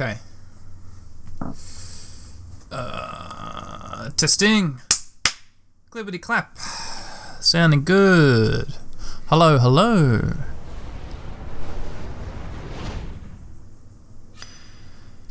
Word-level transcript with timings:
Okay. 0.00 0.18
Uh, 2.70 4.10
testing. 4.10 4.80
Clippity 5.90 6.22
clap. 6.22 6.56
Sounding 7.40 7.82
good. 7.82 8.74
Hello, 9.26 9.58
hello. 9.58 10.34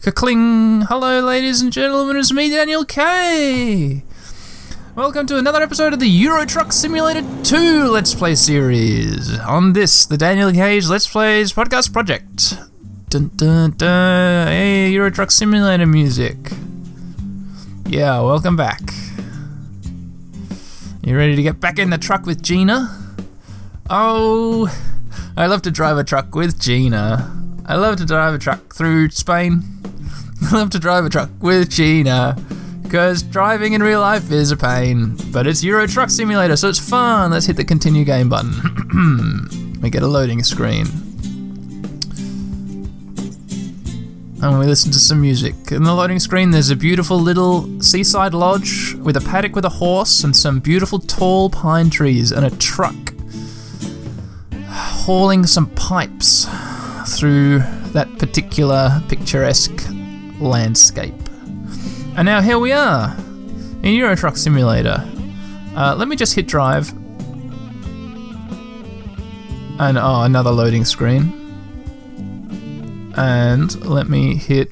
Ka-cling! 0.01 0.81
Hello, 0.81 1.21
ladies 1.21 1.61
and 1.61 1.71
gentlemen, 1.71 2.17
it's 2.17 2.33
me, 2.33 2.49
Daniel 2.49 2.83
K. 2.83 4.03
Welcome 4.95 5.27
to 5.27 5.37
another 5.37 5.63
episode 5.63 5.93
of 5.93 6.01
the 6.01 6.09
Euro 6.09 6.43
Truck 6.43 6.73
Simulator 6.73 7.25
2 7.43 7.85
Let's 7.85 8.13
Play 8.13 8.35
series. 8.35 9.39
On 9.39 9.71
this, 9.71 10.05
the 10.05 10.17
Daniel 10.17 10.51
Cage 10.51 10.89
Let's 10.89 11.07
Plays 11.07 11.53
podcast 11.53 11.93
project. 11.93 12.66
Dun 13.09 13.31
dun 13.37 13.71
dun! 13.71 14.47
Hey, 14.49 14.89
Euro 14.89 15.09
Truck 15.09 15.31
Simulator 15.31 15.85
music. 15.85 16.35
Yeah, 17.85 18.19
welcome 18.19 18.57
back. 18.57 18.81
You 21.03 21.15
ready 21.15 21.37
to 21.37 21.41
get 21.41 21.61
back 21.61 21.79
in 21.79 21.89
the 21.89 21.97
truck 21.97 22.25
with 22.25 22.43
Gina? 22.43 23.15
Oh, 23.89 24.67
I 25.37 25.45
love 25.45 25.61
to 25.61 25.71
drive 25.71 25.97
a 25.97 26.03
truck 26.03 26.35
with 26.35 26.59
Gina. 26.59 27.33
I 27.65 27.77
love 27.77 27.95
to 27.95 28.05
drive 28.05 28.33
a 28.33 28.37
truck 28.37 28.75
through 28.75 29.11
Spain. 29.11 29.63
I 30.41 30.57
love 30.57 30.71
to 30.71 30.79
drive 30.79 31.05
a 31.05 31.09
truck 31.09 31.29
with 31.39 31.69
Gina. 31.69 32.35
Because 32.81 33.23
driving 33.23 33.71
in 33.71 33.81
real 33.81 34.01
life 34.01 34.29
is 34.33 34.51
a 34.51 34.57
pain. 34.57 35.15
But 35.31 35.47
it's 35.47 35.63
Euro 35.63 35.87
Truck 35.87 36.09
Simulator, 36.09 36.57
so 36.57 36.67
it's 36.67 36.77
fun. 36.77 37.31
Let's 37.31 37.45
hit 37.45 37.55
the 37.55 37.63
continue 37.63 38.03
game 38.03 38.27
button. 38.27 39.79
we 39.81 39.89
get 39.89 40.03
a 40.03 40.07
loading 40.07 40.43
screen. 40.43 41.06
And 44.39 44.59
we 44.59 44.65
listen 44.67 44.91
to 44.91 44.99
some 44.99 45.19
music. 45.19 45.55
In 45.71 45.83
the 45.83 45.93
loading 45.93 46.19
screen, 46.19 46.51
there's 46.51 46.69
a 46.69 46.75
beautiful 46.75 47.19
little 47.19 47.81
seaside 47.81 48.35
lodge 48.35 48.93
with 48.95 49.17
a 49.17 49.21
paddock 49.21 49.55
with 49.55 49.65
a 49.65 49.69
horse 49.69 50.23
and 50.23 50.35
some 50.35 50.59
beautiful 50.59 50.99
tall 50.99 51.49
pine 51.49 51.89
trees 51.89 52.31
and 52.31 52.45
a 52.45 52.51
truck 52.57 52.95
hauling 55.07 55.45
some 55.45 55.67
pipes 55.71 56.45
through 57.17 57.59
that 57.93 58.07
particular 58.19 59.01
picturesque 59.07 59.87
landscape. 60.39 61.15
And 62.17 62.25
now 62.25 62.41
here 62.41 62.59
we 62.59 62.73
are 62.73 63.15
in 63.83 63.93
Euro 63.93 64.15
Truck 64.15 64.37
Simulator. 64.37 65.03
Uh, 65.75 65.95
let 65.95 66.07
me 66.07 66.15
just 66.15 66.35
hit 66.35 66.45
drive. 66.45 66.91
And 69.79 69.97
oh, 69.97 70.23
another 70.23 70.51
loading 70.51 70.83
screen. 70.83 71.46
And 73.17 73.85
let 73.85 74.07
me 74.07 74.35
hit 74.35 74.71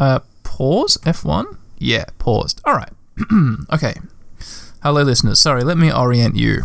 uh, 0.00 0.20
pause 0.42 0.96
F1. 0.98 1.56
Yeah, 1.78 2.04
paused. 2.18 2.60
All 2.64 2.74
right. 2.74 2.92
okay. 3.72 3.94
Hello, 4.82 5.02
listeners. 5.02 5.40
Sorry, 5.40 5.62
let 5.62 5.78
me 5.78 5.92
orient 5.92 6.36
you. 6.36 6.62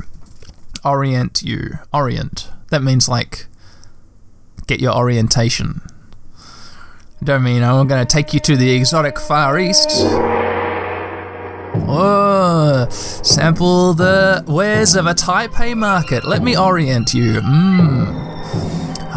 Orient 0.84 1.44
you. 1.44 1.80
Orient. 1.94 2.50
That 2.70 2.84
means 2.84 3.08
like 3.08 3.46
get 4.68 4.80
your 4.80 4.96
orientation. 4.96 5.82
I 7.22 7.26
don't 7.26 7.44
mean 7.44 7.64
I'm 7.64 7.88
going 7.88 8.06
to 8.06 8.12
take 8.12 8.34
you 8.34 8.40
to 8.42 8.58
the 8.58 8.72
exotic 8.72 9.20
Far 9.20 9.58
East. 9.58 9.90
Oh, 11.86 12.88
sample 12.90 13.94
the 13.94 14.44
wares 14.48 14.96
of 14.96 15.06
a 15.06 15.14
Taipei 15.14 15.76
market. 15.76 16.26
Let 16.26 16.44
me 16.44 16.58
orient 16.58 17.14
you. 17.14 17.34
Mmm. 17.42 18.43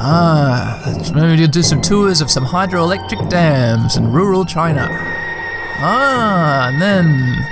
Ah, 0.08 0.80
maybe 1.16 1.48
do 1.48 1.62
some 1.62 1.82
tours 1.82 2.20
of 2.20 2.30
some 2.30 2.46
hydroelectric 2.46 3.28
dams 3.28 3.96
in 3.96 4.12
rural 4.12 4.44
China. 4.44 4.86
Ah, 5.78 6.68
and 6.68 6.80
then 6.80 7.44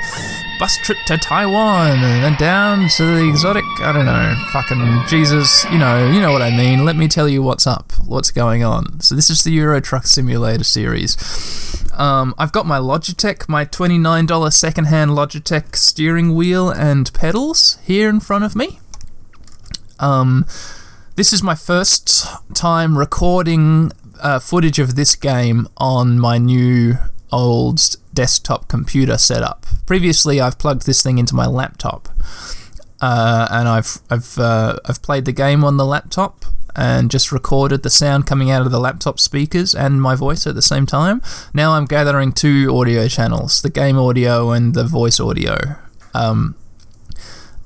bus 0.61 0.77
trip 0.79 0.99
to 1.07 1.19
Taiwan 1.19 1.99
and 1.99 2.23
then 2.23 2.37
down 2.37 2.89
to 2.91 3.05
the 3.05 3.29
exotic. 3.29 3.65
I 3.81 3.93
don't 3.93 4.07
know, 4.07 4.37
fucking 4.53 5.03
Jesus. 5.09 5.65
You 5.73 5.79
know, 5.79 6.09
you 6.09 6.21
know 6.21 6.31
what 6.31 6.43
I 6.43 6.57
mean. 6.57 6.85
Let 6.85 6.95
me 6.95 7.09
tell 7.09 7.29
you 7.29 7.43
what's 7.43 7.67
up, 7.67 7.93
what's 8.07 8.31
going 8.31 8.63
on. 8.63 9.01
So 9.01 9.17
this 9.17 9.31
is 9.31 9.43
the 9.43 9.51
Euro 9.51 9.81
Truck 9.81 10.07
Simulator 10.07 10.63
series. 10.63 11.17
Um, 11.95 12.37
I've 12.39 12.53
got 12.53 12.67
my 12.67 12.79
Logitech, 12.79 13.49
my 13.49 13.65
twenty-nine 13.65 14.27
dollar 14.27 14.53
secondhand 14.53 15.11
Logitech 15.11 15.75
steering 15.75 16.37
wheel 16.37 16.71
and 16.71 17.13
pedals 17.13 17.79
here 17.83 18.09
in 18.09 18.21
front 18.21 18.45
of 18.45 18.55
me. 18.55 18.79
Um, 19.99 20.47
this 21.17 21.33
is 21.33 21.43
my 21.43 21.55
first 21.55 22.27
time 22.55 22.99
recording 22.99 23.93
uh, 24.21 24.39
footage 24.39 24.79
of 24.79 24.97
this 24.97 25.15
game 25.15 25.69
on 25.77 26.19
my 26.19 26.39
new 26.39 26.95
old 27.31 27.97
desktop 28.13 28.69
computer 28.69 29.17
setup. 29.17 29.67
Previously, 29.87 30.41
I've 30.41 30.59
plugged 30.59 30.87
this 30.87 31.03
thing 31.03 31.19
into 31.19 31.35
my 31.35 31.47
laptop, 31.47 32.09
uh, 33.01 33.47
and 33.51 33.69
I've 33.69 33.99
I've 34.11 34.39
uh, 34.39 34.79
I've 34.87 35.03
played 35.03 35.25
the 35.25 35.33
game 35.33 35.63
on 35.63 35.77
the 35.77 35.87
laptop 35.87 36.45
and 36.77 37.13
just 37.13 37.31
recorded 37.31 37.85
the 37.85 37.91
sound 37.91 38.27
coming 38.27 38.51
out 38.51 38.63
of 38.67 38.73
the 38.73 38.81
laptop 38.81 39.21
speakers 39.21 39.73
and 39.73 40.03
my 40.03 40.17
voice 40.17 40.45
at 40.49 40.57
the 40.57 40.63
same 40.63 40.87
time. 40.87 41.23
Now 41.53 41.75
I'm 41.75 41.85
gathering 41.85 42.33
two 42.33 42.77
audio 42.77 43.07
channels: 43.07 43.63
the 43.63 43.71
game 43.71 43.99
audio 43.99 44.51
and 44.51 44.75
the 44.75 44.85
voice 44.85 45.21
audio. 45.21 45.77
Um, 46.13 46.57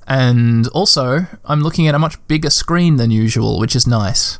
and 0.09 0.67
also, 0.69 1.27
I'm 1.45 1.61
looking 1.61 1.87
at 1.87 1.95
a 1.95 1.99
much 1.99 2.17
bigger 2.29 2.49
screen 2.49 2.97
than 2.97 3.11
usual, 3.11 3.61
which 3.61 3.77
is 3.77 3.87
nice. 3.87 4.39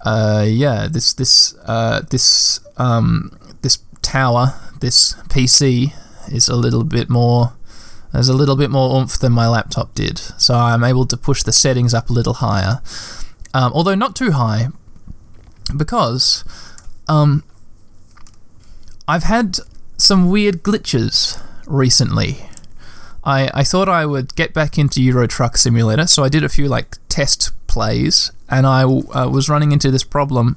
Uh, 0.00 0.46
yeah, 0.48 0.88
this 0.90 1.12
this 1.12 1.54
uh, 1.66 2.00
this 2.10 2.60
um, 2.78 3.38
this 3.60 3.80
tower, 4.00 4.54
this 4.80 5.12
PC, 5.28 5.92
is 6.32 6.48
a 6.48 6.56
little 6.56 6.84
bit 6.84 7.10
more. 7.10 7.52
There's 8.14 8.30
a 8.30 8.34
little 8.34 8.56
bit 8.56 8.70
more 8.70 8.98
oomph 8.98 9.18
than 9.18 9.32
my 9.32 9.46
laptop 9.46 9.94
did, 9.94 10.16
so 10.16 10.54
I'm 10.54 10.82
able 10.82 11.04
to 11.04 11.16
push 11.18 11.42
the 11.42 11.52
settings 11.52 11.92
up 11.92 12.08
a 12.08 12.14
little 12.14 12.34
higher, 12.34 12.80
um, 13.52 13.70
although 13.74 13.94
not 13.94 14.16
too 14.16 14.32
high, 14.32 14.68
because 15.76 16.44
um, 17.08 17.44
I've 19.06 19.24
had 19.24 19.58
some 19.98 20.30
weird 20.30 20.62
glitches 20.62 21.38
recently. 21.66 22.47
I, 23.24 23.50
I 23.52 23.64
thought 23.64 23.88
I 23.88 24.06
would 24.06 24.34
get 24.36 24.54
back 24.54 24.78
into 24.78 25.02
Euro 25.02 25.26
Truck 25.26 25.56
Simulator, 25.56 26.06
so 26.06 26.24
I 26.24 26.28
did 26.28 26.44
a 26.44 26.48
few 26.48 26.68
like 26.68 26.96
test 27.08 27.52
plays, 27.66 28.32
and 28.48 28.66
I 28.66 28.82
uh, 28.82 29.28
was 29.28 29.48
running 29.48 29.72
into 29.72 29.90
this 29.90 30.04
problem 30.04 30.56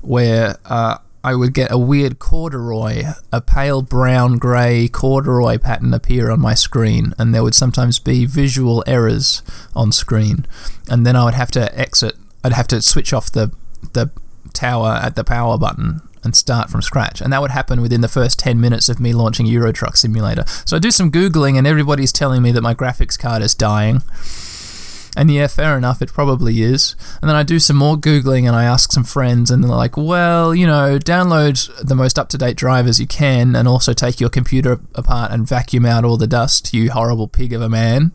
where 0.00 0.56
uh, 0.64 0.98
I 1.24 1.34
would 1.34 1.54
get 1.54 1.70
a 1.70 1.78
weird 1.78 2.18
corduroy, 2.18 3.04
a 3.32 3.40
pale 3.40 3.82
brown 3.82 4.38
grey 4.38 4.88
corduroy 4.88 5.58
pattern 5.58 5.94
appear 5.94 6.30
on 6.30 6.40
my 6.40 6.54
screen, 6.54 7.14
and 7.18 7.34
there 7.34 7.42
would 7.42 7.54
sometimes 7.54 7.98
be 7.98 8.26
visual 8.26 8.82
errors 8.86 9.42
on 9.74 9.92
screen, 9.92 10.46
and 10.88 11.06
then 11.06 11.14
I 11.14 11.24
would 11.24 11.34
have 11.34 11.50
to 11.52 11.78
exit. 11.78 12.16
I'd 12.42 12.52
have 12.52 12.68
to 12.68 12.82
switch 12.82 13.12
off 13.12 13.30
the 13.30 13.52
the 13.92 14.10
tower 14.52 15.00
at 15.02 15.16
the 15.16 15.24
power 15.24 15.56
button 15.56 16.02
and 16.24 16.36
start 16.36 16.70
from 16.70 16.82
scratch. 16.82 17.20
And 17.20 17.32
that 17.32 17.40
would 17.40 17.50
happen 17.50 17.80
within 17.80 18.00
the 18.00 18.08
first 18.08 18.38
10 18.38 18.60
minutes 18.60 18.88
of 18.88 19.00
me 19.00 19.12
launching 19.12 19.46
Euro 19.46 19.72
Truck 19.72 19.96
Simulator. 19.96 20.44
So 20.64 20.76
I 20.76 20.80
do 20.80 20.90
some 20.90 21.10
Googling, 21.10 21.58
and 21.58 21.66
everybody's 21.66 22.12
telling 22.12 22.42
me 22.42 22.52
that 22.52 22.62
my 22.62 22.74
graphics 22.74 23.18
card 23.18 23.42
is 23.42 23.54
dying. 23.54 24.02
And 25.14 25.30
yeah, 25.30 25.46
fair 25.46 25.76
enough, 25.76 26.00
it 26.00 26.12
probably 26.12 26.62
is. 26.62 26.96
And 27.20 27.28
then 27.28 27.36
I 27.36 27.42
do 27.42 27.58
some 27.58 27.76
more 27.76 27.96
Googling 27.96 28.46
and 28.46 28.56
I 28.56 28.64
ask 28.64 28.92
some 28.92 29.04
friends, 29.04 29.50
and 29.50 29.62
they're 29.62 29.70
like, 29.70 29.96
well, 29.96 30.54
you 30.54 30.66
know, 30.66 30.98
download 30.98 31.70
the 31.86 31.94
most 31.94 32.18
up 32.18 32.30
to 32.30 32.38
date 32.38 32.56
drivers 32.56 32.98
you 32.98 33.06
can, 33.06 33.54
and 33.54 33.68
also 33.68 33.92
take 33.92 34.20
your 34.20 34.30
computer 34.30 34.80
apart 34.94 35.30
and 35.30 35.46
vacuum 35.46 35.84
out 35.84 36.04
all 36.04 36.16
the 36.16 36.26
dust, 36.26 36.72
you 36.72 36.90
horrible 36.90 37.28
pig 37.28 37.52
of 37.52 37.60
a 37.60 37.68
man 37.68 38.12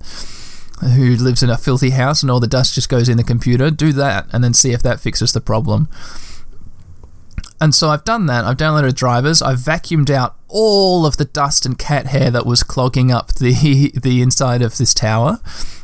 who 0.82 1.16
lives 1.16 1.42
in 1.42 1.50
a 1.50 1.58
filthy 1.58 1.90
house 1.90 2.22
and 2.22 2.30
all 2.30 2.40
the 2.40 2.48
dust 2.48 2.76
just 2.76 2.88
goes 2.88 3.10
in 3.10 3.18
the 3.18 3.24
computer. 3.24 3.70
Do 3.70 3.94
that, 3.94 4.28
and 4.34 4.44
then 4.44 4.54
see 4.54 4.72
if 4.72 4.82
that 4.82 5.00
fixes 5.00 5.34
the 5.34 5.42
problem. 5.42 5.90
And 7.60 7.74
so 7.74 7.90
I've 7.90 8.04
done 8.04 8.28
that. 8.28 8.46
I've 8.46 8.58
downloaded 8.58 8.94
drivers. 8.96 9.42
I've 9.42 9.58
vacuumed 9.58 10.12
out 10.12 10.36
all 10.48 11.06
of 11.06 11.18
the 11.18 11.26
dust 11.26 11.66
and 11.66 11.78
cat 11.78 12.08
hair 12.08 12.30
that 12.30 12.46
was 12.46 12.64
clogging 12.64 13.12
up 13.12 13.34
the 13.36 13.92
the 14.02 14.22
inside 14.22 14.62
of 14.62 14.78
this 14.78 14.94
tower, 14.94 15.40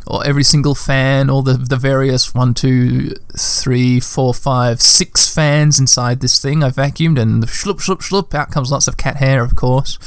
or 0.06 0.26
every 0.26 0.44
single 0.44 0.76
fan, 0.76 1.30
all 1.30 1.42
the 1.42 1.54
the 1.54 1.76
various 1.76 2.34
one, 2.34 2.54
two, 2.54 3.16
three, 3.38 4.00
four, 4.00 4.34
five, 4.34 4.82
six 4.82 5.34
fans 5.34 5.80
inside 5.80 6.20
this 6.20 6.40
thing. 6.40 6.64
I 6.64 6.70
vacuumed 6.70 7.20
and 7.20 7.44
shloop 7.44 7.82
shloop 7.82 8.02
shloop 8.02 8.34
out 8.36 8.52
comes 8.52 8.72
lots 8.72 8.88
of 8.88 8.98
cat 8.98 9.18
hair, 9.18 9.44
of 9.44 9.56
course. 9.56 9.98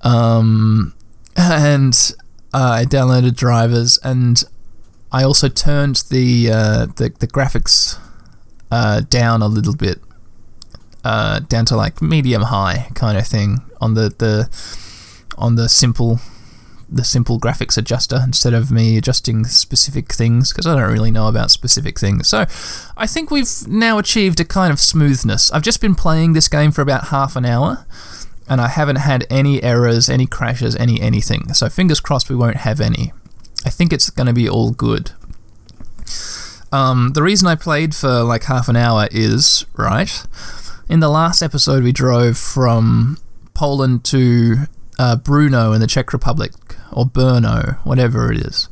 Um, 0.00 0.94
and 1.36 2.14
I 2.54 2.86
downloaded 2.86 3.36
drivers, 3.36 3.98
and 4.02 4.42
I 5.12 5.22
also 5.22 5.48
turned 5.48 6.04
the 6.08 6.50
uh, 6.50 6.86
the 6.86 7.12
the 7.18 7.26
graphics 7.26 7.98
uh, 8.70 9.02
down 9.02 9.42
a 9.42 9.46
little 9.46 9.76
bit 9.76 10.00
uh, 11.04 11.40
down 11.40 11.64
to 11.66 11.76
like 11.76 12.02
medium 12.02 12.42
high 12.42 12.88
kind 12.94 13.16
of 13.16 13.26
thing 13.26 13.58
on 13.80 13.94
the, 13.94 14.14
the 14.18 14.48
on 15.38 15.56
the 15.56 15.68
simple 15.68 16.20
the 16.92 17.04
simple 17.04 17.38
graphics 17.38 17.78
adjuster 17.78 18.20
instead 18.24 18.52
of 18.52 18.72
me 18.72 18.96
adjusting 18.96 19.44
specific 19.44 20.12
things 20.12 20.52
because 20.52 20.66
I 20.66 20.74
don't 20.74 20.90
really 20.90 21.12
know 21.12 21.28
about 21.28 21.52
specific 21.52 22.00
things. 22.00 22.26
So 22.26 22.46
I 22.96 23.06
think 23.06 23.30
we've 23.30 23.48
now 23.68 23.98
achieved 23.98 24.40
a 24.40 24.44
kind 24.44 24.72
of 24.72 24.80
smoothness. 24.80 25.52
I've 25.52 25.62
just 25.62 25.80
been 25.80 25.94
playing 25.94 26.32
this 26.32 26.48
game 26.48 26.72
for 26.72 26.82
about 26.82 27.08
half 27.08 27.36
an 27.36 27.44
hour 27.44 27.86
and 28.48 28.60
I 28.60 28.66
haven't 28.66 28.96
had 28.96 29.24
any 29.30 29.62
errors, 29.62 30.08
any 30.08 30.26
crashes, 30.26 30.74
any 30.76 31.00
anything. 31.00 31.54
So 31.54 31.68
fingers 31.68 32.00
crossed 32.00 32.28
we 32.28 32.34
won't 32.34 32.56
have 32.56 32.80
any. 32.80 33.12
I 33.64 33.70
think 33.70 33.92
it's 33.92 34.10
going 34.10 34.26
to 34.26 34.32
be 34.32 34.48
all 34.48 34.72
good. 34.72 35.12
Um, 36.72 37.12
the 37.14 37.22
reason 37.22 37.46
I 37.46 37.54
played 37.54 37.94
for 37.94 38.22
like 38.22 38.44
half 38.44 38.68
an 38.68 38.76
hour 38.76 39.08
is, 39.10 39.66
right, 39.76 40.24
in 40.90 40.98
the 40.98 41.08
last 41.08 41.40
episode 41.40 41.84
we 41.84 41.92
drove 41.92 42.36
from 42.36 43.16
Poland 43.54 44.04
to 44.04 44.56
uh, 44.98 45.16
Brno 45.16 45.72
in 45.72 45.80
the 45.80 45.86
Czech 45.86 46.12
Republic, 46.12 46.50
or 46.92 47.06
Brno, 47.06 47.76
whatever 47.86 48.32
it 48.32 48.38
is. 48.38 48.68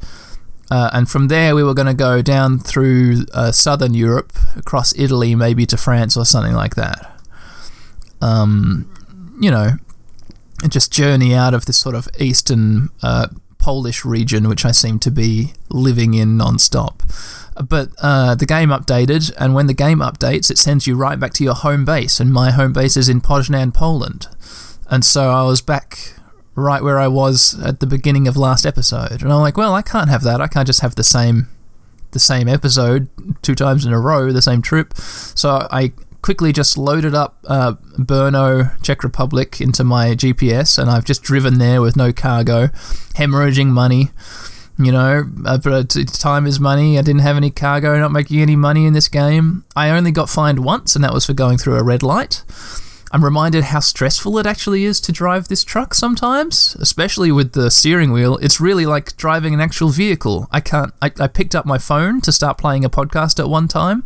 Uh, 0.68 0.90
and 0.92 1.08
from 1.08 1.28
there, 1.28 1.54
we 1.54 1.62
were 1.62 1.74
going 1.74 1.86
to 1.86 1.94
go 1.94 2.20
down 2.20 2.58
through 2.58 3.24
uh, 3.32 3.52
southern 3.52 3.94
Europe, 3.94 4.32
across 4.56 4.92
Italy, 4.98 5.36
maybe 5.36 5.64
to 5.64 5.76
France 5.76 6.16
or 6.16 6.24
something 6.26 6.54
like 6.54 6.74
that. 6.74 7.20
Um, 8.20 8.92
you 9.40 9.50
know, 9.50 9.70
just 10.68 10.92
journey 10.92 11.34
out 11.34 11.54
of 11.54 11.66
this 11.66 11.78
sort 11.78 11.94
of 11.94 12.08
eastern 12.18 12.90
uh, 13.00 13.28
Polish 13.68 14.02
region, 14.02 14.48
which 14.48 14.64
I 14.64 14.70
seem 14.70 14.98
to 15.00 15.10
be 15.10 15.52
living 15.68 16.14
in 16.14 16.38
non-stop. 16.38 17.02
But 17.62 17.90
uh, 18.00 18.34
the 18.34 18.46
game 18.46 18.70
updated, 18.70 19.30
and 19.36 19.54
when 19.54 19.66
the 19.66 19.74
game 19.74 19.98
updates, 19.98 20.50
it 20.50 20.56
sends 20.56 20.86
you 20.86 20.96
right 20.96 21.20
back 21.20 21.34
to 21.34 21.44
your 21.44 21.52
home 21.52 21.84
base, 21.84 22.18
and 22.18 22.32
my 22.32 22.50
home 22.50 22.72
base 22.72 22.96
is 22.96 23.10
in 23.10 23.20
Poznan, 23.20 23.74
Poland. 23.74 24.26
And 24.88 25.04
so 25.04 25.28
I 25.28 25.42
was 25.42 25.60
back 25.60 26.14
right 26.54 26.82
where 26.82 26.98
I 26.98 27.08
was 27.08 27.60
at 27.60 27.80
the 27.80 27.86
beginning 27.86 28.26
of 28.26 28.38
last 28.38 28.64
episode, 28.64 29.20
and 29.20 29.30
I'm 29.30 29.40
like, 29.40 29.58
well, 29.58 29.74
I 29.74 29.82
can't 29.82 30.08
have 30.08 30.22
that. 30.22 30.40
I 30.40 30.46
can't 30.46 30.66
just 30.66 30.80
have 30.80 30.94
the 30.94 31.04
same 31.04 31.48
the 32.12 32.18
same 32.18 32.48
episode 32.48 33.10
two 33.42 33.54
times 33.54 33.84
in 33.84 33.92
a 33.92 34.00
row, 34.00 34.32
the 34.32 34.40
same 34.40 34.62
trip. 34.62 34.94
So 34.96 35.68
I 35.70 35.92
quickly 36.28 36.52
just 36.52 36.76
loaded 36.76 37.14
up 37.14 37.38
uh, 37.46 37.72
Brno, 37.96 38.78
Czech 38.82 39.02
Republic, 39.02 39.62
into 39.62 39.82
my 39.82 40.08
GPS, 40.08 40.76
and 40.78 40.90
I've 40.90 41.06
just 41.06 41.22
driven 41.22 41.56
there 41.56 41.80
with 41.80 41.96
no 41.96 42.12
cargo, 42.12 42.66
hemorrhaging 43.16 43.68
money. 43.68 44.10
You 44.78 44.92
know, 44.92 45.24
uh, 45.46 45.56
time 45.56 46.46
is 46.46 46.60
money. 46.60 46.98
I 46.98 47.00
didn't 47.00 47.22
have 47.22 47.38
any 47.38 47.50
cargo, 47.50 47.98
not 47.98 48.12
making 48.12 48.42
any 48.42 48.56
money 48.56 48.84
in 48.84 48.92
this 48.92 49.08
game. 49.08 49.64
I 49.74 49.88
only 49.88 50.10
got 50.10 50.28
fined 50.28 50.58
once, 50.58 50.94
and 50.94 51.02
that 51.02 51.14
was 51.14 51.24
for 51.24 51.32
going 51.32 51.56
through 51.56 51.76
a 51.76 51.82
red 51.82 52.02
light. 52.02 52.44
I'm 53.10 53.24
reminded 53.24 53.64
how 53.64 53.80
stressful 53.80 54.36
it 54.38 54.46
actually 54.46 54.84
is 54.84 55.00
to 55.00 55.12
drive 55.12 55.48
this 55.48 55.64
truck 55.64 55.94
sometimes, 55.94 56.76
especially 56.78 57.32
with 57.32 57.52
the 57.52 57.70
steering 57.70 58.12
wheel. 58.12 58.36
It's 58.38 58.60
really 58.60 58.84
like 58.84 59.16
driving 59.16 59.54
an 59.54 59.60
actual 59.60 59.88
vehicle. 59.88 60.46
I 60.52 60.60
can't. 60.60 60.92
I, 61.00 61.10
I 61.18 61.26
picked 61.26 61.54
up 61.54 61.64
my 61.64 61.78
phone 61.78 62.20
to 62.22 62.32
start 62.32 62.58
playing 62.58 62.84
a 62.84 62.90
podcast 62.90 63.40
at 63.40 63.48
one 63.48 63.66
time, 63.66 64.04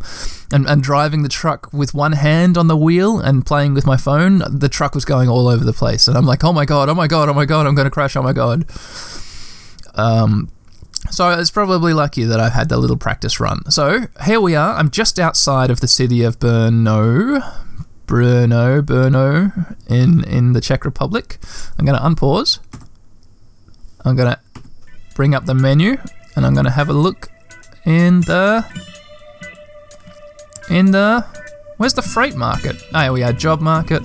and, 0.53 0.65
and 0.67 0.81
driving 0.81 1.23
the 1.23 1.29
truck 1.29 1.71
with 1.73 1.93
one 1.93 2.13
hand 2.13 2.57
on 2.57 2.67
the 2.67 2.77
wheel 2.77 3.19
and 3.19 3.45
playing 3.45 3.73
with 3.73 3.85
my 3.85 3.97
phone. 3.97 4.41
The 4.47 4.69
truck 4.69 4.95
was 4.95 5.03
going 5.03 5.27
all 5.27 5.47
over 5.47 5.65
the 5.65 5.73
place, 5.73 6.07
and 6.07 6.17
I'm 6.17 6.25
like, 6.25 6.43
oh 6.43 6.53
my 6.53 6.65
god, 6.65 6.87
oh 6.87 6.95
my 6.95 7.07
god, 7.07 7.27
oh 7.27 7.33
my 7.33 7.45
god, 7.45 7.67
I'm 7.67 7.75
going 7.75 7.85
to 7.85 7.91
crash, 7.91 8.15
oh 8.15 8.23
my 8.23 8.33
god. 8.33 8.65
Um, 9.95 10.49
so 11.09 11.29
it's 11.31 11.51
probably 11.51 11.93
lucky 11.93 12.23
that 12.23 12.39
I've 12.39 12.53
had 12.53 12.69
the 12.69 12.77
little 12.77 12.97
practice 12.97 13.39
run. 13.39 13.69
So 13.69 14.07
here 14.23 14.39
we 14.39 14.55
are. 14.55 14.75
I'm 14.75 14.89
just 14.89 15.19
outside 15.19 15.69
of 15.69 15.81
the 15.81 15.87
city 15.87 16.23
of 16.23 16.39
Brno, 16.39 17.43
Brno, 18.07 18.81
Brno 18.81 19.75
in 19.87 20.23
in 20.25 20.53
the 20.53 20.61
Czech 20.61 20.85
Republic. 20.85 21.39
I'm 21.77 21.85
going 21.85 21.97
to 21.97 22.03
unpause. 22.03 22.59
I'm 24.05 24.15
going 24.15 24.33
to 24.33 24.39
bring 25.15 25.33
up 25.33 25.45
the 25.45 25.53
menu 25.53 25.97
and 26.35 26.45
I'm 26.45 26.53
going 26.53 26.65
to 26.65 26.71
have 26.71 26.89
a 26.89 26.93
look 26.93 27.29
in 27.85 28.21
the 28.21 28.65
in 30.69 30.91
the 30.91 31.25
where's 31.77 31.93
the 31.93 32.01
freight 32.01 32.35
market? 32.35 32.75
Oh, 32.93 33.13
we 33.13 33.23
are 33.23 33.33
job 33.33 33.61
market. 33.61 34.01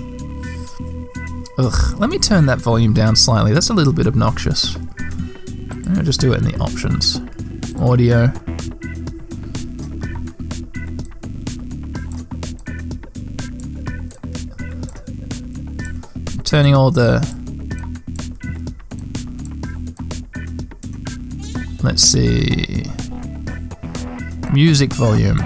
Ugh, 1.57 1.99
let 1.99 2.09
me 2.09 2.17
turn 2.17 2.45
that 2.45 2.59
volume 2.59 2.93
down 2.93 3.15
slightly. 3.15 3.53
That's 3.53 3.69
a 3.69 3.73
little 3.73 3.93
bit 3.93 4.07
obnoxious. 4.07 4.77
I'll 5.95 6.03
just 6.03 6.21
do 6.21 6.33
it 6.33 6.37
in 6.37 6.45
the 6.45 6.57
options. 6.59 7.19
Audio. 7.79 8.31
Turning 16.49 16.73
all 16.73 16.89
the. 16.89 17.19
Let's 21.83 22.01
see. 22.01 22.85
Music 24.51 24.91
volume. 24.93 25.37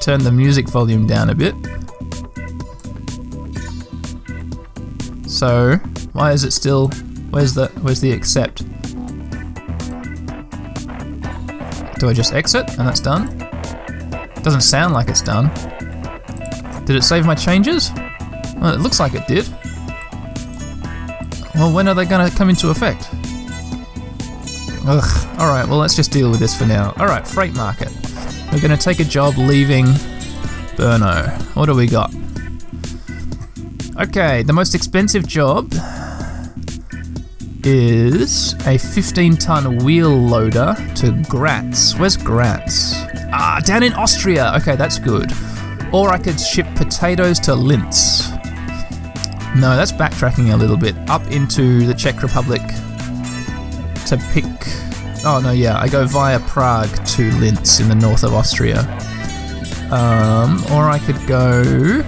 Turn 0.00 0.24
the 0.24 0.32
music 0.32 0.68
volume 0.68 1.06
down 1.06 1.30
a 1.30 1.36
bit. 1.36 1.54
So, 5.30 5.76
why 6.14 6.32
is 6.32 6.42
it 6.42 6.50
still? 6.52 6.88
Where's 7.30 7.54
the 7.54 7.68
Where's 7.80 8.00
the 8.00 8.10
accept? 8.10 8.64
Do 12.00 12.08
I 12.08 12.12
just 12.12 12.32
exit 12.32 12.68
and 12.70 12.88
that's 12.88 12.98
done? 12.98 13.38
Doesn't 14.42 14.62
sound 14.62 14.94
like 14.94 15.08
it's 15.08 15.22
done. 15.22 15.48
Did 16.88 16.96
it 16.96 17.04
save 17.04 17.26
my 17.26 17.34
changes? 17.34 17.92
Well, 18.56 18.72
it 18.72 18.80
looks 18.80 18.98
like 18.98 19.12
it 19.12 19.26
did. 19.26 19.46
Well, 21.54 21.70
when 21.70 21.86
are 21.86 21.92
they 21.92 22.06
going 22.06 22.26
to 22.26 22.34
come 22.34 22.48
into 22.48 22.70
effect? 22.70 23.10
Ugh. 24.86 25.38
Alright, 25.38 25.68
well, 25.68 25.76
let's 25.76 25.94
just 25.94 26.10
deal 26.10 26.30
with 26.30 26.40
this 26.40 26.56
for 26.56 26.64
now. 26.64 26.94
Alright, 26.98 27.28
freight 27.28 27.52
market. 27.52 27.94
We're 28.50 28.62
going 28.62 28.74
to 28.74 28.82
take 28.82 29.00
a 29.00 29.04
job 29.04 29.36
leaving 29.36 29.84
Brno. 30.78 31.30
What 31.54 31.66
do 31.66 31.74
we 31.74 31.88
got? 31.88 32.10
Okay, 34.00 34.42
the 34.42 34.54
most 34.54 34.74
expensive 34.74 35.26
job 35.26 35.74
is 37.64 38.54
a 38.66 38.78
15 38.78 39.36
ton 39.36 39.84
wheel 39.84 40.08
loader 40.08 40.74
to 40.94 41.22
Graz. 41.28 41.94
Where's 41.98 42.16
Graz? 42.16 42.94
Ah, 43.30 43.60
down 43.62 43.82
in 43.82 43.92
Austria. 43.92 44.54
Okay, 44.56 44.74
that's 44.74 44.98
good. 44.98 45.30
Or 45.92 46.10
I 46.10 46.18
could 46.18 46.38
ship 46.38 46.66
potatoes 46.74 47.38
to 47.40 47.54
Linz. 47.54 48.30
No, 49.56 49.74
that's 49.76 49.92
backtracking 49.92 50.52
a 50.52 50.56
little 50.56 50.76
bit. 50.76 50.94
Up 51.08 51.26
into 51.30 51.86
the 51.86 51.94
Czech 51.94 52.22
Republic 52.22 52.60
to 54.06 54.16
pick. 54.32 54.44
Oh, 55.24 55.40
no, 55.42 55.50
yeah. 55.50 55.78
I 55.78 55.88
go 55.88 56.06
via 56.06 56.40
Prague 56.40 56.88
to 57.06 57.30
Linz 57.38 57.80
in 57.80 57.88
the 57.88 57.94
north 57.94 58.22
of 58.22 58.34
Austria. 58.34 58.80
Um, 59.90 60.62
or 60.72 60.88
I 60.90 61.00
could 61.04 61.26
go 61.26 62.02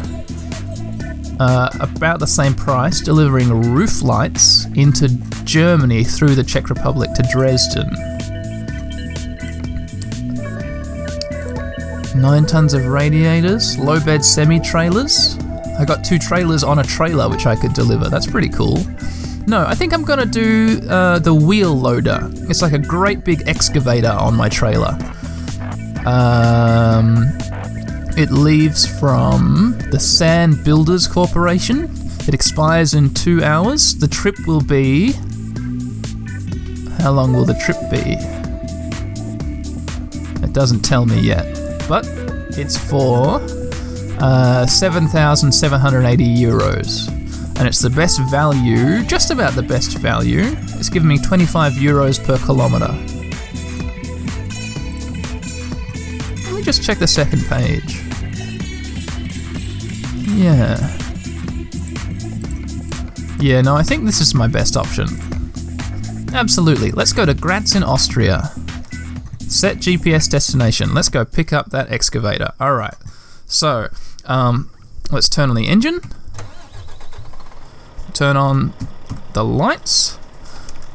uh, 1.41 1.71
about 1.81 2.21
the 2.21 2.27
same 2.27 2.55
price, 2.55 3.01
delivering 3.01 3.49
roof 3.73 4.03
lights 4.03 4.67
into 4.77 5.09
Germany 5.45 6.05
through 6.05 6.35
the 6.35 6.45
Czech 6.45 6.69
Republic 6.69 7.11
to 7.15 7.23
Dresden. 7.33 7.89
Nine 12.21 12.45
tons 12.45 12.75
of 12.75 12.85
radiators, 12.85 13.79
low 13.79 13.99
bed 13.99 14.23
semi 14.23 14.61
trailers. 14.61 15.39
I 15.79 15.87
got 15.87 16.05
two 16.05 16.19
trailers 16.19 16.63
on 16.63 16.79
a 16.79 16.83
trailer 16.83 17.31
which 17.31 17.47
I 17.47 17.57
could 17.57 17.73
deliver. 17.73 18.11
That's 18.11 18.27
pretty 18.27 18.51
cool. 18.51 18.85
No, 19.47 19.65
I 19.67 19.75
think 19.75 19.95
I'm 19.95 20.05
gonna 20.05 20.27
do 20.27 20.83
uh, 20.91 21.19
the 21.19 21.33
wheel 21.33 21.73
loader. 21.73 22.31
It's 22.51 22.61
like 22.61 22.75
a 22.75 22.79
great 22.79 23.25
big 23.25 23.49
excavator 23.49 24.11
on 24.11 24.37
my 24.37 24.51
trailer. 24.51 24.99
Um, 26.05 27.25
it 28.19 28.31
leaves 28.31 28.87
from 29.01 29.79
the 29.91 29.99
Sand 29.99 30.63
Builders 30.63 31.09
Corporation. 31.09 31.85
It 32.29 32.35
expires 32.35 32.93
in 32.93 33.15
two 33.15 33.43
hours. 33.43 33.95
The 33.95 34.09
trip 34.09 34.37
will 34.47 34.61
be. 34.61 35.13
How 37.03 37.13
long 37.13 37.33
will 37.33 37.47
the 37.47 37.59
trip 37.65 37.79
be? 37.91 38.19
It 40.45 40.53
doesn't 40.53 40.83
tell 40.83 41.07
me 41.07 41.19
yet. 41.19 41.70
But 41.91 42.07
it's 42.57 42.77
for 42.77 43.41
uh, 44.21 44.65
7,780 44.65 46.25
euros. 46.25 47.09
And 47.59 47.67
it's 47.67 47.81
the 47.81 47.91
best 47.91 48.21
value, 48.31 49.03
just 49.03 49.33
about 49.33 49.55
the 49.55 49.65
best 49.65 49.99
value. 49.99 50.55
It's 50.79 50.89
giving 50.89 51.09
me 51.09 51.19
25 51.19 51.73
euros 51.73 52.23
per 52.25 52.39
kilometre. 52.39 52.93
Let 56.45 56.55
me 56.55 56.63
just 56.63 56.85
check 56.85 56.99
the 56.99 57.09
second 57.09 57.45
page. 57.47 58.01
Yeah. 60.39 60.79
Yeah, 63.41 63.63
no, 63.63 63.75
I 63.75 63.83
think 63.83 64.05
this 64.05 64.21
is 64.21 64.33
my 64.33 64.47
best 64.47 64.77
option. 64.77 65.09
Absolutely. 66.33 66.93
Let's 66.93 67.13
go 67.13 67.27
to 67.27 67.35
Graz 67.35 67.75
in 67.75 67.83
Austria. 67.83 68.53
Set 69.51 69.79
GPS 69.79 70.31
destination. 70.31 70.95
Let's 70.95 71.09
go 71.09 71.25
pick 71.25 71.53
up 71.53 71.71
that 71.71 71.91
excavator. 71.91 72.53
Alright. 72.61 72.95
So, 73.47 73.89
um, 74.25 74.71
let's 75.11 75.29
turn 75.29 75.51
on 75.51 75.57
the 75.57 75.67
engine. 75.67 76.01
turn 78.13 78.37
on 78.37 78.73
the 79.33 79.45
lights. 79.45 80.21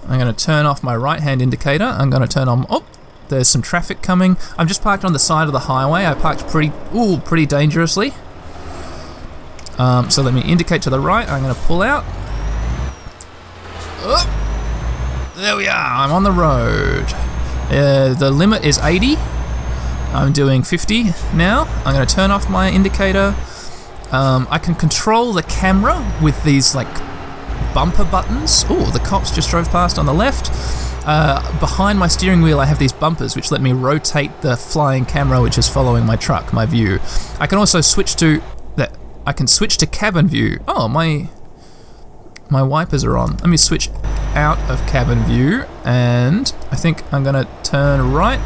I'm 0.07 0.17
going 0.21 0.33
to 0.33 0.45
turn 0.45 0.65
off 0.65 0.83
my 0.83 0.95
right 0.95 1.19
hand 1.19 1.41
indicator. 1.41 1.83
I'm 1.83 2.09
going 2.09 2.21
to 2.21 2.29
turn 2.29 2.47
on. 2.47 2.65
Oh, 2.69 2.85
there's 3.27 3.49
some 3.49 3.61
traffic 3.61 4.01
coming. 4.01 4.37
I'm 4.57 4.69
just 4.69 4.81
parked 4.81 5.03
on 5.03 5.11
the 5.11 5.19
side 5.19 5.47
of 5.47 5.51
the 5.51 5.59
highway. 5.59 6.05
I 6.05 6.13
parked 6.13 6.47
pretty, 6.47 6.71
ooh, 6.95 7.17
pretty 7.17 7.45
dangerously. 7.45 8.13
Um, 9.77 10.09
so 10.09 10.21
let 10.21 10.33
me 10.33 10.41
indicate 10.41 10.81
to 10.83 10.89
the 10.89 11.01
right. 11.01 11.27
I'm 11.27 11.43
going 11.43 11.53
to 11.53 11.61
pull 11.63 11.81
out. 11.81 12.05
Oh, 14.07 15.33
there 15.35 15.57
we 15.57 15.67
are. 15.67 16.05
I'm 16.05 16.13
on 16.13 16.23
the 16.23 16.31
road. 16.31 17.34
Uh, 17.69 18.13
the 18.13 18.29
limit 18.31 18.63
is 18.63 18.77
80. 18.77 19.15
I'm 20.13 20.31
doing 20.31 20.63
50 20.63 21.03
now. 21.33 21.63
I'm 21.83 21.93
going 21.93 22.05
to 22.05 22.15
turn 22.15 22.31
off 22.31 22.49
my 22.49 22.69
indicator. 22.69 23.35
Um, 24.11 24.47
I 24.49 24.59
can 24.59 24.75
control 24.75 25.33
the 25.33 25.43
camera 25.43 26.03
with 26.21 26.41
these 26.43 26.75
like 26.75 26.93
bumper 27.73 28.05
buttons. 28.05 28.65
Oh, 28.69 28.89
the 28.91 28.99
cops 28.99 29.31
just 29.31 29.49
drove 29.49 29.69
past 29.69 29.97
on 29.97 30.05
the 30.05 30.13
left. 30.13 30.49
Uh, 31.07 31.41
behind 31.59 31.99
my 31.99 32.07
steering 32.07 32.41
wheel, 32.41 32.59
I 32.59 32.65
have 32.65 32.79
these 32.79 32.93
bumpers 32.93 33.35
which 33.35 33.51
let 33.51 33.61
me 33.61 33.73
rotate 33.73 34.41
the 34.41 34.55
flying 34.55 35.05
camera, 35.05 35.41
which 35.41 35.57
is 35.57 35.67
following 35.67 36.05
my 36.05 36.15
truck, 36.15 36.53
my 36.53 36.65
view. 36.65 36.99
I 37.39 37.47
can 37.47 37.57
also 37.57 37.81
switch 37.81 38.15
to 38.17 38.41
that. 38.75 38.95
I 39.25 39.33
can 39.33 39.47
switch 39.47 39.77
to 39.77 39.85
cabin 39.85 40.27
view. 40.27 40.59
Oh, 40.67 40.87
my 40.87 41.29
my 42.49 42.63
wipers 42.63 43.03
are 43.03 43.17
on. 43.17 43.37
Let 43.37 43.47
me 43.47 43.57
switch 43.57 43.89
out 44.35 44.59
of 44.69 44.85
cabin 44.85 45.23
view, 45.23 45.63
and 45.83 46.53
I 46.69 46.75
think 46.75 47.01
I'm 47.13 47.23
gonna 47.23 47.47
turn 47.63 48.11
right. 48.11 48.39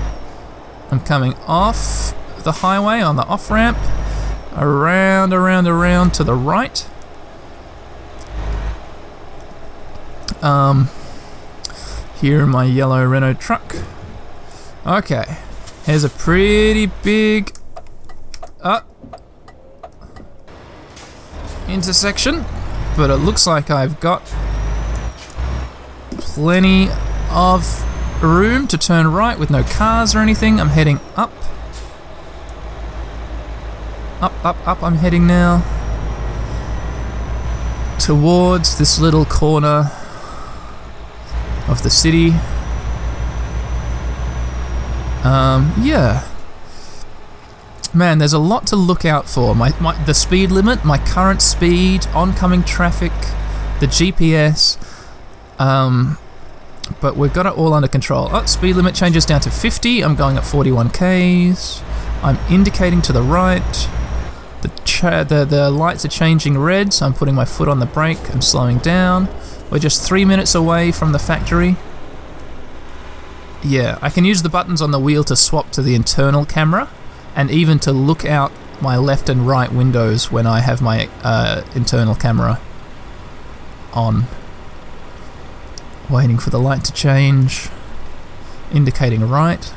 I'm 0.91 0.99
coming 0.99 1.33
off 1.47 2.13
the 2.43 2.51
highway 2.53 3.01
on 3.01 3.15
the 3.15 3.25
off 3.25 3.49
ramp, 3.49 3.77
around, 4.55 5.33
around, 5.33 5.67
around 5.67 6.13
to 6.13 6.23
the 6.23 6.35
right. 6.35 6.87
Um, 10.41 10.89
here 12.21 12.43
in 12.43 12.49
my 12.49 12.63
yellow 12.63 13.05
Renault 13.05 13.33
truck. 13.33 13.75
Okay, 14.85 15.37
here's 15.85 16.03
a 16.03 16.09
pretty 16.09 16.85
big 17.03 17.51
uh, 18.61 18.81
intersection, 21.67 22.45
but 22.95 23.09
it 23.09 23.17
looks 23.17 23.45
like 23.45 23.69
I've 23.69 23.99
got 23.99 24.21
plenty 26.21 26.89
of 27.29 27.85
room 28.23 28.67
to 28.67 28.77
turn 28.77 29.07
right 29.07 29.37
with 29.39 29.49
no 29.49 29.63
cars 29.63 30.15
or 30.15 30.19
anything. 30.19 30.59
I'm 30.59 30.69
heading 30.69 30.99
up. 31.15 31.31
Up, 34.21 34.33
up, 34.45 34.67
up, 34.67 34.83
I'm 34.83 34.95
heading 34.95 35.25
now. 35.25 35.63
Towards 37.99 38.77
this 38.77 38.99
little 38.99 39.25
corner 39.25 39.91
of 41.67 41.83
the 41.83 41.89
city. 41.89 42.31
Um, 45.23 45.73
yeah. 45.79 46.27
Man, 47.93 48.17
there's 48.19 48.33
a 48.33 48.39
lot 48.39 48.67
to 48.67 48.75
look 48.75 49.05
out 49.05 49.27
for. 49.27 49.55
My, 49.55 49.73
my 49.79 50.01
the 50.03 50.13
speed 50.13 50.51
limit, 50.51 50.85
my 50.85 50.97
current 50.97 51.41
speed, 51.41 52.07
oncoming 52.13 52.63
traffic, 52.63 53.11
the 53.79 53.87
GPS. 53.87 54.77
Um, 55.59 56.17
but 57.01 57.15
we've 57.15 57.33
got 57.33 57.45
it 57.45 57.53
all 57.53 57.73
under 57.73 57.87
control. 57.87 58.29
Oh, 58.31 58.45
speed 58.45 58.75
limit 58.75 58.95
changes 58.95 59.25
down 59.25 59.41
to 59.41 59.51
50. 59.51 60.03
I'm 60.03 60.15
going 60.15 60.37
at 60.37 60.45
41 60.45 60.89
k's. 60.89 61.81
I'm 62.23 62.37
indicating 62.51 63.01
to 63.03 63.13
the 63.13 63.21
right. 63.21 63.89
The, 64.61 64.69
cha- 64.83 65.23
the 65.23 65.45
the 65.45 65.69
lights 65.69 66.03
are 66.03 66.09
changing 66.09 66.57
red, 66.57 66.91
so 66.93 67.05
I'm 67.05 67.13
putting 67.13 67.35
my 67.35 67.45
foot 67.45 67.67
on 67.67 67.79
the 67.79 67.85
brake. 67.85 68.33
I'm 68.33 68.41
slowing 68.41 68.79
down. 68.79 69.29
We're 69.71 69.79
just 69.79 70.05
three 70.05 70.25
minutes 70.25 70.55
away 70.55 70.91
from 70.91 71.11
the 71.11 71.19
factory. 71.19 71.77
Yeah, 73.63 73.99
I 74.01 74.09
can 74.09 74.25
use 74.25 74.41
the 74.41 74.49
buttons 74.49 74.81
on 74.81 74.91
the 74.91 74.99
wheel 74.99 75.23
to 75.25 75.35
swap 75.35 75.71
to 75.71 75.81
the 75.81 75.95
internal 75.95 76.45
camera, 76.45 76.89
and 77.35 77.51
even 77.51 77.79
to 77.79 77.91
look 77.93 78.25
out 78.25 78.51
my 78.81 78.97
left 78.97 79.29
and 79.29 79.47
right 79.47 79.71
windows 79.71 80.31
when 80.31 80.47
I 80.47 80.59
have 80.61 80.81
my 80.81 81.09
uh, 81.23 81.63
internal 81.75 82.15
camera 82.15 82.59
on. 83.93 84.25
Waiting 86.09 86.39
for 86.39 86.49
the 86.49 86.59
light 86.59 86.83
to 86.85 86.93
change, 86.93 87.69
indicating 88.73 89.27
right. 89.29 89.73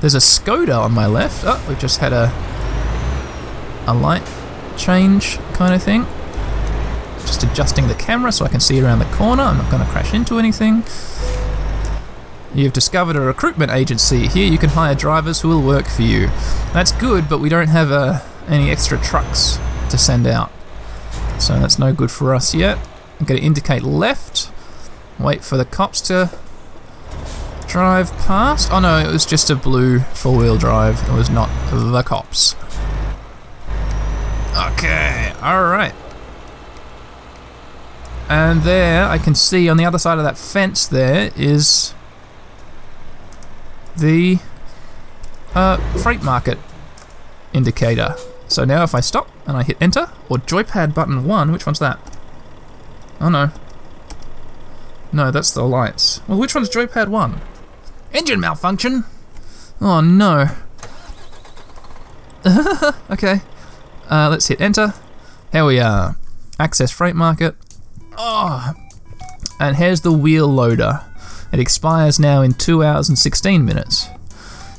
There's 0.00 0.14
a 0.14 0.18
Skoda 0.18 0.78
on 0.78 0.92
my 0.92 1.06
left. 1.06 1.44
Oh, 1.44 1.64
we've 1.68 1.78
just 1.78 1.98
had 1.98 2.12
a 2.12 2.32
a 3.86 3.94
light 3.94 4.22
change 4.76 5.38
kind 5.52 5.74
of 5.74 5.82
thing. 5.82 6.06
Just 7.20 7.42
adjusting 7.42 7.88
the 7.88 7.94
camera 7.94 8.32
so 8.32 8.44
I 8.44 8.48
can 8.48 8.60
see 8.60 8.80
around 8.80 8.98
the 8.98 9.04
corner. 9.06 9.42
I'm 9.42 9.58
not 9.58 9.70
going 9.70 9.84
to 9.84 9.90
crash 9.90 10.14
into 10.14 10.38
anything. 10.38 10.84
You've 12.54 12.72
discovered 12.72 13.16
a 13.16 13.20
recruitment 13.20 13.72
agency. 13.72 14.28
Here 14.28 14.50
you 14.50 14.58
can 14.58 14.70
hire 14.70 14.94
drivers 14.94 15.40
who 15.40 15.48
will 15.48 15.62
work 15.62 15.88
for 15.88 16.02
you. 16.02 16.28
That's 16.72 16.92
good, 16.92 17.28
but 17.28 17.40
we 17.40 17.48
don't 17.48 17.68
have 17.68 17.90
uh, 17.90 18.20
any 18.46 18.70
extra 18.70 18.96
trucks 18.98 19.58
to 19.90 19.98
send 19.98 20.26
out. 20.26 20.52
So 21.38 21.58
that's 21.58 21.78
no 21.78 21.92
good 21.92 22.10
for 22.10 22.34
us 22.34 22.54
yet. 22.54 22.78
I'm 23.18 23.26
going 23.26 23.40
to 23.40 23.46
indicate 23.46 23.82
left. 23.82 24.50
Wait 25.24 25.42
for 25.42 25.56
the 25.56 25.64
cops 25.64 26.02
to 26.02 26.30
drive 27.66 28.12
past. 28.18 28.70
Oh 28.70 28.78
no, 28.78 28.98
it 28.98 29.10
was 29.10 29.24
just 29.24 29.48
a 29.48 29.56
blue 29.56 30.00
four 30.00 30.36
wheel 30.36 30.58
drive. 30.58 31.02
It 31.08 31.14
was 31.14 31.30
not 31.30 31.48
the 31.70 32.02
cops. 32.02 32.54
Okay, 34.54 35.32
alright. 35.42 35.94
And 38.28 38.64
there, 38.64 39.06
I 39.06 39.16
can 39.16 39.34
see 39.34 39.66
on 39.66 39.78
the 39.78 39.86
other 39.86 39.98
side 39.98 40.18
of 40.18 40.24
that 40.24 40.36
fence 40.36 40.86
there 40.86 41.30
is 41.34 41.94
the 43.96 44.40
uh, 45.54 45.78
freight 46.02 46.22
market 46.22 46.58
indicator. 47.54 48.14
So 48.46 48.66
now 48.66 48.82
if 48.82 48.94
I 48.94 49.00
stop 49.00 49.30
and 49.46 49.56
I 49.56 49.62
hit 49.62 49.78
enter, 49.80 50.10
or 50.28 50.36
joypad 50.36 50.92
button 50.92 51.24
1, 51.24 51.50
which 51.50 51.64
one's 51.64 51.78
that? 51.78 51.98
Oh 53.22 53.30
no. 53.30 53.50
No, 55.14 55.30
that's 55.30 55.52
the 55.52 55.62
lights. 55.62 56.20
Well, 56.26 56.38
which 56.38 56.56
one's 56.56 56.68
joypad 56.68 57.06
1? 57.06 57.40
Engine 58.12 58.40
malfunction! 58.40 59.04
Oh 59.80 60.00
no. 60.00 60.48
okay. 63.10 63.40
Uh, 64.10 64.28
let's 64.28 64.48
hit 64.48 64.60
enter. 64.60 64.92
Here 65.52 65.64
we 65.64 65.78
are. 65.78 66.16
Access 66.58 66.90
freight 66.90 67.14
market. 67.14 67.54
Oh. 68.18 68.72
And 69.60 69.76
here's 69.76 70.00
the 70.00 70.12
wheel 70.12 70.48
loader. 70.48 71.02
It 71.52 71.60
expires 71.60 72.18
now 72.18 72.42
in 72.42 72.54
2 72.54 72.82
hours 72.82 73.08
and 73.08 73.16
16 73.16 73.64
minutes. 73.64 74.08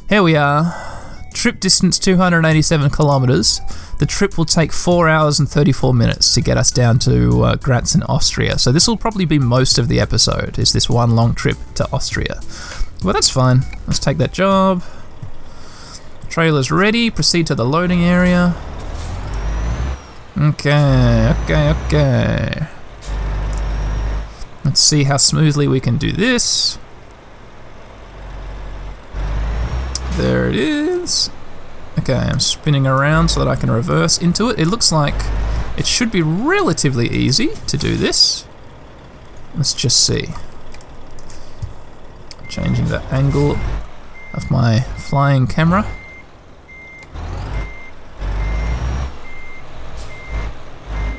Here 0.10 0.22
we 0.22 0.36
are. 0.36 0.95
Trip 1.36 1.60
distance 1.60 2.00
287 2.00 2.89
kilometers. 2.92 3.60
The 4.00 4.06
trip 4.06 4.38
will 4.38 4.46
take 4.46 4.72
4 4.72 5.10
hours 5.10 5.38
and 5.38 5.50
34 5.50 5.94
minutes 5.94 6.34
to 6.34 6.42
get 6.42 6.58
us 6.58 6.72
down 6.72 6.98
to 7.00 7.44
uh, 7.44 7.56
Graz 7.58 7.94
in 7.94 8.04
Austria. 8.04 8.58
So 8.58 8.72
this 8.72 8.88
will 8.88 8.96
probably 8.96 9.25
be 9.25 9.38
most 9.38 9.77
of 9.77 9.89
the 9.89 10.00
episode, 10.00 10.58
is 10.58 10.72
this 10.72 10.89
one 10.89 11.13
long 11.13 11.36
trip 11.36 11.58
to 11.75 11.92
Austria. 11.92 12.39
Well, 13.04 13.13
that's 13.13 13.30
fine. 13.30 13.63
Let's 13.86 14.00
take 14.00 14.18
that 14.18 14.32
job. 14.32 14.82
Trailer's 16.30 16.72
ready. 16.72 17.12
Proceed 17.12 17.48
to 17.48 17.56
the 17.56 17.65
loading 17.65 18.06
area. 18.06 18.56
Okay, 20.38 21.36
okay, 21.44 21.70
okay. 21.86 22.68
Let's 24.63 24.80
see 24.80 25.04
how 25.04 25.18
smoothly 25.18 25.68
we 25.68 25.82
can 25.82 25.98
do 25.98 26.13
this. 26.13 26.80
There 30.18 30.48
it 30.50 30.56
is. 30.56 31.30
Okay, 32.00 32.14
I'm 32.14 32.40
spinning 32.40 32.88
around 32.88 33.30
so 33.30 33.40
that 33.44 33.50
I 33.50 33.56
can 33.56 33.70
reverse 33.70 34.18
into 34.18 34.50
it. 34.50 34.60
It 34.60 34.68
looks 34.68 34.92
like 34.92 35.16
it 35.78 35.86
should 35.86 36.12
be 36.12 36.22
relatively 36.22 37.10
easy 37.10 37.50
to 37.68 37.78
do 37.78 37.98
this. 37.98 38.46
Let's 39.56 39.74
just 39.74 40.06
see. 40.06 40.30
Changing 42.48 42.86
the 42.88 43.02
angle 43.12 43.58
of 44.34 44.50
my 44.50 44.82
flying 44.82 45.48
camera. 45.48 45.86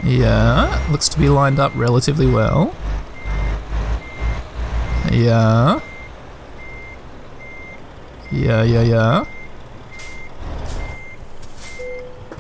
Yeah, 0.03 0.87
looks 0.91 1.09
to 1.11 1.19
be 1.19 1.29
lined 1.29 1.59
up 1.59 1.73
relatively 1.75 2.27
well. 2.27 2.75
Yeah. 5.11 5.81
Yeah, 8.33 8.63
yeah, 8.63 8.83
yeah. 8.83 9.25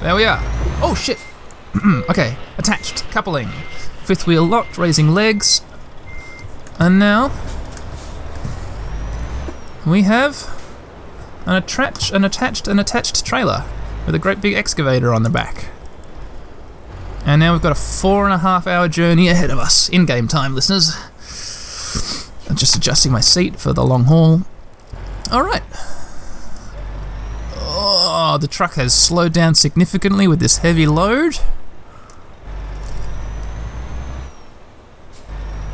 There 0.00 0.14
we 0.14 0.24
are. 0.24 0.40
Oh 0.82 0.94
shit! 0.94 1.18
okay, 2.10 2.36
attached, 2.58 3.08
coupling. 3.10 3.48
Fifth 4.04 4.26
wheel 4.26 4.44
locked, 4.44 4.78
raising 4.78 5.10
legs. 5.14 5.62
And 6.78 6.98
now 6.98 7.32
we 9.86 10.02
have 10.02 10.52
an 11.46 11.54
attached, 11.54 12.12
an 12.12 12.24
attached, 12.24 12.68
an 12.68 12.78
attached 12.78 13.24
trailer 13.24 13.64
with 14.04 14.14
a 14.14 14.18
great 14.18 14.40
big 14.40 14.54
excavator 14.54 15.14
on 15.14 15.22
the 15.22 15.30
back. 15.30 15.68
And 17.24 17.40
now 17.40 17.52
we've 17.52 17.62
got 17.62 17.72
a 17.72 17.76
four 17.76 18.24
and 18.24 18.34
a 18.34 18.38
half 18.38 18.66
hour 18.66 18.88
journey 18.88 19.28
ahead 19.28 19.50
of 19.50 19.58
us. 19.58 19.88
In 19.88 20.06
game 20.06 20.28
time, 20.28 20.54
listeners. 20.54 20.94
I'm 22.48 22.56
just 22.56 22.76
adjusting 22.76 23.10
my 23.10 23.20
seat 23.20 23.56
for 23.56 23.72
the 23.72 23.84
long 23.84 24.04
haul. 24.04 24.42
Alright. 25.32 25.62
Oh, 27.56 28.38
the 28.40 28.46
truck 28.46 28.74
has 28.74 28.94
slowed 28.94 29.32
down 29.32 29.54
significantly 29.54 30.28
with 30.28 30.38
this 30.38 30.58
heavy 30.58 30.86
load. 30.86 31.36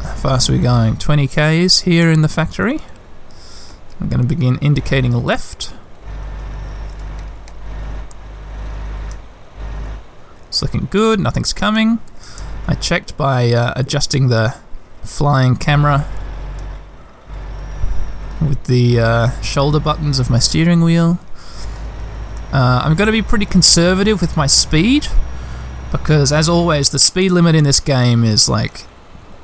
How 0.01 0.15
fast 0.15 0.49
are 0.49 0.55
we 0.55 0.59
going? 0.59 0.97
20 0.97 1.29
k's 1.29 1.81
here 1.81 2.11
in 2.11 2.23
the 2.23 2.29
factory. 2.29 2.81
I'm 4.01 4.09
going 4.09 4.23
to 4.23 4.27
begin 4.27 4.59
indicating 4.59 5.13
left. 5.13 5.73
It's 10.49 10.63
looking 10.63 10.89
good, 10.91 11.21
nothing's 11.21 11.53
coming. 11.53 11.99
I 12.67 12.75
checked 12.75 13.17
by 13.17 13.51
uh, 13.53 13.75
adjusting 13.77 14.29
the 14.29 14.57
flying 15.03 15.57
camera 15.57 16.07
with 18.49 18.65
the 18.65 19.01
uh, 19.01 19.41
shoulder 19.41 19.81
buttons 19.81 20.19
of 20.19 20.31
my 20.31 20.39
steering 20.39 20.83
wheel. 20.83 21.19
Uh, 22.53 22.83
I'm 22.85 22.95
going 22.95 23.07
to 23.07 23.13
be 23.13 23.23
pretty 23.23 23.47
conservative 23.47 24.21
with 24.21 24.37
my 24.37 24.47
speed 24.47 25.09
because, 25.91 26.33
as 26.33 26.49
always, 26.49 26.91
the 26.91 26.99
speed 26.99 27.33
limit 27.33 27.55
in 27.55 27.65
this 27.65 27.81
game 27.81 28.25
is 28.25 28.49
like 28.49 28.85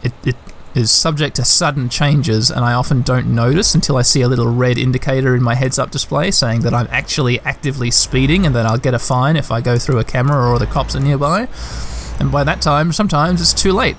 it, 0.02 0.12
it 0.24 0.36
is 0.74 0.90
subject 0.90 1.36
to 1.36 1.44
sudden 1.44 1.88
changes, 1.88 2.50
and 2.50 2.64
I 2.64 2.74
often 2.74 3.02
don't 3.02 3.34
notice 3.34 3.74
until 3.74 3.96
I 3.96 4.02
see 4.02 4.20
a 4.22 4.28
little 4.28 4.52
red 4.52 4.78
indicator 4.78 5.34
in 5.34 5.42
my 5.42 5.54
heads 5.54 5.78
up 5.78 5.90
display 5.90 6.30
saying 6.30 6.60
that 6.60 6.74
I'm 6.74 6.88
actually 6.90 7.40
actively 7.40 7.90
speeding 7.90 8.46
and 8.46 8.54
that 8.54 8.66
I'll 8.66 8.78
get 8.78 8.94
a 8.94 8.98
fine 8.98 9.36
if 9.36 9.50
I 9.50 9.60
go 9.60 9.78
through 9.78 9.98
a 9.98 10.04
camera 10.04 10.50
or 10.50 10.58
the 10.58 10.66
cops 10.66 10.94
are 10.94 11.00
nearby. 11.00 11.48
And 12.20 12.30
by 12.30 12.44
that 12.44 12.60
time, 12.60 12.92
sometimes 12.92 13.40
it's 13.40 13.54
too 13.54 13.72
late. 13.72 13.96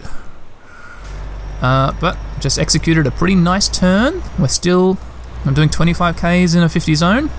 Uh, 1.61 1.93
but 1.99 2.17
just 2.39 2.57
executed 2.57 3.05
a 3.05 3.11
pretty 3.11 3.35
nice 3.35 3.67
turn. 3.67 4.21
We're 4.37 4.47
still, 4.47 4.97
I'm 5.45 5.53
doing 5.53 5.69
25 5.69 6.17
k's 6.17 6.55
in 6.55 6.63
a 6.63 6.69
50 6.69 6.95
zone. 6.95 7.29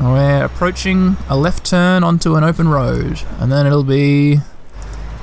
We're 0.00 0.44
approaching 0.44 1.16
a 1.28 1.36
left 1.36 1.64
turn 1.64 2.02
onto 2.02 2.34
an 2.34 2.44
open 2.44 2.68
road, 2.68 3.22
and 3.38 3.52
then 3.52 3.66
it'll 3.66 3.84
be 3.84 4.40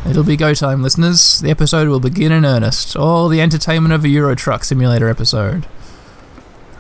It'll 0.08 0.24
be 0.24 0.38
go 0.38 0.54
time, 0.54 0.82
listeners. 0.82 1.40
The 1.42 1.52
episode 1.52 1.90
will 1.90 2.00
begin 2.00 2.32
in 2.32 2.46
earnest. 2.46 2.96
All 2.96 3.28
the 3.28 3.42
entertainment 3.42 3.94
of 3.94 4.06
a 4.06 4.08
Euro 4.10 4.34
Truck 4.34 4.64
Simulator 4.64 5.10
episode. 5.10 5.68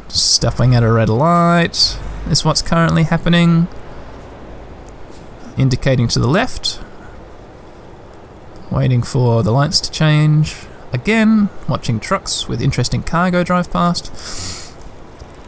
Stuffing 0.07 0.73
at 0.73 0.83
a 0.83 0.91
red 0.91 1.09
light. 1.09 1.99
Is 2.29 2.45
what's 2.45 2.61
currently 2.61 3.03
happening. 3.03 3.67
Indicating 5.57 6.07
to 6.09 6.19
the 6.19 6.27
left. 6.29 6.79
Waiting 8.71 9.01
for 9.01 9.43
the 9.43 9.51
lights 9.51 9.79
to 9.81 9.91
change. 9.91 10.55
Again, 10.91 11.49
watching 11.67 11.99
trucks 11.99 12.47
with 12.47 12.61
interesting 12.61 13.03
cargo 13.03 13.43
drive 13.43 13.71
past. 13.71 14.11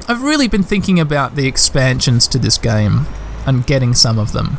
I've 0.07 0.23
really 0.23 0.47
been 0.47 0.63
thinking 0.63 0.99
about 0.99 1.35
the 1.35 1.47
expansions 1.47 2.27
to 2.29 2.37
this 2.37 2.57
game 2.57 3.05
and 3.45 3.65
getting 3.65 3.93
some 3.93 4.19
of 4.19 4.31
them. 4.31 4.57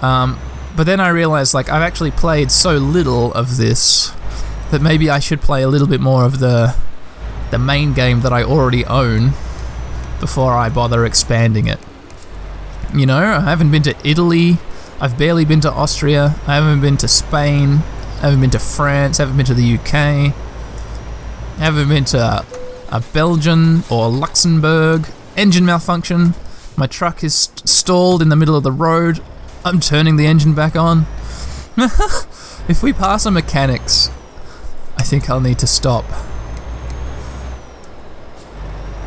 Um, 0.00 0.38
but 0.76 0.84
then 0.84 1.00
I 1.00 1.08
realized 1.08 1.54
like 1.54 1.68
I've 1.68 1.82
actually 1.82 2.10
played 2.10 2.50
so 2.50 2.76
little 2.76 3.32
of 3.34 3.56
this 3.56 4.12
that 4.70 4.80
maybe 4.80 5.10
I 5.10 5.18
should 5.18 5.40
play 5.40 5.62
a 5.62 5.68
little 5.68 5.86
bit 5.86 6.00
more 6.00 6.24
of 6.24 6.38
the 6.38 6.74
the 7.50 7.58
main 7.58 7.92
game 7.92 8.22
that 8.22 8.32
I 8.32 8.42
already 8.42 8.84
own 8.86 9.32
before 10.20 10.54
I 10.54 10.70
bother 10.70 11.04
expanding 11.04 11.66
it. 11.66 11.78
You 12.94 13.04
know, 13.04 13.18
I 13.18 13.40
haven't 13.40 13.70
been 13.70 13.82
to 13.82 13.94
Italy, 14.04 14.56
I've 15.02 15.18
barely 15.18 15.44
been 15.44 15.60
to 15.62 15.72
Austria, 15.72 16.36
I 16.46 16.54
haven't 16.54 16.80
been 16.80 16.96
to 16.98 17.08
Spain, 17.08 17.80
I 18.18 18.26
haven't 18.26 18.40
been 18.40 18.50
to 18.50 18.60
France, 18.60 19.18
I 19.18 19.24
haven't 19.24 19.36
been 19.36 19.46
to 19.46 19.54
the 19.54 19.74
UK, 19.74 19.94
I 19.94 20.32
haven't 21.58 21.88
been 21.88 22.04
to 22.04 22.18
uh, 22.20 22.44
a 22.92 23.00
Belgian 23.00 23.82
or 23.90 24.08
Luxembourg. 24.08 25.08
Engine 25.36 25.66
malfunction. 25.66 26.34
My 26.76 26.86
truck 26.86 27.24
is 27.24 27.34
st- 27.34 27.68
stalled 27.68 28.22
in 28.22 28.28
the 28.28 28.36
middle 28.36 28.54
of 28.54 28.62
the 28.62 28.70
road. 28.70 29.20
I'm 29.64 29.80
turning 29.80 30.18
the 30.18 30.26
engine 30.26 30.54
back 30.54 30.76
on. 30.76 31.06
if 32.68 32.80
we 32.80 32.92
pass 32.92 33.26
a 33.26 33.32
mechanics, 33.32 34.08
I 34.96 35.02
think 35.02 35.28
I'll 35.28 35.40
need 35.40 35.58
to 35.58 35.66
stop. 35.66 36.04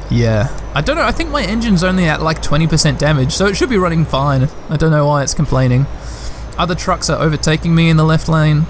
Yeah. 0.09 0.55
I 0.73 0.81
don't 0.81 0.95
know, 0.95 1.03
I 1.03 1.11
think 1.11 1.29
my 1.29 1.43
engine's 1.43 1.83
only 1.83 2.05
at 2.05 2.21
like 2.21 2.41
20% 2.41 2.97
damage, 2.97 3.33
so 3.33 3.47
it 3.47 3.55
should 3.55 3.69
be 3.69 3.77
running 3.77 4.05
fine. 4.05 4.49
I 4.69 4.77
don't 4.77 4.91
know 4.91 5.07
why 5.07 5.23
it's 5.23 5.33
complaining. 5.33 5.85
Other 6.57 6.75
trucks 6.75 7.09
are 7.09 7.21
overtaking 7.21 7.75
me 7.75 7.89
in 7.89 7.97
the 7.97 8.03
left 8.03 8.29
lane. 8.29 8.65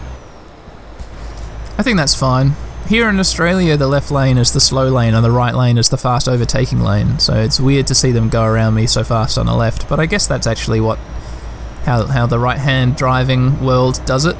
I 1.78 1.84
think 1.84 1.98
that's 1.98 2.15
fine. 2.15 2.54
Here 2.88 3.10
in 3.10 3.19
Australia, 3.19 3.78
the 3.78 3.88
left 3.88 4.12
lane 4.12 4.38
is 4.38 4.54
the 4.54 4.62
slow 4.62 4.88
lane 4.89 5.13
and 5.13 5.26
the 5.26 5.32
right 5.32 5.56
lane 5.56 5.78
is 5.78 5.89
the 5.89 5.98
fast 5.98 6.28
overtaking 6.28 6.80
lane, 6.80 7.19
so 7.19 7.34
it's 7.34 7.60
weird 7.60 7.88
to 7.88 7.95
see 7.95 8.12
them 8.12 8.30
go 8.30 8.43
around 8.43 8.76
me 8.76 8.88
so 8.88 9.04
fast 9.04 9.38
on 9.38 9.48
the 9.48 9.56
left, 9.56 9.89
but 9.89 10.00
I 10.00 10.06
guess 10.06 10.28
that's 10.28 10.48
actually 10.48 10.80
what 10.80 11.00
how, 11.86 12.06
how 12.06 12.26
the 12.26 12.39
right 12.39 12.58
hand 12.58 12.95
driving 12.95 13.63
world 13.63 14.02
does 14.06 14.26
it. 14.26 14.36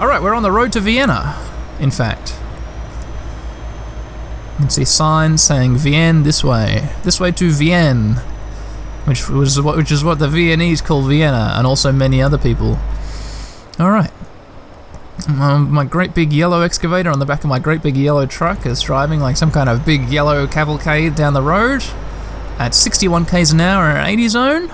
Alright, 0.00 0.22
we're 0.22 0.34
on 0.34 0.42
the 0.42 0.52
road 0.52 0.72
to 0.72 0.80
Vienna, 0.80 1.36
in 1.78 1.90
fact. 1.90 2.39
You 4.60 4.64
can 4.64 4.70
see 4.70 4.84
signs 4.84 5.42
saying 5.42 5.78
Vienne 5.78 6.22
this 6.22 6.44
way. 6.44 6.90
This 7.02 7.18
way 7.18 7.32
to 7.32 7.50
Vienne. 7.50 8.16
Which 9.06 9.26
was 9.26 9.58
what 9.58 9.78
which 9.78 9.90
is 9.90 10.04
what 10.04 10.18
the 10.18 10.28
Viennese 10.28 10.82
call 10.82 11.00
Vienna, 11.00 11.54
and 11.56 11.66
also 11.66 11.90
many 11.92 12.20
other 12.20 12.36
people. 12.36 12.78
Alright. 13.80 14.10
Um, 15.28 15.70
my 15.70 15.86
great 15.86 16.14
big 16.14 16.30
yellow 16.30 16.60
excavator 16.60 17.08
on 17.08 17.20
the 17.20 17.24
back 17.24 17.42
of 17.42 17.48
my 17.48 17.58
great 17.58 17.82
big 17.82 17.96
yellow 17.96 18.26
truck 18.26 18.66
is 18.66 18.82
driving 18.82 19.20
like 19.20 19.38
some 19.38 19.50
kind 19.50 19.70
of 19.70 19.86
big 19.86 20.10
yellow 20.10 20.46
cavalcade 20.46 21.14
down 21.14 21.32
the 21.32 21.40
road 21.40 21.82
at 22.58 22.74
61 22.74 23.24
k's 23.24 23.52
an 23.52 23.62
hour 23.62 23.88
in 23.88 23.96
an 23.96 24.06
80 24.06 24.28
zone. 24.28 24.72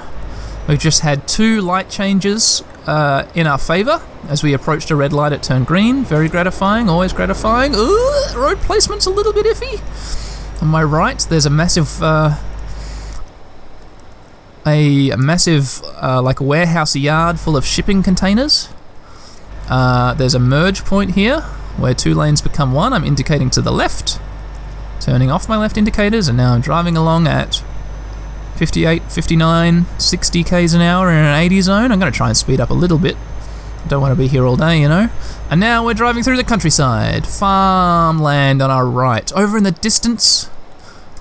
We've 0.67 0.81
just 0.81 1.03
had 1.03 1.29
two 1.29 1.61
light 1.61 1.91
changes 1.91 2.65
uh, 2.87 3.27
in 3.35 3.47
our 3.47 3.59
favour 3.59 4.03
as 4.29 4.43
we 4.43 4.53
approached 4.53 4.91
a 4.91 4.97
red 4.97 5.13
light. 5.13 5.33
It 5.33 5.43
turned 5.43 5.67
green. 5.67 6.05
Very 6.05 6.29
gratifying. 6.29 6.89
Always 6.89 7.13
gratifying. 7.13 7.75
Ooh, 7.75 8.25
road 8.35 8.59
placement's 8.59 9.07
a 9.07 9.11
little 9.11 9.33
bit 9.33 9.47
iffy. 9.47 10.63
On 10.63 10.69
my 10.69 10.83
right, 10.83 11.19
there's 11.29 11.47
a 11.47 11.51
massive. 11.51 12.03
Uh, 12.03 12.37
a 14.67 15.15
massive, 15.17 15.81
uh, 16.03 16.21
like, 16.21 16.41
warehouse 16.41 16.97
yard 16.97 17.39
full 17.39 17.57
of 17.57 17.65
shipping 17.65 18.03
containers. 18.03 18.69
Uh, 19.69 20.13
there's 20.15 20.35
a 20.35 20.41
merge 20.41 20.85
point 20.85 21.15
here 21.15 21.43
where 21.77 21.95
two 21.95 22.15
lanes 22.15 22.43
become 22.43 22.73
one. 22.73 22.93
I'm 22.93 23.05
indicating 23.05 23.49
to 23.51 23.63
the 23.63 23.71
left, 23.71 24.21
turning 25.01 25.31
off 25.31 25.49
my 25.49 25.57
left 25.57 25.77
indicators, 25.77 26.27
and 26.27 26.37
now 26.37 26.55
I'm 26.55 26.61
driving 26.61 26.97
along 26.97 27.29
at 27.29 27.63
58, 28.57 29.03
59, 29.03 29.87
60 29.99 30.45
k's 30.45 30.73
an 30.73 30.81
hour 30.81 31.11
in 31.11 31.17
an 31.17 31.35
80 31.35 31.61
zone. 31.61 31.93
I'm 31.93 32.01
going 32.01 32.11
to 32.11 32.17
try 32.17 32.29
and 32.29 32.37
speed 32.37 32.59
up 32.59 32.71
a 32.71 32.75
little 32.75 32.99
bit. 32.99 33.17
Don't 33.87 34.01
want 34.01 34.13
to 34.13 34.19
be 34.19 34.29
here 34.29 34.47
all 34.47 34.57
day, 34.57 34.81
you 34.81 34.89
know. 34.89 35.11
And 35.51 35.61
now 35.61 35.85
we're 35.85 35.95
driving 35.95 36.23
through 36.23 36.39
the 36.39 36.45
countryside. 36.45 37.27
Farmland 37.27 38.63
on 38.63 38.71
our 38.71 38.87
right. 38.87 39.31
Over 39.35 39.59
in 39.59 39.65
the 39.65 39.73
distance, 39.73 40.51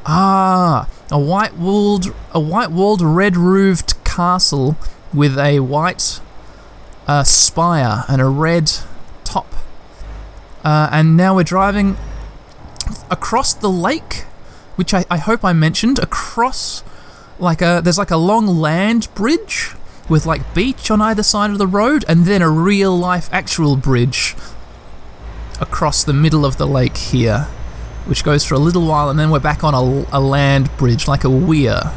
ah, 0.06 0.90
a 1.12 1.20
white 1.20 1.56
walled, 1.56 2.14
a 2.32 2.40
white 2.40 2.72
walled, 2.72 3.02
red 3.02 3.36
roofed 3.36 4.02
castle 4.06 4.78
with 5.14 5.38
a 5.38 5.60
white 5.60 6.22
uh, 7.08 7.24
spire 7.24 8.06
and 8.08 8.22
a 8.22 8.26
red 8.26 8.72
top. 9.26 9.54
Uh, 10.64 10.90
and 10.92 11.18
now 11.18 11.36
we're 11.36 11.44
driving 11.44 11.98
across 13.12 13.54
the 13.54 13.70
lake, 13.70 14.24
which 14.78 14.94
I, 14.94 15.06
I 15.12 15.18
hope 15.18 15.44
I 15.44 15.54
mentioned, 15.54 16.00
across 16.00 16.82
like 17.40 17.62
a 17.62 17.82
there's 17.84 17.98
like 17.98 18.12
a 18.12 18.18
long 18.18 18.48
land 18.48 19.08
bridge 19.16 19.74
with 20.08 20.26
like 20.26 20.54
beach 20.54 20.90
on 20.92 21.02
either 21.02 21.24
side 21.24 21.52
of 21.52 21.58
the 21.58 21.68
road 21.68 22.06
and 22.08 22.26
then 22.26 22.42
a 22.42 22.50
real 22.50 22.98
life 22.98 23.30
actual 23.32 23.76
bridge 23.76 24.36
across 25.60 26.04
the 26.04 26.14
middle 26.14 26.46
of 26.46 26.58
the 26.58 26.68
lake 26.68 26.98
here 26.98 27.48
which 28.06 28.24
goes 28.24 28.46
for 28.46 28.54
a 28.54 28.60
little 28.60 28.86
while 28.86 29.10
and 29.10 29.20
then 29.20 29.32
we're 29.32 29.40
back 29.40 29.64
on 29.64 29.74
a, 29.74 30.06
a 30.12 30.20
land 30.20 30.70
bridge 30.78 31.08
like 31.08 31.24
a 31.24 31.30
weir 31.30 31.92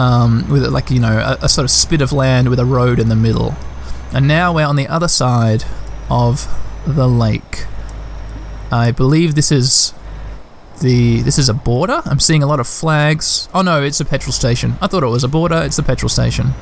um, 0.00 0.48
with 0.48 0.66
like 0.66 0.90
you 0.90 0.98
know 0.98 1.18
a, 1.18 1.44
a 1.44 1.48
sort 1.48 1.64
of 1.64 1.70
spit 1.70 2.00
of 2.00 2.12
land 2.12 2.48
with 2.48 2.58
a 2.58 2.64
road 2.64 2.98
in 2.98 3.08
the 3.08 3.16
middle. 3.16 3.54
And 4.12 4.26
now 4.26 4.52
we're 4.52 4.66
on 4.66 4.76
the 4.76 4.88
other 4.88 5.06
side 5.06 5.64
of 6.08 6.48
the 6.86 7.06
lake. 7.06 7.66
I 8.72 8.90
believe 8.90 9.34
this 9.34 9.52
is 9.52 9.92
the 10.80 11.22
this 11.22 11.38
is 11.38 11.48
a 11.48 11.54
border. 11.54 12.02
I'm 12.04 12.20
seeing 12.20 12.42
a 12.42 12.46
lot 12.46 12.60
of 12.60 12.66
flags. 12.66 13.48
Oh 13.54 13.62
no, 13.62 13.82
it's 13.82 14.00
a 14.00 14.04
petrol 14.04 14.32
station. 14.32 14.74
I 14.80 14.86
thought 14.86 15.02
it 15.02 15.06
was 15.06 15.24
a 15.24 15.28
border. 15.28 15.56
It's 15.62 15.76
the 15.76 15.82
petrol 15.82 16.08
station. 16.08 16.54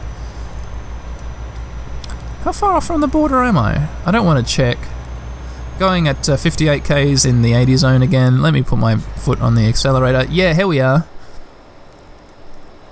How 2.42 2.52
far 2.52 2.72
off 2.72 2.86
from 2.86 3.00
the 3.00 3.08
border 3.08 3.42
am 3.42 3.58
I? 3.58 3.88
I 4.04 4.10
don't 4.10 4.26
want 4.26 4.46
to 4.46 4.52
check. 4.52 4.78
Going 5.78 6.08
at 6.08 6.28
uh, 6.28 6.36
58 6.36 6.84
k's 6.84 7.24
in 7.24 7.42
the 7.42 7.54
80 7.54 7.76
zone 7.76 8.02
again. 8.02 8.42
Let 8.42 8.52
me 8.52 8.62
put 8.62 8.78
my 8.78 8.96
foot 8.96 9.40
on 9.40 9.54
the 9.54 9.66
accelerator. 9.66 10.26
Yeah, 10.30 10.54
here 10.54 10.66
we 10.66 10.80
are. 10.80 11.06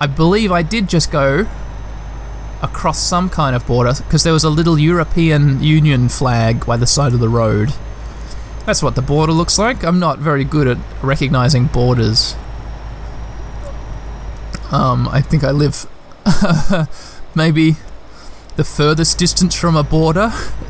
I 0.00 0.06
believe 0.06 0.52
I 0.52 0.62
did 0.62 0.88
just 0.88 1.10
go 1.10 1.46
across 2.62 2.98
some 2.98 3.28
kind 3.28 3.56
of 3.56 3.66
border 3.66 3.94
because 3.96 4.24
there 4.24 4.32
was 4.32 4.44
a 4.44 4.50
little 4.50 4.78
European 4.78 5.62
Union 5.62 6.08
flag 6.08 6.66
by 6.66 6.76
the 6.76 6.86
side 6.86 7.12
of 7.12 7.20
the 7.20 7.28
road. 7.28 7.72
That's 8.66 8.82
what 8.82 8.96
the 8.96 9.02
border 9.02 9.32
looks 9.32 9.60
like. 9.60 9.84
I'm 9.84 10.00
not 10.00 10.18
very 10.18 10.42
good 10.42 10.66
at 10.66 10.78
recognizing 11.00 11.66
borders. 11.66 12.34
Um, 14.72 15.08
I 15.08 15.20
think 15.20 15.44
I 15.44 15.52
live 15.52 15.86
maybe 17.36 17.76
the 18.56 18.64
furthest 18.64 19.18
distance 19.18 19.54
from 19.54 19.76
a 19.76 19.84
border 19.84 20.32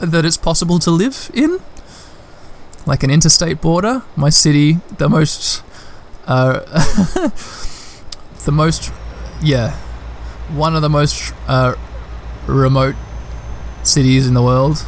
that 0.00 0.22
it's 0.24 0.38
possible 0.38 0.78
to 0.78 0.90
live 0.90 1.30
in, 1.34 1.60
like 2.86 3.02
an 3.02 3.10
interstate 3.10 3.60
border. 3.60 4.02
My 4.16 4.30
city, 4.30 4.78
the 4.96 5.10
most, 5.10 5.62
uh, 6.26 6.60
the 8.46 8.52
most, 8.52 8.90
yeah, 9.42 9.76
one 10.54 10.74
of 10.74 10.80
the 10.80 10.88
most 10.88 11.34
uh, 11.48 11.74
remote 12.46 12.96
cities 13.82 14.26
in 14.26 14.32
the 14.32 14.42
world. 14.42 14.86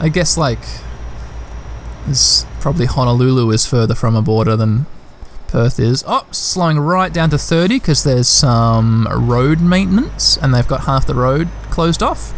I 0.00 0.08
guess 0.08 0.38
like, 0.38 0.60
probably 2.60 2.86
Honolulu 2.86 3.50
is 3.50 3.66
further 3.66 3.94
from 3.94 4.16
a 4.16 4.22
border 4.22 4.56
than 4.56 4.86
Perth 5.48 5.80
is. 5.80 6.04
Oh, 6.06 6.26
slowing 6.30 6.78
right 6.78 7.12
down 7.12 7.30
to 7.30 7.38
30 7.38 7.78
because 7.78 8.04
there's 8.04 8.28
some 8.28 9.08
road 9.10 9.60
maintenance 9.60 10.36
and 10.36 10.54
they've 10.54 10.66
got 10.66 10.82
half 10.82 11.06
the 11.06 11.14
road 11.14 11.48
closed 11.70 12.02
off. 12.02 12.34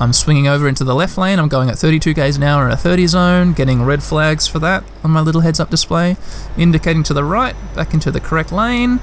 I'm 0.00 0.14
swinging 0.14 0.48
over 0.48 0.66
into 0.66 0.82
the 0.82 0.94
left 0.94 1.18
lane. 1.18 1.38
I'm 1.38 1.48
going 1.48 1.68
at 1.68 1.76
32 1.78 2.14
k's 2.14 2.38
an 2.38 2.42
hour 2.42 2.64
in 2.64 2.72
a 2.72 2.76
30 2.76 3.06
zone, 3.06 3.52
getting 3.52 3.82
red 3.82 4.02
flags 4.02 4.46
for 4.46 4.58
that 4.60 4.82
on 5.04 5.10
my 5.10 5.20
little 5.20 5.42
heads 5.42 5.60
up 5.60 5.68
display, 5.68 6.16
indicating 6.56 7.02
to 7.04 7.14
the 7.14 7.22
right, 7.22 7.54
back 7.74 7.92
into 7.92 8.10
the 8.10 8.20
correct 8.20 8.50
lane. 8.50 9.00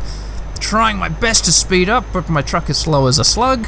Trying 0.60 0.98
my 0.98 1.08
best 1.08 1.46
to 1.46 1.52
speed 1.52 1.88
up, 1.88 2.04
but 2.12 2.30
my 2.30 2.42
truck 2.42 2.68
is 2.70 2.80
slow 2.80 3.06
as 3.06 3.20
a 3.20 3.24
slug. 3.24 3.68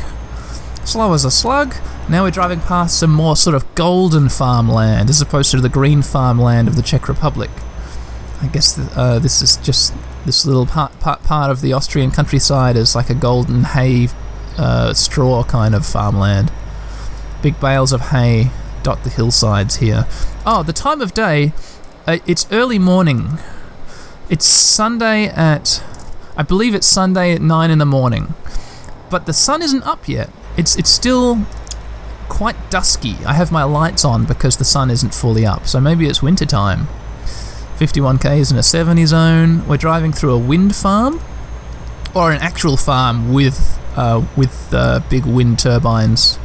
Slow 0.86 1.14
as 1.14 1.24
a 1.24 1.32
slug. 1.32 1.76
Now 2.10 2.24
we're 2.24 2.32
driving 2.32 2.62
past 2.62 3.00
some 3.00 3.12
more 3.12 3.36
sort 3.36 3.56
of 3.56 3.76
golden 3.76 4.28
farmland 4.30 5.10
as 5.10 5.22
opposed 5.22 5.52
to 5.52 5.62
the 5.62 5.70
green 5.70 6.02
farmland 6.02 6.68
of 6.68 6.76
the 6.76 6.82
Czech 6.82 7.08
Republic. 7.08 7.52
I 8.42 8.48
guess 8.48 8.80
uh, 8.98 9.20
this 9.20 9.42
is 9.42 9.58
just 9.58 9.94
this 10.26 10.46
little 10.46 10.66
part, 10.66 11.00
part 11.00 11.24
part 11.24 11.52
of 11.52 11.62
the 11.62 11.74
Austrian 11.74 12.10
countryside 12.10 12.76
is 12.76 12.96
like 12.96 13.10
a 13.10 13.14
golden 13.14 13.64
hay 13.66 14.08
uh, 14.58 14.94
straw 14.94 15.44
kind 15.44 15.76
of 15.76 15.86
farmland. 15.86 16.52
Big 17.42 17.60
bales 17.60 17.94
of 17.94 18.02
hay 18.02 18.50
dot 18.82 19.04
the 19.04 19.10
hillsides 19.10 19.78
here. 19.78 20.08
Oh, 20.46 20.64
the 20.64 20.74
time 20.74 21.02
of 21.02 21.14
day, 21.14 21.54
uh, 22.08 22.18
it's 22.26 22.48
early 22.52 22.80
morning. 22.80 23.38
It's 24.30 24.46
Sunday 24.46 25.28
at, 25.28 25.84
I 26.38 26.44
believe 26.44 26.74
it's 26.74 26.88
Sunday 26.88 27.34
at 27.34 27.42
nine 27.42 27.72
in 27.72 27.78
the 27.78 27.86
morning, 27.86 28.34
but 29.10 29.26
the 29.26 29.34
sun 29.34 29.62
isn't 29.62 29.84
up 29.84 30.08
yet. 30.08 30.30
It's 30.58 30.76
it's 30.76 30.90
still 30.90 31.46
quite 32.28 32.56
dusky. 32.70 33.16
I 33.26 33.34
have 33.34 33.52
my 33.52 33.64
lights 33.64 34.06
on 34.06 34.26
because 34.26 34.58
the 34.58 34.66
sun 34.66 34.90
isn't 34.90 35.14
fully 35.14 35.46
up, 35.46 35.68
so 35.68 35.80
maybe 35.80 36.08
it's 36.08 36.22
winter 36.22 36.46
time. 36.46 36.88
51k 37.78 38.40
is 38.40 38.52
in 38.52 38.58
a 38.58 38.64
70 38.64 39.06
zone. 39.06 39.68
We're 39.68 39.78
driving 39.78 40.12
through 40.12 40.34
a 40.34 40.38
wind 40.38 40.76
farm, 40.76 41.22
or 42.14 42.32
an 42.32 42.42
actual 42.42 42.78
farm 42.78 43.34
with 43.34 43.80
uh, 43.96 44.26
with 44.36 44.74
uh, 44.74 45.02
big 45.10 45.26
wind 45.26 45.60
turbines 45.60 46.38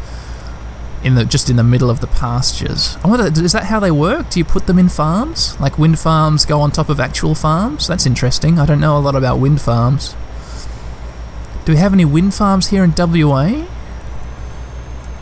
in 1.05 1.15
the 1.17 1.25
just 1.25 1.51
in 1.51 1.57
the 1.57 1.65
middle 1.65 1.91
of 1.91 2.01
the 2.01 2.07
pastures. 2.07 2.97
I 3.05 3.09
wonder, 3.09 3.45
is 3.45 3.53
that 3.53 3.65
how 3.65 3.79
they 3.79 3.91
work? 3.91 4.31
Do 4.31 4.41
you 4.41 4.45
put 4.45 4.67
them 4.67 4.79
in 4.79 4.89
farms? 4.89 5.59
Like 5.61 5.79
wind 5.79 5.99
farms 5.99 6.45
go 6.47 6.61
on 6.61 6.71
top 6.71 6.89
of 6.89 6.99
actual 6.99 7.35
farms? 7.35 7.87
That's 7.87 8.07
interesting. 8.07 8.59
I 8.59 8.67
don't 8.67 8.81
know 8.81 8.97
a 8.97 9.01
lot 9.01 9.15
about 9.15 9.39
wind 9.39 9.61
farms. 9.61 10.17
Do 11.65 11.73
we 11.73 11.79
have 11.79 11.93
any 11.93 12.05
wind 12.05 12.35
farms 12.35 12.69
here 12.69 12.83
in 12.85 12.95
WA? 12.97 13.67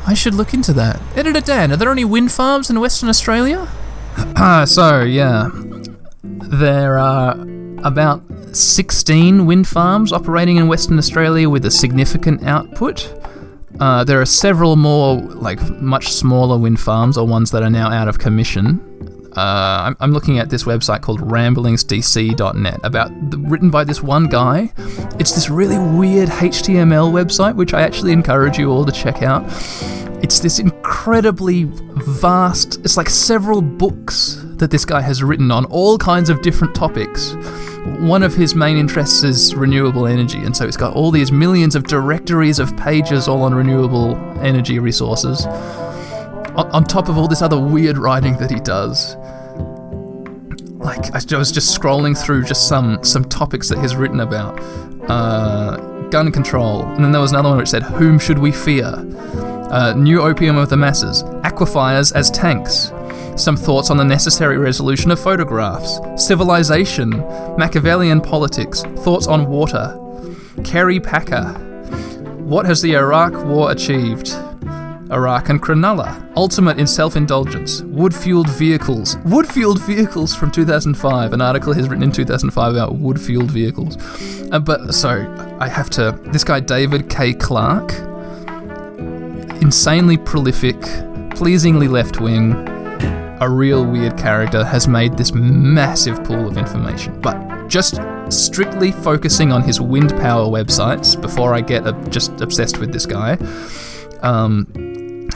I 0.06 0.14
should 0.14 0.34
look 0.34 0.52
into 0.52 0.72
that. 0.74 1.00
Editor 1.16 1.40
Dan, 1.40 1.72
are 1.72 1.76
there 1.76 1.90
any 1.90 2.04
wind 2.04 2.32
farms 2.32 2.70
in 2.70 2.80
Western 2.80 3.08
Australia? 3.08 3.68
Ah, 4.36 4.64
so 4.66 5.02
yeah, 5.02 5.48
there 6.22 6.98
are 6.98 7.32
about 7.82 8.22
16 8.52 9.46
wind 9.46 9.66
farms 9.66 10.12
operating 10.12 10.56
in 10.58 10.68
Western 10.68 10.98
Australia 10.98 11.48
with 11.48 11.64
a 11.64 11.70
significant 11.70 12.44
output. 12.44 13.10
Uh, 13.80 14.04
there 14.04 14.20
are 14.20 14.26
several 14.26 14.76
more, 14.76 15.16
like 15.20 15.60
much 15.80 16.12
smaller 16.12 16.58
wind 16.58 16.78
farms 16.78 17.16
or 17.16 17.26
ones 17.26 17.50
that 17.52 17.62
are 17.62 17.70
now 17.70 17.90
out 17.90 18.06
of 18.08 18.18
commission. 18.18 18.80
Uh, 19.37 19.85
I'm, 19.87 19.97
I'm, 20.01 20.12
looking 20.12 20.38
at 20.38 20.51
this 20.51 20.64
website 20.64 21.01
called 21.01 21.21
ramblingsdc.net, 21.21 22.81
about 22.83 23.31
the, 23.31 23.38
written 23.38 23.71
by 23.71 23.83
this 23.83 24.03
one 24.03 24.27
guy. 24.27 24.71
It's 25.18 25.33
this 25.33 25.49
really 25.49 25.79
weird 25.79 26.29
HTML 26.29 27.11
website, 27.11 27.55
which 27.57 27.73
I 27.73 27.81
actually 27.81 28.12
encourage 28.12 28.59
you 28.59 28.71
all 28.71 28.85
to 28.85 28.92
check 28.92 29.23
out. 29.23 29.45
It's 30.23 30.38
this 30.38 30.59
incredibly 30.59 31.64
vast. 31.64 32.79
It's 32.85 32.99
like 32.99 33.09
several 33.09 33.62
books 33.62 34.45
that 34.57 34.71
this 34.71 34.85
guy 34.85 35.01
has 35.01 35.23
written 35.23 35.51
on 35.51 35.64
all 35.64 35.99
kinds 35.99 36.31
of 36.31 36.42
different 36.42 36.75
topics. 36.75 37.33
One 37.99 38.23
of 38.23 38.35
his 38.35 38.55
main 38.55 38.77
interests 38.77 39.25
is 39.25 39.55
renewable 39.55 40.07
energy, 40.07 40.38
and 40.38 40.57
so 40.57 40.66
it's 40.66 40.77
got 40.77 40.95
all 40.95 41.11
these 41.11 41.33
millions 41.33 41.75
of 41.75 41.85
directories 41.85 42.61
of 42.61 42.77
pages 42.77 43.27
all 43.27 43.42
on 43.42 43.55
renewable 43.55 44.14
energy 44.40 44.79
resources, 44.79 45.47
on, 45.47 46.71
on 46.71 46.85
top 46.85 47.09
of 47.09 47.18
all 47.18 47.27
this 47.27 47.42
other 47.42 47.59
weird 47.59 47.99
writing 47.99 48.37
that 48.37 48.51
he 48.51 48.61
does. 48.61 49.16
Like 50.83 51.14
I 51.14 51.38
was 51.38 51.53
just 51.53 51.79
scrolling 51.79 52.16
through 52.18 52.45
just 52.45 52.68
some 52.68 53.03
some 53.05 53.25
topics 53.25 53.68
that 53.68 53.79
he's 53.79 53.95
written 53.95 54.21
about, 54.21 54.59
uh, 55.09 55.77
gun 56.11 56.33
control, 56.33 56.83
and 56.83 57.05
then 57.05 57.12
there 57.12 57.21
was 57.21 57.31
another 57.31 57.49
one 57.51 57.59
which 57.59 57.68
said, 57.68 57.83
"Whom 57.85 58.18
should 58.18 58.38
we 58.38 58.51
fear?" 58.53 58.92
Uh, 59.71 59.95
new 59.97 60.21
opium 60.21 60.59
of 60.59 60.68
the 60.68 60.77
masses, 60.77 61.23
aquifers 61.45 62.12
as 62.14 62.31
tanks, 62.31 62.92
some 63.37 63.57
thoughts 63.57 63.90
on 63.90 63.97
the 63.97 64.05
necessary 64.05 64.59
resolution 64.59 65.11
of 65.11 65.18
photographs, 65.18 65.99
civilization, 66.16 67.11
Machiavellian 67.57 68.21
politics, 68.21 68.83
thoughts 68.99 69.27
on 69.27 69.47
water, 69.47 69.99
Kerry 70.64 71.01
Packer. 71.01 71.55
What 72.45 72.66
has 72.66 72.83
the 72.83 72.95
Iraq 72.97 73.33
War 73.47 73.71
achieved? 73.71 74.37
Iraq 75.12 75.51
and 75.51 75.62
Cronulla, 75.62 76.33
ultimate 76.37 76.79
in 76.79 76.87
self 76.87 77.16
indulgence, 77.16 77.83
wood 77.83 78.14
fueled 78.14 78.48
vehicles. 78.51 79.16
Wood 79.25 79.46
fueled 79.46 79.81
vehicles 79.83 80.35
from 80.35 80.51
2005. 80.51 81.33
An 81.33 81.40
article 81.40 81.72
he's 81.72 81.88
written 81.88 82.03
in 82.03 82.12
2005 82.12 82.72
about 82.72 82.96
wood 82.96 83.20
fueled 83.20 83.51
vehicles. 83.51 83.96
Uh, 84.51 84.59
but, 84.59 84.92
so, 84.92 85.11
I 85.61 85.68
have 85.68 85.90
to. 85.90 86.18
This 86.33 86.44
guy, 86.44 86.61
David 86.61 87.11
K. 87.11 87.35
Clark, 87.35 87.92
insanely 89.61 90.16
prolific, 90.16 90.81
pleasingly 91.37 91.88
left 91.88 92.20
wing, 92.20 92.53
a 93.40 93.48
real 93.48 93.85
weird 93.85 94.16
character 94.16 94.64
has 94.64 94.88
made 94.88 95.18
this 95.18 95.33
massive 95.35 96.22
pool 96.25 96.46
of 96.46 96.57
information. 96.57 97.20
But 97.20 97.68
just 97.68 98.01
strictly 98.29 98.92
focusing 98.92 99.53
on 99.53 99.62
his 99.62 99.81
wind 99.81 100.11
power 100.11 100.46
websites 100.46 101.20
before 101.20 101.55
I 101.55 101.61
get 101.61 101.87
uh, 101.87 101.92
just 102.09 102.40
obsessed 102.40 102.79
with 102.79 102.92
this 102.92 103.05
guy. 103.05 103.37
Um, 104.22 104.91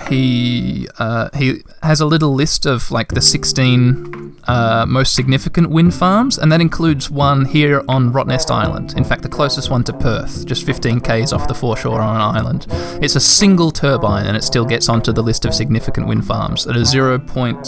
he 0.09 0.89
uh, 0.99 1.29
he 1.35 1.63
has 1.83 2.01
a 2.01 2.07
little 2.07 2.35
list 2.35 2.67
of 2.67 2.91
like 2.91 3.09
the 3.09 3.21
16 3.21 4.37
uh, 4.47 4.87
most 4.87 5.15
significant 5.15 5.71
wind 5.71 5.95
farms, 5.95 6.39
and 6.39 6.51
that 6.53 6.61
includes 6.61 7.11
one 7.11 7.45
here 7.45 7.83
on 7.89 8.13
Rottnest 8.13 8.51
Island. 8.51 8.95
In 8.97 9.05
fact, 9.05 9.23
the 9.23 9.29
closest 9.29 9.71
one 9.71 9.83
to 9.85 9.93
Perth, 9.93 10.47
just 10.47 10.65
15 10.65 11.01
k's 11.01 11.33
off 11.33 11.49
the 11.49 11.55
foreshore 11.55 12.01
on 12.01 12.17
an 12.17 12.23
island. 12.23 12.67
It's 13.03 13.17
a 13.17 13.21
single 13.21 13.71
turbine, 13.71 14.27
and 14.27 14.37
it 14.37 14.45
still 14.45 14.65
gets 14.65 14.89
onto 14.89 15.13
the 15.13 15.23
list 15.23 15.45
of 15.45 15.55
significant 15.55 16.07
wind 16.07 16.27
farms 16.27 16.67
at 16.67 16.77
a 16.77 16.85
0. 16.85 17.19
Point, 17.19 17.67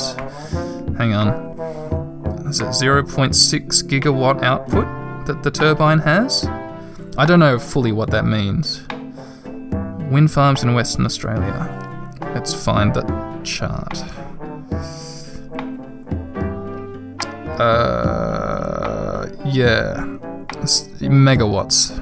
hang 0.97 1.15
on, 1.15 1.49
is 2.49 2.61
it 2.61 2.69
0.6 2.69 3.83
gigawatt 3.85 4.43
output 4.43 4.87
that 5.27 5.43
the 5.43 5.51
turbine 5.51 5.99
has? 5.99 6.45
I 7.17 7.27
don't 7.27 7.41
know 7.41 7.59
fully 7.59 7.93
what 7.93 8.11
that 8.11 8.25
means. 8.25 8.87
Wind 10.11 10.31
farms 10.31 10.63
in 10.63 10.75
Western 10.75 11.05
Australia. 11.05 11.88
Let's 12.21 12.53
find 12.55 12.95
the 12.95 13.03
chart. 13.45 14.03
Uh, 17.61 19.27
yeah, 19.45 19.95
megawatts. 21.01 21.99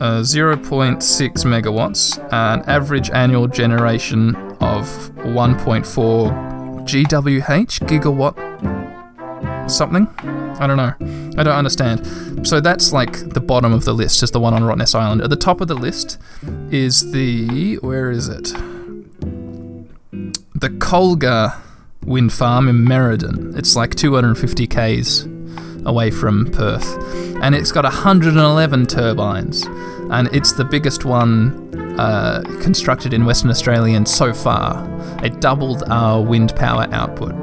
Uh, 0.00 0.20
0.6 0.20 0.98
megawatts, 1.44 2.18
an 2.32 2.62
average 2.68 3.10
annual 3.10 3.46
generation 3.46 4.34
of 4.60 4.86
1.4 5.22 6.54
GWH, 6.84 7.80
gigawatt 7.86 8.36
something? 9.70 10.06
I 10.60 10.66
don't 10.66 10.76
know. 10.76 10.94
I 11.38 11.42
don't 11.42 11.56
understand. 11.56 12.46
So 12.46 12.60
that's 12.60 12.92
like 12.92 13.30
the 13.30 13.40
bottom 13.40 13.72
of 13.72 13.84
the 13.84 13.94
list, 13.94 14.22
is 14.22 14.30
the 14.30 14.40
one 14.40 14.54
on 14.54 14.62
Rottnest 14.62 14.94
Island. 14.94 15.22
At 15.22 15.30
the 15.30 15.36
top 15.36 15.60
of 15.60 15.68
the 15.68 15.74
list 15.74 16.18
is 16.70 17.12
the. 17.12 17.76
Where 17.76 18.10
is 18.10 18.28
it? 18.28 18.52
The 20.64 20.70
Collgar 20.70 21.60
wind 22.06 22.32
farm 22.32 22.70
in 22.70 22.86
Merredin. 22.86 23.54
It's 23.54 23.76
like 23.76 23.94
250 23.94 24.66
k's 24.66 25.28
away 25.84 26.10
from 26.10 26.50
Perth, 26.52 26.96
and 27.42 27.54
it's 27.54 27.70
got 27.70 27.84
111 27.84 28.86
turbines, 28.86 29.66
and 30.10 30.26
it's 30.34 30.52
the 30.54 30.64
biggest 30.64 31.04
one 31.04 31.98
uh, 32.00 32.42
constructed 32.62 33.12
in 33.12 33.26
Western 33.26 33.50
Australia 33.50 34.06
so 34.06 34.32
far. 34.32 34.88
It 35.22 35.38
doubled 35.42 35.82
our 35.88 36.22
wind 36.22 36.56
power 36.56 36.88
output. 36.92 37.34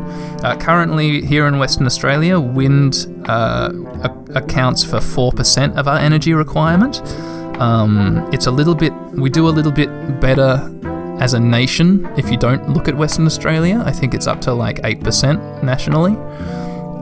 Uh, 0.44 0.58
currently, 0.58 1.24
here 1.24 1.46
in 1.46 1.60
Western 1.60 1.86
Australia, 1.86 2.40
wind 2.40 3.06
uh, 3.28 3.72
a- 4.02 4.32
accounts 4.34 4.84
for 4.84 4.98
4% 4.98 5.76
of 5.76 5.88
our 5.88 6.00
energy 6.00 6.34
requirement. 6.34 7.04
Um, 7.62 8.28
it's 8.34 8.48
a 8.48 8.52
little 8.52 8.74
bit, 8.74 8.92
we 9.12 9.30
do 9.30 9.48
a 9.48 9.54
little 9.54 9.72
bit 9.72 9.90
better 10.20 10.58
as 11.22 11.36
a 11.36 11.40
nation 11.40 12.06
if 12.18 12.30
you 12.32 12.38
don't 12.38 12.70
look 12.70 12.88
at 12.88 12.98
Western 12.98 13.26
Australia. 13.28 13.82
I 13.86 13.92
think 13.92 14.14
it's 14.14 14.28
up 14.28 14.42
to 14.42 14.54
like 14.54 14.78
8% 14.78 15.64
nationally. 15.64 16.18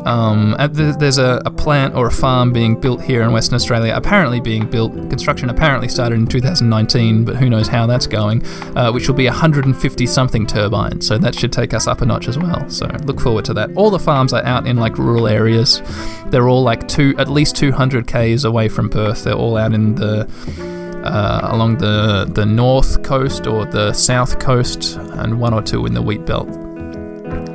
Um, 0.05 0.55
there's 0.71 1.17
a, 1.17 1.41
a, 1.45 1.51
plant 1.51 1.93
or 1.93 2.07
a 2.07 2.11
farm 2.11 2.53
being 2.53 2.79
built 2.79 3.01
here 3.01 3.21
in 3.21 3.31
Western 3.31 3.55
Australia, 3.55 3.93
apparently 3.95 4.39
being 4.39 4.67
built. 4.69 4.93
Construction 5.09 5.49
apparently 5.49 5.87
started 5.89 6.15
in 6.15 6.25
2019, 6.25 7.25
but 7.25 7.35
who 7.35 7.49
knows 7.49 7.67
how 7.67 7.85
that's 7.85 8.07
going, 8.07 8.45
uh, 8.77 8.91
which 8.91 9.07
will 9.07 9.15
be 9.15 9.25
150 9.25 10.05
something 10.05 10.47
turbines. 10.47 11.05
So 11.05 11.17
that 11.17 11.35
should 11.35 11.51
take 11.51 11.73
us 11.73 11.85
up 11.85 12.01
a 12.01 12.05
notch 12.05 12.27
as 12.27 12.37
well. 12.37 12.67
So 12.69 12.87
look 13.03 13.19
forward 13.19 13.45
to 13.45 13.53
that. 13.55 13.71
All 13.75 13.91
the 13.91 13.99
farms 13.99 14.31
are 14.33 14.43
out 14.43 14.65
in 14.65 14.77
like 14.77 14.97
rural 14.97 15.27
areas. 15.27 15.81
They're 16.27 16.47
all 16.47 16.63
like 16.63 16.87
two, 16.87 17.13
at 17.17 17.27
least 17.27 17.55
200 17.57 18.07
k's 18.07 18.45
away 18.45 18.69
from 18.69 18.89
Perth. 18.89 19.25
They're 19.25 19.33
all 19.33 19.57
out 19.57 19.73
in 19.73 19.95
the 19.95 20.78
uh, 21.03 21.41
along 21.43 21.77
the 21.77 22.25
the 22.33 22.45
north 22.45 23.03
coast 23.03 23.47
or 23.47 23.65
the 23.65 23.93
south 23.93 24.39
coast, 24.39 24.95
and 24.95 25.39
one 25.39 25.53
or 25.53 25.61
two 25.61 25.85
in 25.85 25.93
the 25.93 26.01
wheat 26.01 26.25
belt. 26.25 26.49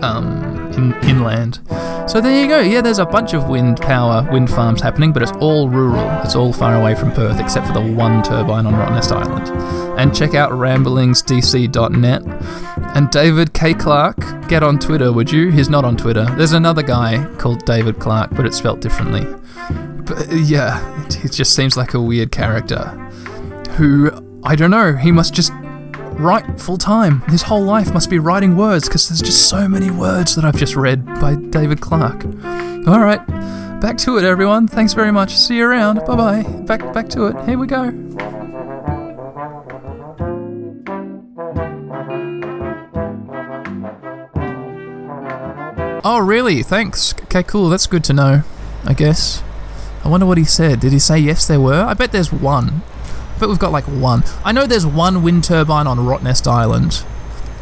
Um, 0.03 0.55
in, 0.77 0.93
inland. 1.09 1.61
So 2.07 2.21
there 2.21 2.41
you 2.41 2.49
go. 2.49 2.61
Yeah, 2.61 2.81
there's 2.81 2.99
a 2.99 3.07
bunch 3.07 3.33
of 3.33 3.49
wind 3.49 3.81
power, 3.81 4.29
wind 4.31 4.51
farms 4.51 4.83
happening, 4.83 5.13
but 5.13 5.23
it's 5.23 5.33
all 5.33 5.69
rural. 5.69 6.09
It's 6.23 6.37
all 6.37 6.53
far 6.53 6.77
away 6.77 6.95
from 6.95 7.13
Perth, 7.13 7.41
except 7.41 7.67
for 7.67 7.73
the 7.73 7.93
one 7.93 8.23
turbine 8.23 8.67
on 8.67 8.75
Rottnest 8.75 9.13
Island. 9.13 9.49
And 9.99 10.15
check 10.15 10.35
out 10.35 10.51
ramblingsdc.net. 10.53 12.23
And 12.97 13.11
David 13.11 13.55
K. 13.55 13.75
Clark, 13.75 14.49
get 14.49 14.63
on 14.63 14.79
Twitter, 14.79 15.13
would 15.13 15.33
you? 15.33 15.51
He's 15.51 15.71
not 15.71 15.85
on 15.85 15.97
Twitter. 15.97 16.27
There's 16.37 16.53
another 16.53 16.83
guy 16.83 17.25
called 17.39 17.65
David 17.65 17.99
Clark, 17.99 18.31
but 18.35 18.47
it's 18.47 18.59
spelt 18.59 18.81
differently. 18.81 19.25
But 20.05 20.27
yeah, 20.33 21.07
it 21.25 21.33
just 21.33 21.55
seems 21.55 21.77
like 21.77 21.95
a 21.95 22.01
weird 22.01 22.31
character. 22.31 23.04
Who, 23.77 24.41
I 24.45 24.55
don't 24.55 24.71
know, 24.71 24.95
he 24.95 25.11
must 25.11 25.35
just 25.35 25.53
write 26.13 26.61
full 26.61 26.79
time. 26.79 27.23
His 27.23 27.43
whole 27.43 27.63
life 27.63 27.93
must 27.93 28.09
be 28.09 28.21
writing 28.21 28.57
words 28.57 28.89
because 28.89 29.09
there's 29.09 29.21
just 29.21 29.49
so 29.49 29.67
many 29.67 29.91
words 29.91 30.37
that 30.37 30.45
I've 30.45 30.57
just 30.57 30.77
read 30.77 31.05
by 31.21 31.35
David 31.35 31.81
Clark. 31.81 32.25
All 32.87 33.01
right, 33.01 33.21
back 33.81 33.99
to 33.99 34.17
it, 34.17 34.25
everyone. 34.25 34.69
Thanks 34.69 34.93
very 34.95 35.11
much. 35.11 35.37
See 35.37 35.57
you 35.57 35.67
around. 35.67 36.05
Bye 36.07 36.17
bye. 36.17 36.43
Back 36.67 36.93
back 36.93 37.09
to 37.11 37.27
it. 37.27 37.49
Here 37.49 37.59
we 37.59 37.67
go. 37.67 37.93
Oh, 46.07 46.19
really? 46.19 46.63
Thanks. 46.63 47.15
Okay, 47.25 47.43
cool. 47.43 47.71
That's 47.71 47.87
good 47.87 48.05
to 48.05 48.13
know. 48.13 48.43
I 48.85 48.93
guess. 48.93 49.43
I 50.05 50.09
wonder 50.09 50.27
what 50.27 50.37
he 50.37 50.45
said. 50.45 50.79
Did 50.81 50.93
he 50.93 50.99
say 50.99 51.19
yes, 51.19 51.49
there 51.49 51.61
were? 51.61 51.83
I 51.83 51.95
bet 51.95 52.13
there's 52.13 52.31
one 52.31 52.83
but 53.39 53.49
we've 53.49 53.59
got 53.59 53.73
like 53.73 53.85
one. 53.85 54.23
I 54.45 54.53
know 54.53 54.67
there's 54.67 54.87
one 54.87 55.23
wind 55.23 55.45
turbine 55.45 55.87
on 55.87 55.99
Rottnest 55.99 56.47
Island, 56.47 57.05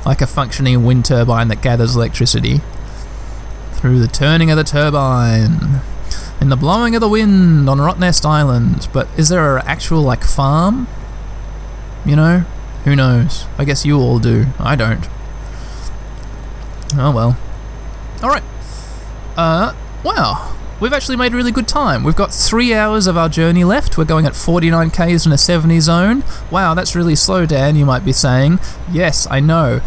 like 0.05 0.21
a 0.21 0.27
functioning 0.27 0.85
wind 0.85 1.05
turbine 1.05 1.49
that 1.49 1.63
gathers 1.63 1.97
electricity 1.97 2.61
through 3.73 3.99
the 3.99 4.09
turning 4.09 4.51
of 4.51 4.57
the 4.57 4.65
turbine 4.65 5.81
and 6.41 6.51
the 6.51 6.57
blowing 6.57 6.95
of 6.95 7.01
the 7.01 7.09
wind 7.09 7.69
on 7.69 7.79
Rottnest 7.79 8.25
Island. 8.25 8.89
But 8.93 9.09
is 9.17 9.29
there 9.29 9.59
an 9.59 9.67
actual 9.67 10.03
like 10.03 10.25
farm? 10.25 10.89
You 12.05 12.17
know, 12.17 12.39
who 12.85 12.97
knows? 12.97 13.47
I 13.59 13.65
guess 13.65 13.85
you 13.85 13.99
all 13.99 14.19
do. 14.19 14.47
I 14.59 14.77
don't. 14.77 15.07
Oh 16.95 17.13
well. 17.15 17.39
All 18.23 18.29
right. 18.29 18.43
Uh, 19.37 19.75
wow. 20.05 20.57
We've 20.83 20.92
actually 20.92 21.16
made 21.16 21.33
really 21.33 21.53
good 21.53 21.68
time. 21.68 22.03
We've 22.03 22.16
got 22.16 22.35
three 22.35 22.75
hours 22.75 23.07
of 23.07 23.16
our 23.16 23.29
journey 23.29 23.62
left. 23.62 23.97
We're 23.97 24.05
going 24.05 24.27
at 24.27 24.35
49 24.35 24.90
k's 24.90 25.25
in 25.25 25.31
a 25.31 25.38
70 25.38 25.79
zone. 25.79 26.25
Wow, 26.51 26.75
that's 26.75 26.97
really 26.97 27.14
slow, 27.14 27.47
Dan, 27.47 27.77
you 27.77 27.87
might 27.87 28.05
be 28.05 28.12
saying. 28.12 28.59
Yes, 28.90 29.29
I 29.31 29.38
know. 29.38 29.81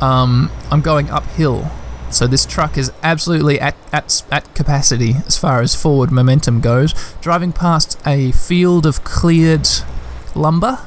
Um, 0.00 0.50
I'm 0.68 0.80
going 0.80 1.08
uphill. 1.08 1.70
So 2.10 2.26
this 2.26 2.44
truck 2.44 2.76
is 2.76 2.90
absolutely 3.00 3.60
at, 3.60 3.76
at, 3.92 4.24
at 4.32 4.52
capacity 4.56 5.14
as 5.24 5.38
far 5.38 5.60
as 5.60 5.76
forward 5.76 6.10
momentum 6.10 6.60
goes. 6.60 6.94
Driving 7.20 7.52
past 7.52 7.96
a 8.04 8.32
field 8.32 8.86
of 8.86 9.04
cleared 9.04 9.68
lumber. 10.34 10.80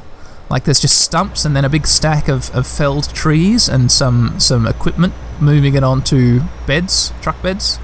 Like 0.50 0.66
there's 0.66 0.82
just 0.82 1.00
stumps 1.00 1.46
and 1.46 1.56
then 1.56 1.64
a 1.64 1.70
big 1.70 1.88
stack 1.88 2.28
of, 2.28 2.54
of 2.54 2.68
felled 2.68 3.16
trees 3.16 3.70
and 3.70 3.90
some, 3.90 4.42
some 4.42 4.68
equipment 4.68 5.14
moving 5.40 5.76
it 5.76 5.86
onto 5.86 6.42
beds, 6.68 7.14
truck 7.22 7.42
beds. 7.42 7.80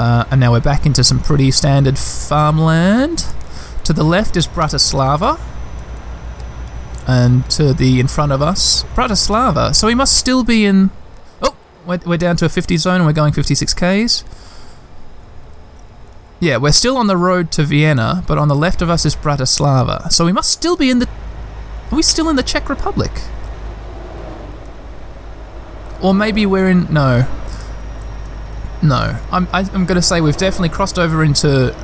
Uh, 0.00 0.24
and 0.30 0.40
now 0.40 0.50
we're 0.50 0.60
back 0.60 0.86
into 0.86 1.04
some 1.04 1.20
pretty 1.20 1.50
standard 1.50 1.98
farmland. 1.98 3.26
To 3.84 3.92
the 3.92 4.02
left 4.02 4.34
is 4.34 4.48
Bratislava. 4.48 5.38
And 7.06 7.48
to 7.50 7.74
the 7.74 8.00
in 8.00 8.08
front 8.08 8.32
of 8.32 8.40
us, 8.40 8.84
Bratislava. 8.94 9.74
So 9.74 9.86
we 9.86 9.94
must 9.94 10.16
still 10.16 10.42
be 10.42 10.64
in. 10.64 10.88
Oh, 11.42 11.54
we're, 11.84 12.00
we're 12.06 12.16
down 12.16 12.38
to 12.38 12.46
a 12.46 12.48
50 12.48 12.78
zone 12.78 12.94
and 12.96 13.04
we're 13.04 13.12
going 13.12 13.34
56 13.34 13.74
Ks. 13.74 14.24
Yeah, 16.40 16.56
we're 16.56 16.72
still 16.72 16.96
on 16.96 17.06
the 17.06 17.18
road 17.18 17.52
to 17.52 17.62
Vienna, 17.62 18.24
but 18.26 18.38
on 18.38 18.48
the 18.48 18.56
left 18.56 18.80
of 18.80 18.88
us 18.88 19.04
is 19.04 19.14
Bratislava. 19.14 20.10
So 20.10 20.24
we 20.24 20.32
must 20.32 20.50
still 20.50 20.78
be 20.78 20.88
in 20.88 21.00
the. 21.00 21.08
Are 21.92 21.96
we 21.96 22.02
still 22.02 22.30
in 22.30 22.36
the 22.36 22.42
Czech 22.42 22.70
Republic? 22.70 23.12
Or 26.00 26.14
maybe 26.14 26.46
we're 26.46 26.70
in. 26.70 26.90
No. 26.90 27.28
No, 28.82 29.18
I'm, 29.30 29.46
I, 29.52 29.60
am 29.60 29.84
going 29.84 29.96
to 29.96 30.02
say 30.02 30.22
we've 30.22 30.36
definitely 30.38 30.70
crossed 30.70 30.98
over 30.98 31.22
into 31.22 31.74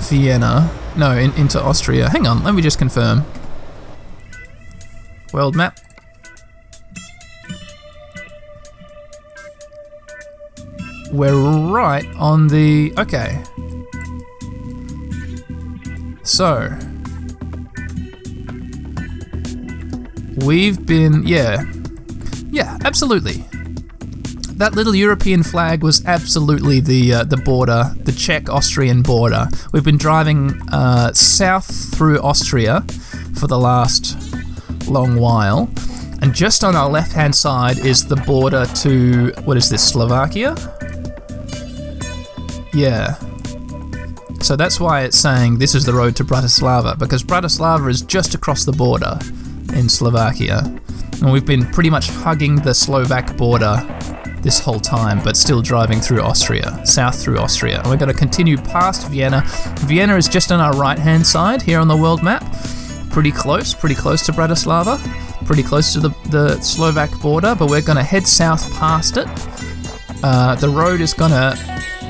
Vienna. 0.00 0.70
No, 0.96 1.12
in, 1.12 1.32
into 1.34 1.62
Austria. 1.62 2.08
Hang 2.10 2.26
on, 2.26 2.42
let 2.42 2.54
me 2.54 2.62
just 2.62 2.78
confirm. 2.78 3.24
World 5.32 5.54
map. 5.54 5.78
We're 11.12 11.70
right 11.70 12.06
on 12.16 12.48
the. 12.48 12.92
Okay. 12.98 13.40
So. 16.24 16.76
We've 20.44 20.84
been. 20.84 21.24
Yeah. 21.24 21.62
Yeah, 22.50 22.78
absolutely 22.84 23.44
that 24.56 24.74
little 24.74 24.94
European 24.94 25.42
flag 25.42 25.82
was 25.82 26.04
absolutely 26.06 26.80
the 26.80 27.12
uh, 27.12 27.24
the 27.24 27.36
border, 27.36 27.92
the 28.04 28.12
Czech-Austrian 28.12 29.02
border. 29.02 29.48
We've 29.72 29.84
been 29.84 29.98
driving 29.98 30.60
uh, 30.72 31.12
south 31.12 31.94
through 31.94 32.20
Austria 32.20 32.80
for 33.38 33.46
the 33.46 33.58
last 33.58 34.16
long 34.88 35.16
while, 35.16 35.68
and 36.22 36.34
just 36.34 36.64
on 36.64 36.74
our 36.74 36.88
left-hand 36.88 37.34
side 37.34 37.78
is 37.78 38.06
the 38.06 38.16
border 38.16 38.64
to 38.82 39.32
what 39.44 39.56
is 39.56 39.68
this, 39.68 39.86
Slovakia? 39.86 40.56
Yeah. 42.72 43.16
So 44.40 44.56
that's 44.56 44.80
why 44.80 45.02
it's 45.02 45.18
saying 45.18 45.58
this 45.58 45.74
is 45.74 45.84
the 45.84 45.92
road 45.92 46.16
to 46.16 46.24
Bratislava 46.24 46.98
because 46.98 47.22
Bratislava 47.22 47.90
is 47.90 48.02
just 48.02 48.34
across 48.34 48.64
the 48.64 48.72
border 48.72 49.18
in 49.74 49.88
Slovakia. 49.88 50.60
And 51.20 51.32
we've 51.32 51.46
been 51.46 51.64
pretty 51.72 51.90
much 51.90 52.10
hugging 52.10 52.56
the 52.56 52.74
Slovak 52.74 53.36
border 53.36 53.82
this 54.46 54.60
whole 54.60 54.78
time, 54.78 55.20
but 55.24 55.36
still 55.36 55.60
driving 55.60 56.00
through 56.00 56.22
Austria, 56.22 56.80
south 56.86 57.20
through 57.20 57.36
Austria. 57.36 57.80
And 57.80 57.90
we're 57.90 57.96
going 57.96 58.12
to 58.12 58.18
continue 58.18 58.56
past 58.56 59.08
Vienna. 59.08 59.42
Vienna 59.88 60.16
is 60.16 60.28
just 60.28 60.52
on 60.52 60.60
our 60.60 60.72
right 60.76 60.98
hand 60.98 61.26
side 61.26 61.60
here 61.60 61.80
on 61.80 61.88
the 61.88 61.96
world 61.96 62.22
map. 62.22 62.44
Pretty 63.10 63.32
close, 63.32 63.74
pretty 63.74 63.96
close 63.96 64.24
to 64.26 64.32
Bratislava, 64.32 64.98
pretty 65.46 65.64
close 65.64 65.92
to 65.94 65.98
the, 65.98 66.10
the 66.30 66.60
Slovak 66.60 67.10
border, 67.20 67.56
but 67.58 67.68
we're 67.68 67.82
going 67.82 67.96
to 67.96 68.04
head 68.04 68.24
south 68.24 68.72
past 68.74 69.16
it. 69.16 69.26
Uh, 70.22 70.54
the 70.54 70.68
road 70.68 71.00
is 71.00 71.12
going 71.12 71.32
to 71.32 71.56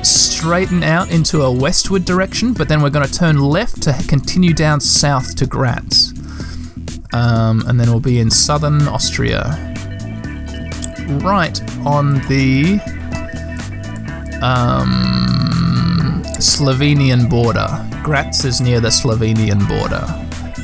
straighten 0.03 0.83
out 0.83 1.09
into 1.09 1.41
a 1.41 1.51
westward 1.51 2.05
direction, 2.05 2.53
but 2.53 2.69
then 2.69 2.83
we're 2.83 2.91
going 2.91 3.07
to 3.07 3.11
turn 3.11 3.39
left 3.39 3.81
to 3.81 3.93
continue 4.07 4.53
down 4.53 4.79
south 4.79 5.35
to 5.37 5.47
Graz. 5.47 6.13
Um, 7.13 7.63
and 7.65 7.79
then 7.79 7.89
we'll 7.89 7.99
be 7.99 8.19
in 8.19 8.29
southern 8.29 8.87
Austria 8.87 9.73
right 11.23 11.59
on 11.85 12.15
the 12.27 12.79
um, 14.41 16.23
Slovenian 16.39 17.29
border. 17.29 17.67
Graz 18.03 18.45
is 18.45 18.61
near 18.61 18.79
the 18.79 18.89
Slovenian 18.89 19.67
border. 19.67 20.05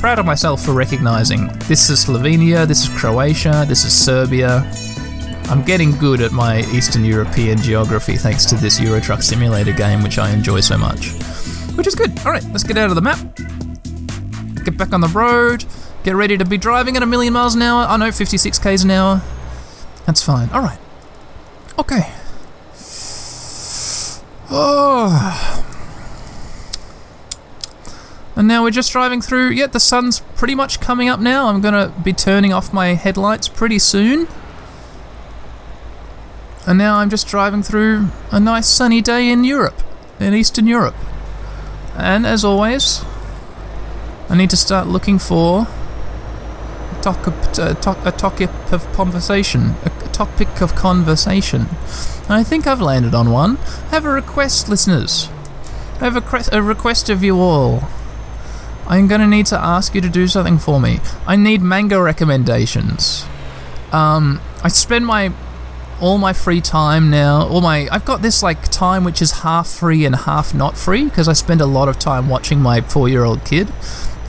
Proud 0.00 0.18
of 0.18 0.26
myself 0.26 0.64
for 0.64 0.72
recognizing 0.72 1.48
this 1.60 1.88
is 1.90 2.04
Slovenia, 2.04 2.66
this 2.66 2.88
is 2.88 2.98
Croatia, 2.98 3.64
this 3.66 3.84
is 3.84 3.94
Serbia. 3.94 4.70
I'm 5.46 5.62
getting 5.62 5.92
good 5.92 6.20
at 6.20 6.32
my 6.32 6.60
Eastern 6.72 7.04
European 7.04 7.58
geography 7.58 8.16
thanks 8.16 8.44
to 8.46 8.54
this 8.56 8.80
Euro 8.80 9.00
Truck 9.00 9.22
Simulator 9.22 9.72
game, 9.72 10.02
which 10.02 10.18
I 10.18 10.30
enjoy 10.30 10.60
so 10.60 10.78
much. 10.78 11.12
Which 11.76 11.86
is 11.86 11.94
good. 11.94 12.18
Alright, 12.20 12.44
let's 12.52 12.62
get 12.62 12.78
out 12.78 12.90
of 12.90 12.96
the 12.96 13.02
map. 13.02 13.18
Get 14.64 14.78
back 14.78 14.92
on 14.92 15.00
the 15.00 15.08
road 15.08 15.64
Get 16.04 16.16
ready 16.16 16.36
to 16.36 16.44
be 16.44 16.58
driving 16.58 16.98
at 16.98 17.02
a 17.02 17.06
million 17.06 17.32
miles 17.32 17.54
an 17.54 17.62
hour. 17.62 17.86
I 17.86 17.96
know, 17.96 18.12
56 18.12 18.58
k's 18.58 18.84
an 18.84 18.90
hour. 18.90 19.22
That's 20.06 20.22
fine. 20.22 20.48
All 20.50 20.60
right. 20.60 20.78
Okay. 21.78 22.12
Oh. 24.50 25.64
And 28.36 28.48
now 28.48 28.62
we're 28.62 28.70
just 28.70 28.92
driving 28.92 29.20
through. 29.20 29.50
Yeah, 29.50 29.66
the 29.66 29.80
sun's 29.80 30.20
pretty 30.36 30.54
much 30.54 30.80
coming 30.80 31.08
up 31.08 31.20
now. 31.20 31.48
I'm 31.48 31.60
going 31.60 31.74
to 31.74 31.92
be 32.00 32.12
turning 32.12 32.52
off 32.52 32.72
my 32.72 32.88
headlights 32.88 33.48
pretty 33.48 33.78
soon. 33.78 34.28
And 36.66 36.78
now 36.78 36.96
I'm 36.96 37.10
just 37.10 37.26
driving 37.26 37.62
through 37.62 38.08
a 38.30 38.40
nice 38.40 38.66
sunny 38.66 39.00
day 39.02 39.30
in 39.30 39.44
Europe, 39.44 39.82
in 40.18 40.34
Eastern 40.34 40.66
Europe. 40.66 40.96
And 41.96 42.26
as 42.26 42.44
always, 42.44 43.04
I 44.28 44.36
need 44.36 44.50
to 44.50 44.56
start 44.56 44.88
looking 44.88 45.18
for 45.18 45.68
a 47.06 47.74
topic, 47.74 48.06
a 48.06 48.12
topic 48.12 48.50
of 48.72 48.92
conversation. 48.92 49.74
A 49.84 49.90
topic 50.12 50.60
of 50.60 50.74
conversation. 50.74 51.66
I 52.28 52.42
think 52.42 52.66
I've 52.66 52.80
landed 52.80 53.14
on 53.14 53.30
one. 53.30 53.58
I 53.86 53.90
have 53.90 54.04
a 54.04 54.10
request, 54.10 54.68
listeners. 54.68 55.28
I 56.00 56.10
have 56.10 56.16
a, 56.16 56.56
a 56.56 56.62
request 56.62 57.10
of 57.10 57.22
you 57.22 57.38
all. 57.38 57.84
I'm 58.86 59.06
going 59.06 59.20
to 59.20 59.26
need 59.26 59.46
to 59.46 59.58
ask 59.58 59.94
you 59.94 60.00
to 60.00 60.08
do 60.08 60.26
something 60.28 60.58
for 60.58 60.80
me. 60.80 61.00
I 61.26 61.36
need 61.36 61.62
manga 61.62 62.00
recommendations. 62.00 63.26
Um, 63.92 64.40
I 64.62 64.68
spend 64.68 65.06
my 65.06 65.32
all 66.00 66.18
my 66.18 66.32
free 66.32 66.60
time 66.60 67.10
now. 67.10 67.46
All 67.46 67.60
my 67.60 67.88
I've 67.90 68.04
got 68.04 68.20
this 68.20 68.42
like 68.42 68.68
time 68.68 69.04
which 69.04 69.22
is 69.22 69.30
half 69.42 69.68
free 69.68 70.04
and 70.04 70.14
half 70.14 70.52
not 70.52 70.76
free 70.76 71.04
because 71.04 71.28
I 71.28 71.32
spend 71.32 71.60
a 71.60 71.66
lot 71.66 71.88
of 71.88 71.98
time 71.98 72.28
watching 72.28 72.60
my 72.60 72.80
four-year-old 72.80 73.44
kid. 73.44 73.72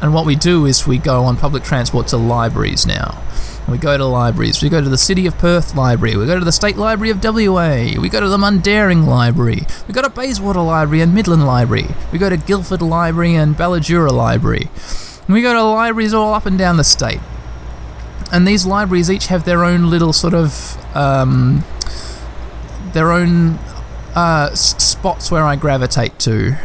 And 0.02 0.14
what 0.14 0.26
we 0.26 0.36
do 0.36 0.66
is 0.66 0.86
we 0.86 0.98
go 0.98 1.24
on 1.24 1.38
public 1.38 1.64
transport 1.64 2.08
to 2.08 2.18
libraries 2.18 2.86
now. 2.86 3.24
We 3.68 3.80
go 3.80 3.98
to 3.98 4.06
libraries. 4.06 4.62
We 4.62 4.70
go 4.70 4.80
to 4.80 4.90
the 4.90 4.98
City 4.98 5.26
of 5.26 5.38
Perth 5.40 5.76
Library. 5.76 6.16
We 6.16 6.28
go 6.28 6.38
to 6.38 6.46
the 6.46 6.52
State 6.52 6.78
Library 6.78 7.10
of 7.10 7.24
WA. 7.24 8.00
We 8.00 8.10
go 8.10 8.20
to 8.20 8.28
the 8.28 8.38
Mundaring 8.38 9.08
Library. 9.08 9.66
We 9.88 9.94
go 9.94 10.04
to 10.04 10.10
Bayswater 10.10 10.62
Library 10.62 11.02
and 11.02 11.16
Midland 11.16 11.48
Library. 11.48 11.88
We 12.12 12.20
go 12.20 12.30
to 12.30 12.38
Guildford 12.38 12.84
Library 12.84 13.34
and 13.34 13.56
Ballajura 13.56 14.12
Library. 14.12 14.70
we 15.28 15.42
go 15.42 15.54
to 15.54 15.64
libraries 15.64 16.14
all 16.14 16.36
up 16.36 16.46
and 16.46 16.60
down 16.60 16.78
the 16.78 16.84
state. 16.84 17.22
And 18.32 18.48
these 18.48 18.68
libraries 18.68 19.10
each 19.10 19.28
have 19.28 19.46
their 19.46 19.64
own 19.64 19.90
little 19.90 20.14
sort 20.14 20.36
of 20.36 20.78
um, 20.96 21.64
their 22.94 23.12
own 23.12 23.58
uh, 24.14 24.54
spots 24.54 25.32
where 25.32 25.44
I 25.44 25.56
gravitate 25.56 26.20
to. 26.20 26.56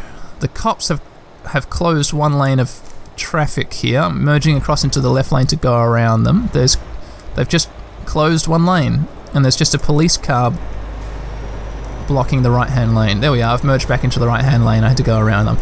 The 0.40 0.48
cops 0.48 0.88
have 0.88 1.02
have 1.46 1.70
closed 1.70 2.12
one 2.12 2.38
lane 2.38 2.58
of 2.58 2.89
traffic 3.20 3.72
here, 3.74 4.08
merging 4.08 4.56
across 4.56 4.82
into 4.82 5.00
the 5.00 5.10
left 5.10 5.30
lane 5.30 5.46
to 5.46 5.56
go 5.56 5.78
around 5.78 6.24
them. 6.24 6.48
There's 6.52 6.78
They've 7.36 7.48
just 7.48 7.70
closed 8.06 8.48
one 8.48 8.66
lane, 8.66 9.06
and 9.32 9.44
there's 9.44 9.56
just 9.56 9.74
a 9.74 9.78
police 9.78 10.16
car 10.16 10.52
blocking 12.08 12.42
the 12.42 12.50
right 12.50 12.68
hand 12.68 12.94
lane. 12.96 13.20
There 13.20 13.30
we 13.30 13.40
are, 13.40 13.54
I've 13.54 13.62
merged 13.62 13.86
back 13.86 14.02
into 14.02 14.18
the 14.18 14.26
right 14.26 14.44
hand 14.44 14.64
lane, 14.64 14.82
I 14.82 14.88
had 14.88 14.96
to 14.96 15.04
go 15.04 15.20
around 15.20 15.46
them. 15.46 15.58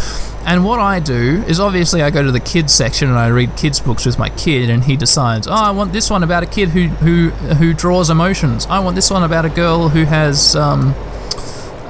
And 0.47 0.65
what 0.65 0.81
I 0.81 0.99
do 0.99 1.45
is 1.47 1.61
obviously 1.61 2.01
I 2.01 2.09
go 2.11 2.23
to 2.23 2.33
the 2.33 2.41
kids 2.41 2.73
section 2.73 3.11
and 3.11 3.19
I 3.19 3.27
read 3.29 3.55
kids' 3.55 3.81
books 3.81 4.07
with 4.07 4.19
my 4.19 4.31
kid, 4.31 4.71
and 4.71 4.85
he 4.85 4.97
decides, 4.97 5.47
oh, 5.47 5.53
I 5.53 5.73
want 5.73 5.93
this 5.93 6.09
one 6.09 6.23
about 6.23 6.43
a 6.43 6.47
kid 6.47 6.71
who, 6.71 6.87
who, 7.05 7.29
who 7.57 7.75
draws 7.75 8.09
emotions. 8.09 8.65
I 8.67 8.79
want 8.79 8.97
this 8.97 9.11
one 9.11 9.25
about 9.25 9.45
a 9.45 9.51
girl 9.51 9.91
who 9.91 10.05
has. 10.05 10.57
Um, 10.57 10.95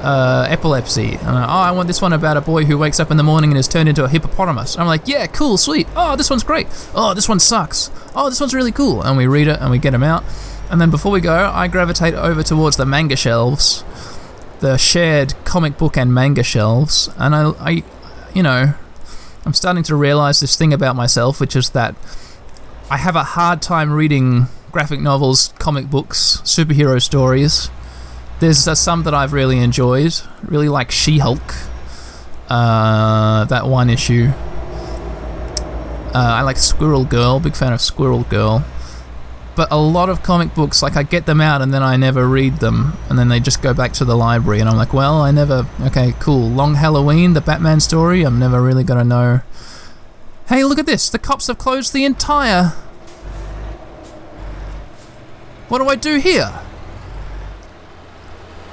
uh, 0.01 0.47
epilepsy. 0.49 1.15
And 1.15 1.37
oh, 1.37 1.41
I 1.41 1.71
want 1.71 1.87
this 1.87 2.01
one 2.01 2.13
about 2.13 2.37
a 2.37 2.41
boy 2.41 2.65
who 2.65 2.77
wakes 2.77 2.99
up 2.99 3.11
in 3.11 3.17
the 3.17 3.23
morning 3.23 3.51
and 3.51 3.57
is 3.57 3.67
turned 3.67 3.89
into 3.89 4.03
a 4.03 4.09
hippopotamus. 4.09 4.77
I'm 4.77 4.87
like, 4.87 5.07
yeah, 5.07 5.27
cool, 5.27 5.57
sweet. 5.57 5.87
Oh, 5.95 6.15
this 6.15 6.29
one's 6.29 6.43
great. 6.43 6.67
Oh, 6.95 7.13
this 7.13 7.29
one 7.29 7.39
sucks. 7.39 7.91
Oh, 8.15 8.29
this 8.29 8.39
one's 8.39 8.53
really 8.53 8.71
cool. 8.71 9.01
And 9.01 9.17
we 9.17 9.27
read 9.27 9.47
it 9.47 9.59
and 9.59 9.71
we 9.71 9.77
get 9.77 9.91
them 9.91 10.03
out. 10.03 10.23
And 10.69 10.79
then 10.79 10.91
before 10.91 11.11
we 11.11 11.21
go, 11.21 11.51
I 11.53 11.67
gravitate 11.67 12.13
over 12.13 12.43
towards 12.43 12.77
the 12.77 12.85
manga 12.85 13.15
shelves, 13.15 13.83
the 14.59 14.77
shared 14.77 15.33
comic 15.45 15.77
book 15.77 15.97
and 15.97 16.13
manga 16.13 16.43
shelves. 16.43 17.09
And 17.17 17.35
I, 17.35 17.49
I 17.59 17.83
you 18.33 18.43
know, 18.43 18.73
I'm 19.45 19.53
starting 19.53 19.83
to 19.83 19.95
realize 19.95 20.39
this 20.39 20.55
thing 20.55 20.73
about 20.73 20.95
myself, 20.95 21.39
which 21.39 21.55
is 21.55 21.71
that 21.71 21.95
I 22.91 22.97
have 22.97 23.15
a 23.15 23.23
hard 23.23 23.61
time 23.61 23.91
reading 23.91 24.47
graphic 24.71 24.99
novels, 24.99 25.53
comic 25.59 25.89
books, 25.89 26.41
superhero 26.43 27.01
stories. 27.01 27.69
There's 28.39 28.67
uh, 28.67 28.75
some 28.75 29.03
that 29.03 29.13
I've 29.13 29.33
really 29.33 29.59
enjoyed. 29.59 30.13
Really 30.43 30.69
like 30.69 30.91
She 30.91 31.19
Hulk. 31.19 31.55
Uh, 32.47 33.43
that 33.45 33.67
one 33.67 33.89
issue. 33.89 34.29
Uh, 36.13 36.13
I 36.13 36.41
like 36.41 36.57
Squirrel 36.57 37.05
Girl. 37.05 37.39
Big 37.39 37.55
fan 37.55 37.73
of 37.73 37.81
Squirrel 37.81 38.23
Girl. 38.23 38.65
But 39.55 39.67
a 39.71 39.77
lot 39.77 40.07
of 40.07 40.23
comic 40.23 40.55
books, 40.55 40.81
like 40.81 40.95
I 40.95 41.03
get 41.03 41.25
them 41.25 41.41
out 41.41 41.61
and 41.61 41.73
then 41.73 41.83
I 41.83 41.97
never 41.97 42.25
read 42.25 42.59
them, 42.59 42.93
and 43.09 43.19
then 43.19 43.27
they 43.27 43.41
just 43.41 43.61
go 43.61 43.73
back 43.73 43.91
to 43.93 44.05
the 44.05 44.15
library, 44.15 44.61
and 44.61 44.69
I'm 44.69 44.77
like, 44.77 44.93
well, 44.93 45.21
I 45.21 45.31
never. 45.31 45.67
Okay, 45.81 46.13
cool. 46.21 46.49
Long 46.49 46.75
Halloween, 46.75 47.33
the 47.33 47.41
Batman 47.41 47.81
story. 47.81 48.23
I'm 48.23 48.39
never 48.39 48.61
really 48.61 48.85
gonna 48.85 49.03
know. 49.03 49.41
Hey, 50.47 50.63
look 50.63 50.79
at 50.79 50.85
this! 50.85 51.09
The 51.09 51.19
cops 51.19 51.47
have 51.47 51.57
closed 51.57 51.91
the 51.91 52.05
entire. 52.05 52.69
What 55.67 55.79
do 55.79 55.89
I 55.89 55.95
do 55.95 56.19
here? 56.19 56.53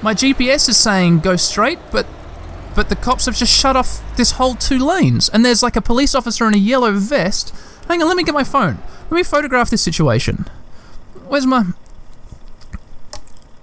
My 0.03 0.15
GPS 0.15 0.69
is 0.69 0.77
saying 0.77 1.21
go 1.21 1.37
straight, 1.37 1.79
but 1.91 2.07
but 2.75 2.91
the 2.91 2.97
cops 2.97 3.25
have 3.25 3.37
just 3.37 3.59
shut 3.59 3.75
off 3.75 4.03
this 4.17 4.33
whole 4.33 4.55
two 4.55 4.79
lanes, 4.79 5.31
and 5.31 5.45
there's 5.45 5.63
like 5.63 5.77
a 5.77 5.81
police 5.81 6.15
officer 6.15 6.47
in 6.47 6.55
a 6.55 6.59
yellow 6.59 6.93
vest. 6.93 7.55
Hang 7.89 8.03
on, 8.03 8.09
let 8.09 8.17
me 8.17 8.23
get 8.23 8.35
my 8.35 8.45
phone. 8.45 8.79
Let 9.11 9.17
me 9.17 9.23
photograph 9.23 9.71
this 9.71 9.81
situation. 9.81 10.47
Where's 11.27 11.47
my? 11.47 11.65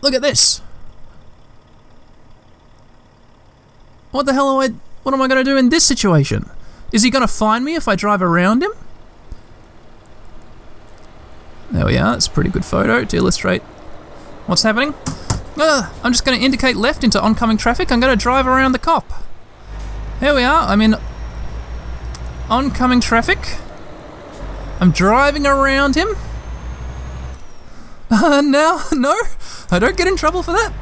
Look 0.02 0.14
at 0.14 0.22
this. 0.22 0.62
What 4.12 4.26
the 4.26 4.34
hell 4.34 4.50
am 4.52 4.72
I? 4.72 4.76
What 5.04 5.14
am 5.14 5.22
I 5.22 5.28
going 5.28 5.44
to 5.44 5.50
do 5.50 5.58
in 5.58 5.70
this 5.70 5.84
situation? 5.84 6.50
Is 6.92 7.04
he 7.04 7.10
going 7.10 7.22
to 7.22 7.28
find 7.28 7.64
me 7.64 7.76
if 7.76 7.88
I 7.88 7.96
drive 7.96 8.22
around 8.22 8.64
him? 8.64 8.72
There 11.72 11.86
we 11.86 11.98
are. 11.98 12.14
That's 12.14 12.28
a 12.28 12.32
pretty 12.32 12.50
good 12.50 12.66
photo 12.66 13.04
to 13.04 13.18
illustrate 13.18 13.62
what's 14.46 14.64
happening. 14.64 14.94
Uh, 15.58 15.92
I'm 16.04 16.12
just 16.12 16.26
going 16.26 16.38
to 16.38 16.44
indicate 16.44 16.76
left 16.76 17.04
into 17.04 17.22
oncoming 17.22 17.58
traffic. 17.58 17.92
I'm 17.92 18.00
going 18.00 18.18
to 18.18 18.22
drive 18.22 18.48
around 18.48 18.72
the 18.72 18.80
cop. 18.80 19.12
Here 20.20 20.34
we 20.34 20.44
are. 20.44 20.68
I'm 20.68 20.82
in 20.82 20.96
oncoming 22.50 23.00
traffic. 23.00 23.58
I'm 24.80 24.92
driving 24.92 25.46
around 25.46 25.96
him. 25.96 26.10
Uh, 28.10 28.42
now, 28.42 28.82
no, 28.92 29.16
I 29.72 29.80
don't 29.80 29.98
get 29.98 30.08
in 30.08 30.16
trouble 30.16 30.44
for 30.44 30.52
that. 30.52 30.74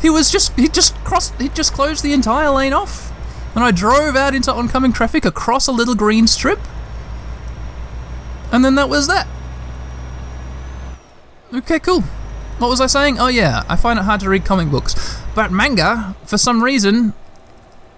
He 0.00 0.08
was 0.08 0.30
just, 0.30 0.52
he 0.56 0.68
just 0.68 0.94
crossed, 1.04 1.34
he 1.40 1.48
just 1.48 1.72
closed 1.72 2.02
the 2.02 2.12
entire 2.12 2.50
lane 2.50 2.72
off. 2.72 3.12
And 3.54 3.64
I 3.64 3.70
drove 3.70 4.16
out 4.16 4.34
into 4.34 4.52
oncoming 4.52 4.92
traffic 4.92 5.24
across 5.24 5.66
a 5.66 5.72
little 5.72 5.94
green 5.94 6.26
strip. 6.26 6.60
And 8.52 8.64
then 8.64 8.76
that 8.76 8.88
was 8.88 9.06
that. 9.08 9.26
Okay, 11.52 11.78
cool. 11.80 12.04
What 12.60 12.68
was 12.68 12.82
I 12.82 12.88
saying? 12.88 13.18
Oh 13.18 13.28
yeah, 13.28 13.62
I 13.70 13.76
find 13.76 13.98
it 13.98 14.02
hard 14.02 14.20
to 14.20 14.28
read 14.28 14.44
comic 14.44 14.70
books, 14.70 15.18
but 15.34 15.50
manga, 15.50 16.14
for 16.26 16.36
some 16.36 16.62
reason, 16.62 17.14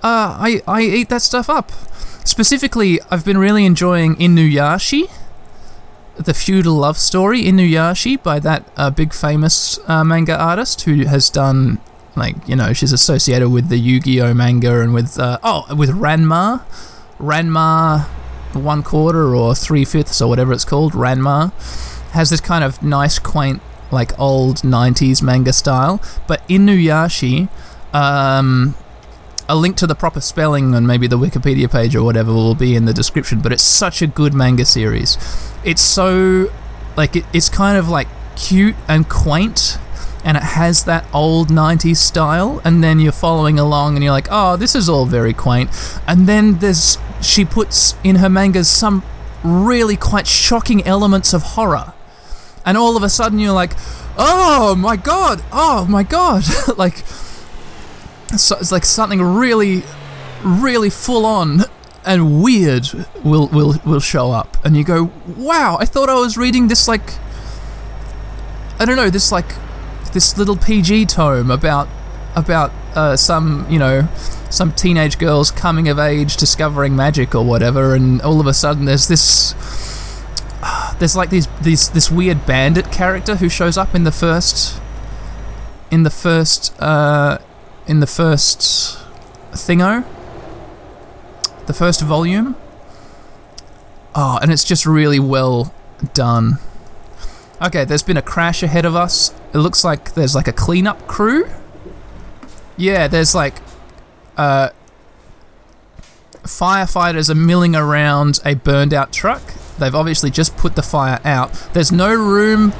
uh, 0.04 0.38
I 0.38 0.62
I 0.68 0.82
eat 0.82 1.08
that 1.08 1.22
stuff 1.22 1.50
up. 1.50 1.72
Specifically, 2.24 3.00
I've 3.10 3.24
been 3.24 3.38
really 3.38 3.66
enjoying 3.66 4.14
Inuyasha, 4.14 5.10
the 6.14 6.32
feudal 6.32 6.74
love 6.74 6.96
story 6.96 7.42
Inuyasha 7.42 8.22
by 8.22 8.38
that 8.38 8.70
uh, 8.76 8.90
big 8.90 9.12
famous 9.12 9.80
uh, 9.88 10.04
manga 10.04 10.38
artist 10.38 10.82
who 10.82 11.06
has 11.06 11.28
done 11.28 11.80
like 12.14 12.36
you 12.46 12.54
know 12.54 12.72
she's 12.72 12.92
associated 12.92 13.48
with 13.48 13.68
the 13.68 13.78
Yu-Gi-Oh 13.78 14.32
manga 14.32 14.80
and 14.80 14.94
with 14.94 15.18
uh, 15.18 15.40
oh 15.42 15.74
with 15.74 15.90
Ranma, 15.90 16.62
Ranma, 17.18 18.04
one 18.52 18.84
quarter 18.84 19.34
or 19.34 19.56
three 19.56 19.84
fifths 19.84 20.22
or 20.22 20.28
whatever 20.28 20.52
it's 20.52 20.64
called. 20.64 20.92
Ranma 20.92 21.50
has 22.12 22.30
this 22.30 22.40
kind 22.40 22.62
of 22.62 22.80
nice 22.80 23.18
quaint 23.18 23.60
like 23.92 24.18
old 24.18 24.58
90s 24.58 25.22
manga 25.22 25.52
style. 25.52 26.00
But 26.26 26.46
Inuyasha, 26.48 27.48
um, 27.92 28.74
a 29.48 29.56
link 29.56 29.76
to 29.76 29.86
the 29.86 29.94
proper 29.94 30.20
spelling 30.20 30.74
and 30.74 30.86
maybe 30.86 31.06
the 31.06 31.18
Wikipedia 31.18 31.70
page 31.70 31.94
or 31.94 32.02
whatever 32.02 32.32
will 32.32 32.54
be 32.54 32.74
in 32.74 32.86
the 32.86 32.94
description. 32.94 33.40
But 33.40 33.52
it's 33.52 33.62
such 33.62 34.02
a 34.02 34.06
good 34.06 34.34
manga 34.34 34.64
series. 34.64 35.18
It's 35.64 35.82
so, 35.82 36.50
like, 36.96 37.16
it, 37.16 37.24
it's 37.32 37.48
kind 37.48 37.76
of 37.76 37.88
like 37.88 38.08
cute 38.36 38.76
and 38.88 39.08
quaint. 39.08 39.78
And 40.24 40.36
it 40.36 40.42
has 40.42 40.84
that 40.84 41.04
old 41.12 41.48
90s 41.48 41.96
style, 41.96 42.60
and 42.64 42.82
then 42.82 43.00
you're 43.00 43.10
following 43.10 43.58
along 43.58 43.96
and 43.96 44.04
you're 44.04 44.12
like, 44.12 44.28
oh, 44.30 44.56
this 44.56 44.76
is 44.76 44.88
all 44.88 45.04
very 45.04 45.32
quaint. 45.32 45.68
And 46.06 46.28
then 46.28 46.60
there's, 46.60 46.96
she 47.20 47.44
puts 47.44 47.96
in 48.04 48.16
her 48.16 48.28
mangas 48.28 48.68
some 48.68 49.02
really 49.42 49.96
quite 49.96 50.28
shocking 50.28 50.86
elements 50.86 51.32
of 51.32 51.42
horror 51.42 51.92
and 52.64 52.76
all 52.76 52.96
of 52.96 53.02
a 53.02 53.08
sudden 53.08 53.38
you're 53.38 53.52
like, 53.52 53.72
oh 54.16 54.74
my 54.76 54.96
god, 54.96 55.42
oh 55.52 55.86
my 55.88 56.02
god, 56.02 56.44
like 56.76 57.04
so 58.36 58.56
it's 58.58 58.72
like 58.72 58.84
something 58.84 59.20
really, 59.20 59.82
really 60.42 60.90
full 60.90 61.26
on 61.26 61.62
and 62.04 62.42
weird 62.42 62.88
will 63.22 63.48
will 63.48 63.76
will 63.84 64.00
show 64.00 64.32
up, 64.32 64.56
and 64.64 64.76
you 64.76 64.84
go, 64.84 65.10
"Wow! 65.36 65.76
I 65.78 65.84
thought 65.84 66.08
I 66.08 66.14
was 66.14 66.36
reading 66.36 66.68
this 66.68 66.88
like 66.88 67.14
I 68.78 68.84
don't 68.84 68.96
know 68.96 69.10
this 69.10 69.30
like 69.30 69.54
this 70.12 70.36
little 70.36 70.56
PG 70.56 71.06
tome 71.06 71.50
about 71.50 71.88
about 72.34 72.72
uh, 72.94 73.16
some 73.16 73.66
you 73.70 73.78
know 73.78 74.08
some 74.50 74.72
teenage 74.72 75.18
girls 75.18 75.50
coming 75.50 75.88
of 75.88 75.98
age 75.98 76.36
discovering 76.36 76.96
magic 76.96 77.34
or 77.34 77.44
whatever, 77.44 77.94
and 77.94 78.20
all 78.22 78.40
of 78.40 78.46
a 78.46 78.54
sudden 78.54 78.84
there's 78.84 79.08
this 79.08 79.54
there's 80.98 81.16
like 81.16 81.30
these 81.30 81.48
these 81.60 81.88
this 81.90 82.10
weird 82.10 82.46
bandit 82.46 82.92
character 82.92 83.36
who 83.36 83.48
shows 83.48 83.76
up 83.76 83.94
in 83.94 84.04
the 84.04 84.12
first 84.12 84.80
in 85.90 86.02
the 86.02 86.10
first 86.10 86.74
uh, 86.80 87.38
in 87.86 88.00
the 88.00 88.06
first 88.06 88.98
thingo 89.52 90.04
the 91.66 91.72
first 91.72 92.00
volume. 92.00 92.56
Oh, 94.14 94.38
and 94.42 94.50
it's 94.52 94.64
just 94.64 94.84
really 94.84 95.18
well 95.18 95.72
done. 96.12 96.58
Okay, 97.64 97.84
there's 97.84 98.02
been 98.02 98.16
a 98.16 98.22
crash 98.22 98.62
ahead 98.62 98.84
of 98.84 98.96
us. 98.96 99.32
It 99.54 99.58
looks 99.58 99.84
like 99.84 100.14
there's 100.14 100.34
like 100.34 100.48
a 100.48 100.52
cleanup 100.52 101.06
crew. 101.06 101.48
Yeah, 102.76 103.06
there's 103.06 103.34
like 103.34 103.54
uh, 104.36 104.70
firefighters 106.42 107.30
are 107.30 107.34
milling 107.34 107.76
around 107.76 108.40
a 108.44 108.54
burned 108.54 108.92
out 108.92 109.12
truck. 109.12 109.42
They've 109.78 109.94
obviously 109.94 110.30
just 110.30 110.56
put 110.56 110.76
the 110.76 110.82
fire 110.82 111.20
out. 111.24 111.52
There's 111.72 111.92
no 111.92 112.14
room. 112.14 112.72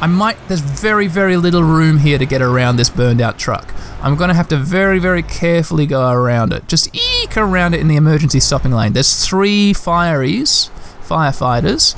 I 0.00 0.06
might. 0.06 0.36
There's 0.48 0.60
very, 0.60 1.08
very 1.08 1.36
little 1.36 1.62
room 1.62 1.98
here 1.98 2.18
to 2.18 2.26
get 2.26 2.40
around 2.40 2.76
this 2.76 2.90
burned 2.90 3.20
out 3.20 3.38
truck. 3.38 3.74
I'm 4.00 4.16
going 4.16 4.28
to 4.28 4.34
have 4.34 4.48
to 4.48 4.56
very, 4.56 4.98
very 4.98 5.22
carefully 5.22 5.86
go 5.86 6.10
around 6.10 6.52
it. 6.52 6.68
Just 6.68 6.94
eke 6.94 7.36
around 7.36 7.74
it 7.74 7.80
in 7.80 7.88
the 7.88 7.96
emergency 7.96 8.38
stopping 8.38 8.72
lane. 8.72 8.92
There's 8.92 9.26
three 9.26 9.72
fireys, 9.72 10.70
firefighters, 11.02 11.96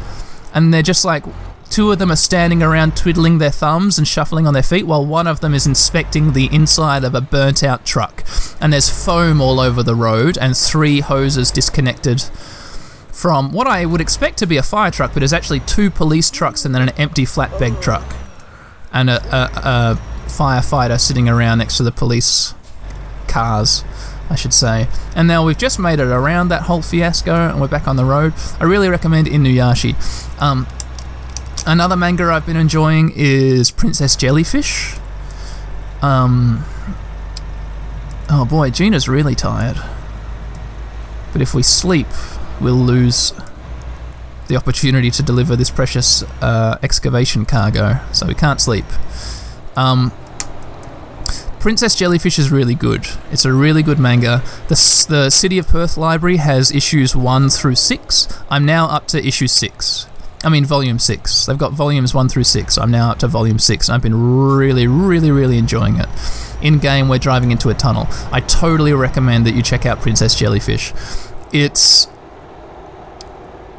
and 0.54 0.72
they're 0.72 0.82
just 0.82 1.04
like 1.04 1.24
two 1.70 1.92
of 1.92 1.98
them 1.98 2.10
are 2.10 2.16
standing 2.16 2.62
around 2.62 2.96
twiddling 2.96 3.38
their 3.38 3.50
thumbs 3.50 3.96
and 3.96 4.06
shuffling 4.06 4.46
on 4.46 4.54
their 4.54 4.62
feet 4.62 4.86
while 4.86 5.06
one 5.06 5.26
of 5.26 5.40
them 5.40 5.54
is 5.54 5.66
inspecting 5.66 6.32
the 6.32 6.52
inside 6.52 7.04
of 7.04 7.14
a 7.14 7.20
burnt 7.20 7.62
out 7.62 7.84
truck. 7.84 8.24
And 8.60 8.72
there's 8.72 8.90
foam 8.90 9.40
all 9.40 9.60
over 9.60 9.82
the 9.82 9.94
road 9.94 10.36
and 10.36 10.56
three 10.56 11.00
hoses 11.00 11.50
disconnected 11.50 12.24
from 13.12 13.52
what 13.52 13.66
I 13.66 13.86
would 13.86 14.00
expect 14.00 14.38
to 14.38 14.46
be 14.46 14.56
a 14.56 14.62
fire 14.62 14.90
truck, 14.90 15.14
but 15.14 15.22
is 15.22 15.32
actually 15.32 15.60
two 15.60 15.90
police 15.90 16.30
trucks 16.30 16.64
and 16.64 16.74
then 16.74 16.82
an 16.82 16.90
empty 16.90 17.24
flatbed 17.24 17.80
truck. 17.82 18.16
And 18.92 19.10
a, 19.10 19.22
a, 19.34 19.50
a 19.56 20.00
firefighter 20.26 20.98
sitting 20.98 21.28
around 21.28 21.58
next 21.58 21.76
to 21.76 21.82
the 21.82 21.92
police 21.92 22.54
cars, 23.28 23.84
I 24.28 24.34
should 24.34 24.54
say. 24.54 24.88
And 25.14 25.28
now 25.28 25.44
we've 25.44 25.58
just 25.58 25.78
made 25.78 26.00
it 26.00 26.08
around 26.08 26.48
that 26.48 26.62
whole 26.62 26.82
fiasco 26.82 27.32
and 27.32 27.60
we're 27.60 27.68
back 27.68 27.86
on 27.86 27.96
the 27.96 28.04
road. 28.04 28.34
I 28.58 28.64
really 28.64 28.88
recommend 28.88 29.26
Inuyasha. 29.26 29.94
Um, 30.40 30.66
another 31.66 31.96
manga 31.96 32.24
I've 32.24 32.46
been 32.46 32.56
enjoying 32.56 33.12
is 33.14 33.70
Princess 33.70 34.16
Jellyfish. 34.16 34.96
Um, 36.02 36.64
oh 38.28 38.46
boy, 38.48 38.70
Gina's 38.70 39.08
really 39.08 39.34
tired. 39.34 39.76
But 41.32 41.42
if 41.42 41.54
we 41.54 41.62
sleep, 41.62 42.08
we'll 42.60 42.74
lose 42.74 43.32
the 44.48 44.56
opportunity 44.56 45.10
to 45.12 45.22
deliver 45.22 45.56
this 45.56 45.70
precious 45.70 46.22
uh, 46.42 46.78
excavation 46.82 47.44
cargo. 47.44 48.00
So 48.12 48.26
we 48.26 48.34
can't 48.34 48.60
sleep. 48.60 48.84
Um, 49.76 50.12
Princess 51.60 51.94
Jellyfish 51.94 52.38
is 52.38 52.50
really 52.50 52.74
good. 52.74 53.06
It's 53.30 53.44
a 53.44 53.52
really 53.52 53.82
good 53.82 53.98
manga. 53.98 54.42
The, 54.68 55.06
the 55.08 55.30
City 55.30 55.58
of 55.58 55.68
Perth 55.68 55.96
Library 55.96 56.38
has 56.38 56.72
issues 56.72 57.14
1 57.14 57.50
through 57.50 57.74
6. 57.74 58.42
I'm 58.48 58.64
now 58.64 58.86
up 58.86 59.06
to 59.08 59.24
issue 59.24 59.46
6. 59.46 60.06
I 60.42 60.48
mean, 60.48 60.64
volume 60.64 60.98
6. 60.98 61.46
They've 61.46 61.58
got 61.58 61.72
volumes 61.72 62.14
1 62.14 62.30
through 62.30 62.44
6. 62.44 62.78
I'm 62.78 62.90
now 62.90 63.10
up 63.10 63.18
to 63.18 63.28
volume 63.28 63.58
6. 63.58 63.90
I've 63.90 64.00
been 64.00 64.46
really, 64.48 64.86
really, 64.86 65.30
really 65.30 65.58
enjoying 65.58 65.98
it. 65.98 66.08
In 66.62 66.78
game, 66.78 67.08
we're 67.08 67.18
driving 67.18 67.50
into 67.50 67.68
a 67.68 67.74
tunnel. 67.74 68.06
I 68.32 68.40
totally 68.40 68.94
recommend 68.94 69.44
that 69.46 69.54
you 69.54 69.62
check 69.62 69.84
out 69.84 70.00
Princess 70.00 70.34
Jellyfish. 70.34 70.94
It's 71.52 72.08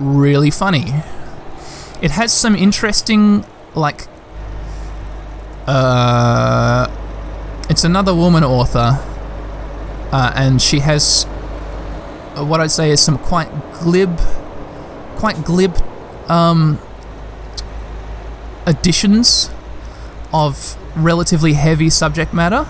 really 0.02 0.52
funny. 0.52 0.94
It 2.02 2.12
has 2.12 2.34
some 2.34 2.56
interesting, 2.56 3.46
like, 3.76 4.08
uh, 5.68 6.90
it's 7.70 7.84
another 7.84 8.14
woman 8.14 8.44
author, 8.44 9.00
uh, 10.12 10.34
and 10.36 10.62
she 10.62 10.80
has 10.80 11.26
uh, 12.38 12.46
what 12.46 12.62
I'd 12.62 12.72
say 12.72 12.92
is 12.92 13.02
some 13.02 13.18
quite 13.18 13.50
glib, 13.74 14.18
quite 15.18 15.44
glib 15.44 15.78
um, 16.30 16.80
additions 18.66 19.52
of 20.34 20.78
relatively 20.96 21.54
heavy 21.54 21.90
subject 21.90 22.34
matter, 22.34 22.66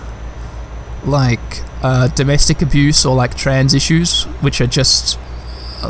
like 1.04 1.62
uh, 1.82 2.08
domestic 2.08 2.60
abuse 2.60 3.06
or 3.06 3.14
like 3.14 3.36
trans 3.36 3.72
issues, 3.72 4.24
which 4.40 4.60
are 4.60 4.66
just 4.66 5.18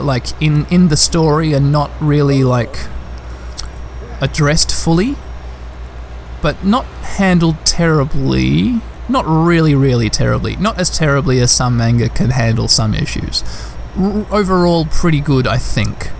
like 0.01 0.27
in 0.41 0.67
in 0.67 0.89
the 0.89 0.97
story 0.97 1.53
and 1.53 1.73
not 1.73 1.91
really 2.01 2.45
like 2.45 2.79
addressed 4.21 4.73
fully 4.73 5.17
but 6.43 6.65
not 6.65 6.85
handled 6.85 7.65
terribly. 7.65 8.81
Not 9.09 9.25
really, 9.27 9.75
really 9.75 10.11
terribly. 10.11 10.57
Not 10.57 10.79
as 10.79 10.91
terribly 10.91 11.41
as 11.41 11.51
some 11.53 11.77
manga 11.77 12.09
can 12.09 12.31
handle 12.31 12.69
some 12.69 12.95
issues. 12.95 13.43
R- 13.97 14.27
overall, 14.31 14.85
pretty 14.87 15.21
good, 15.21 15.47
I 15.47 15.59
think. 15.59 16.11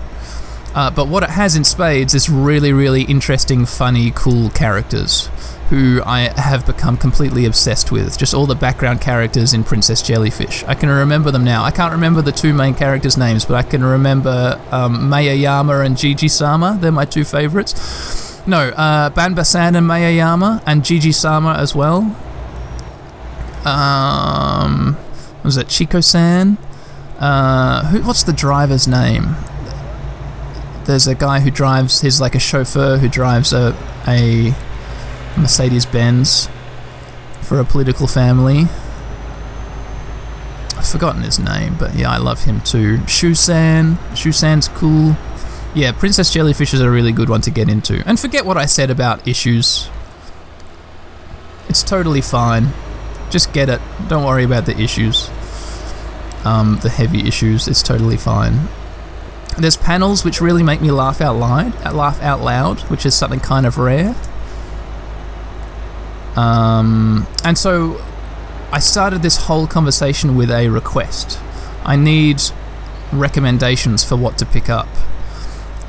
Uh, 0.73 0.89
but 0.89 1.07
what 1.07 1.21
it 1.23 1.29
has 1.31 1.55
in 1.55 1.63
spades 1.63 2.15
is 2.15 2.29
really, 2.29 2.73
really 2.73 3.03
interesting, 3.03 3.65
funny, 3.65 4.11
cool 4.15 4.49
characters 4.49 5.29
who 5.73 6.03
I 6.05 6.31
have 6.39 6.67
become 6.67 6.97
completely 6.97 7.45
obsessed 7.45 7.91
with. 7.91 8.15
Just 8.15 8.35
all 8.35 8.45
the 8.45 8.53
background 8.53 9.01
characters 9.01 9.55
in 9.55 9.63
Princess 9.63 10.03
Jellyfish. 10.03 10.63
I 10.65 10.75
can 10.75 10.87
remember 10.87 11.31
them 11.31 11.43
now. 11.43 11.63
I 11.63 11.71
can't 11.71 11.91
remember 11.91 12.21
the 12.21 12.31
two 12.31 12.53
main 12.53 12.75
characters' 12.75 13.17
names, 13.17 13.43
but 13.43 13.55
I 13.55 13.63
can 13.63 13.83
remember 13.83 14.61
um, 14.69 15.09
Mayayama 15.09 15.83
and 15.83 15.97
Gigi 15.97 16.27
Sama. 16.27 16.77
They're 16.79 16.91
my 16.91 17.05
two 17.05 17.23
favorites. 17.23 18.45
No, 18.45 18.69
uh, 18.69 19.09
Banba-san 19.09 19.75
and 19.75 19.87
Mayayama, 19.87 20.61
and 20.67 20.85
Gigi 20.85 21.11
Sama 21.11 21.55
as 21.55 21.73
well. 21.73 22.15
Um, 23.65 24.95
was 25.43 25.57
it 25.57 25.69
Chico 25.69 26.01
San? 26.01 26.59
Uh, 27.17 27.87
who, 27.87 28.03
what's 28.03 28.21
the 28.21 28.33
driver's 28.33 28.87
name? 28.87 29.37
There's 30.85 31.07
a 31.07 31.15
guy 31.15 31.39
who 31.39 31.49
drives. 31.49 32.01
He's 32.01 32.21
like 32.21 32.35
a 32.35 32.39
chauffeur 32.39 32.97
who 32.97 33.09
drives 33.09 33.53
a 33.53 33.75
a 34.07 34.53
Mercedes 35.37 35.85
Benz 35.85 36.49
for 37.41 37.59
a 37.59 37.65
political 37.65 38.07
family. 38.07 38.67
I've 40.77 40.87
forgotten 40.87 41.23
his 41.23 41.39
name, 41.39 41.75
but 41.77 41.95
yeah, 41.95 42.09
I 42.11 42.17
love 42.17 42.43
him 42.43 42.61
too. 42.61 42.97
Shusan. 42.99 43.95
Shusan's 44.15 44.67
cool 44.69 45.15
yeah, 45.75 45.91
Princess 45.91 46.31
Jellyfish 46.31 46.73
is 46.73 46.81
a 46.81 46.89
really 46.89 47.11
good 47.11 47.29
one 47.29 47.41
to 47.41 47.51
get 47.51 47.67
into. 47.67 48.03
And 48.05 48.19
forget 48.19 48.45
what 48.45 48.57
I 48.57 48.65
said 48.65 48.91
about 48.91 49.27
issues. 49.27 49.89
It's 51.67 51.81
totally 51.81 52.21
fine. 52.21 52.67
Just 53.31 53.53
get 53.53 53.69
it. 53.69 53.81
Don't 54.07 54.23
worry 54.23 54.43
about 54.43 54.67
the 54.67 54.77
issues. 54.79 55.31
Um, 56.45 56.77
the 56.83 56.89
heavy 56.89 57.27
issues. 57.27 57.67
It's 57.67 57.81
totally 57.81 58.17
fine. 58.17 58.67
There's 59.57 59.77
panels 59.77 60.23
which 60.23 60.41
really 60.41 60.63
make 60.63 60.81
me 60.81 60.91
laugh 60.91 61.21
out 61.21 61.37
loud, 61.37 61.73
laugh 61.93 62.21
out 62.21 62.41
loud, 62.41 62.81
which 62.81 63.05
is 63.05 63.15
something 63.15 63.39
kind 63.39 63.65
of 63.65 63.77
rare. 63.77 64.15
Um, 66.35 67.27
and 67.43 67.57
so 67.57 68.01
I 68.71 68.79
started 68.79 69.21
this 69.21 69.37
whole 69.45 69.67
conversation 69.67 70.35
with 70.35 70.49
a 70.49 70.69
request. 70.69 71.39
I 71.83 71.95
need 71.95 72.41
recommendations 73.11 74.03
for 74.03 74.15
what 74.15 74.37
to 74.39 74.45
pick 74.45 74.69
up 74.69 74.87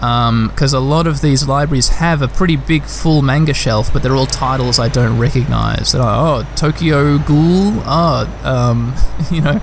because 0.05 0.75
um, 0.75 0.83
a 0.83 0.87
lot 0.87 1.07
of 1.07 1.23
these 1.23 1.49
libraries 1.49 1.89
have 1.89 2.21
a 2.21 2.29
pretty 2.29 2.57
big 2.57 2.83
full 2.83 3.23
manga 3.23 3.55
shelf, 3.55 3.91
but 3.91 4.03
they're 4.03 4.15
all 4.15 4.27
titles 4.27 4.79
I 4.79 4.89
don't 4.89 5.19
recognize. 5.19 5.95
Like, 5.95 6.05
oh, 6.05 6.47
Tokyo 6.57 7.17
Ghoul. 7.17 7.81
Oh, 7.87 8.41
um, 8.45 8.95
you 9.31 9.41
know, 9.41 9.63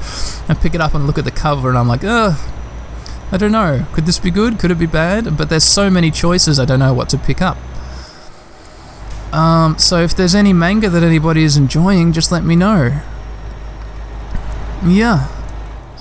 I 0.49 0.55
pick 0.55 0.73
it 0.73 0.81
up 0.81 0.95
and 0.95 1.05
look 1.05 1.19
at 1.19 1.25
the 1.25 1.31
cover, 1.31 1.69
and 1.69 1.77
I'm 1.77 1.87
like, 1.87 2.03
ugh. 2.03 2.39
I 3.31 3.37
don't 3.37 3.51
know. 3.51 3.85
Could 3.93 4.07
this 4.07 4.19
be 4.19 4.31
good? 4.31 4.57
Could 4.57 4.71
it 4.71 4.79
be 4.79 4.87
bad? 4.87 5.37
But 5.37 5.49
there's 5.49 5.63
so 5.63 5.89
many 5.89 6.09
choices, 6.09 6.59
I 6.59 6.65
don't 6.65 6.79
know 6.79 6.93
what 6.93 7.07
to 7.09 7.17
pick 7.17 7.41
up. 7.41 7.57
Um, 9.33 9.77
so 9.77 10.01
if 10.01 10.15
there's 10.15 10.35
any 10.35 10.53
manga 10.53 10.89
that 10.89 11.03
anybody 11.03 11.43
is 11.43 11.57
enjoying, 11.57 12.11
just 12.11 12.31
let 12.31 12.43
me 12.43 12.55
know. 12.55 13.01
Yeah, 14.85 15.27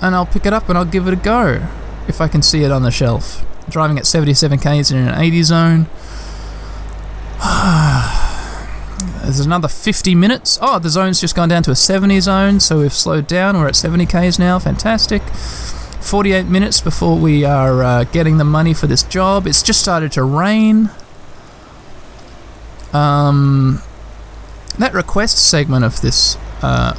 and 0.01 0.15
I'll 0.15 0.25
pick 0.25 0.45
it 0.45 0.53
up 0.53 0.67
and 0.69 0.77
I'll 0.77 0.85
give 0.85 1.07
it 1.07 1.13
a 1.13 1.17
go 1.17 1.67
if 2.07 2.19
I 2.19 2.27
can 2.27 2.41
see 2.41 2.63
it 2.63 2.71
on 2.71 2.83
the 2.83 2.91
shelf 2.91 3.45
driving 3.71 3.97
at 3.97 4.05
77 4.05 4.59
k's 4.59 4.91
in 4.91 4.97
an 4.97 5.19
80 5.19 5.43
zone. 5.43 5.87
There's 9.23 9.39
another 9.39 9.67
50 9.67 10.13
minutes. 10.13 10.59
Oh, 10.61 10.77
the 10.77 10.89
zone's 10.89 11.21
just 11.21 11.35
gone 11.35 11.49
down 11.49 11.63
to 11.63 11.71
a 11.71 11.75
70 11.75 12.19
zone, 12.19 12.59
so 12.59 12.79
we've 12.79 12.93
slowed 12.93 13.27
down. 13.27 13.57
We're 13.57 13.67
at 13.67 13.75
70 13.75 14.05
k's 14.05 14.37
now. 14.37 14.59
Fantastic. 14.59 15.21
48 15.21 16.45
minutes 16.47 16.81
before 16.81 17.17
we 17.17 17.43
are 17.45 17.83
uh, 17.83 18.03
getting 18.05 18.37
the 18.37 18.43
money 18.43 18.73
for 18.73 18.87
this 18.87 19.03
job. 19.03 19.47
It's 19.47 19.63
just 19.63 19.79
started 19.81 20.11
to 20.13 20.23
rain. 20.23 20.89
Um, 22.93 23.81
that 24.77 24.93
request 24.93 25.37
segment 25.49 25.85
of 25.85 26.01
this 26.01 26.37
uh, 26.61 26.95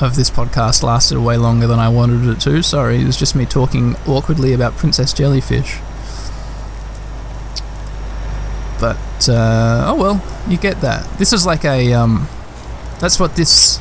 of 0.00 0.16
this 0.16 0.30
podcast 0.30 0.82
lasted 0.82 1.18
way 1.18 1.36
longer 1.36 1.66
than 1.66 1.78
I 1.78 1.88
wanted 1.88 2.26
it 2.26 2.40
to. 2.42 2.62
Sorry, 2.62 3.00
it 3.00 3.04
was 3.04 3.16
just 3.16 3.36
me 3.36 3.44
talking 3.46 3.96
awkwardly 4.06 4.52
about 4.52 4.76
Princess 4.76 5.12
Jellyfish. 5.12 5.78
But 8.80 9.28
uh, 9.28 9.84
oh 9.88 9.96
well, 9.98 10.24
you 10.48 10.56
get 10.56 10.80
that. 10.80 11.06
This 11.18 11.32
is 11.32 11.44
like 11.44 11.64
a 11.64 11.92
um, 11.92 12.28
that's 12.98 13.20
what 13.20 13.36
this 13.36 13.80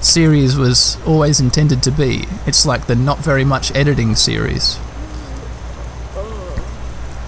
series 0.00 0.56
was 0.56 0.98
always 1.06 1.40
intended 1.40 1.82
to 1.84 1.90
be. 1.90 2.24
It's 2.46 2.66
like 2.66 2.86
the 2.86 2.94
not 2.94 3.18
very 3.18 3.44
much 3.44 3.74
editing 3.74 4.14
series. 4.14 4.78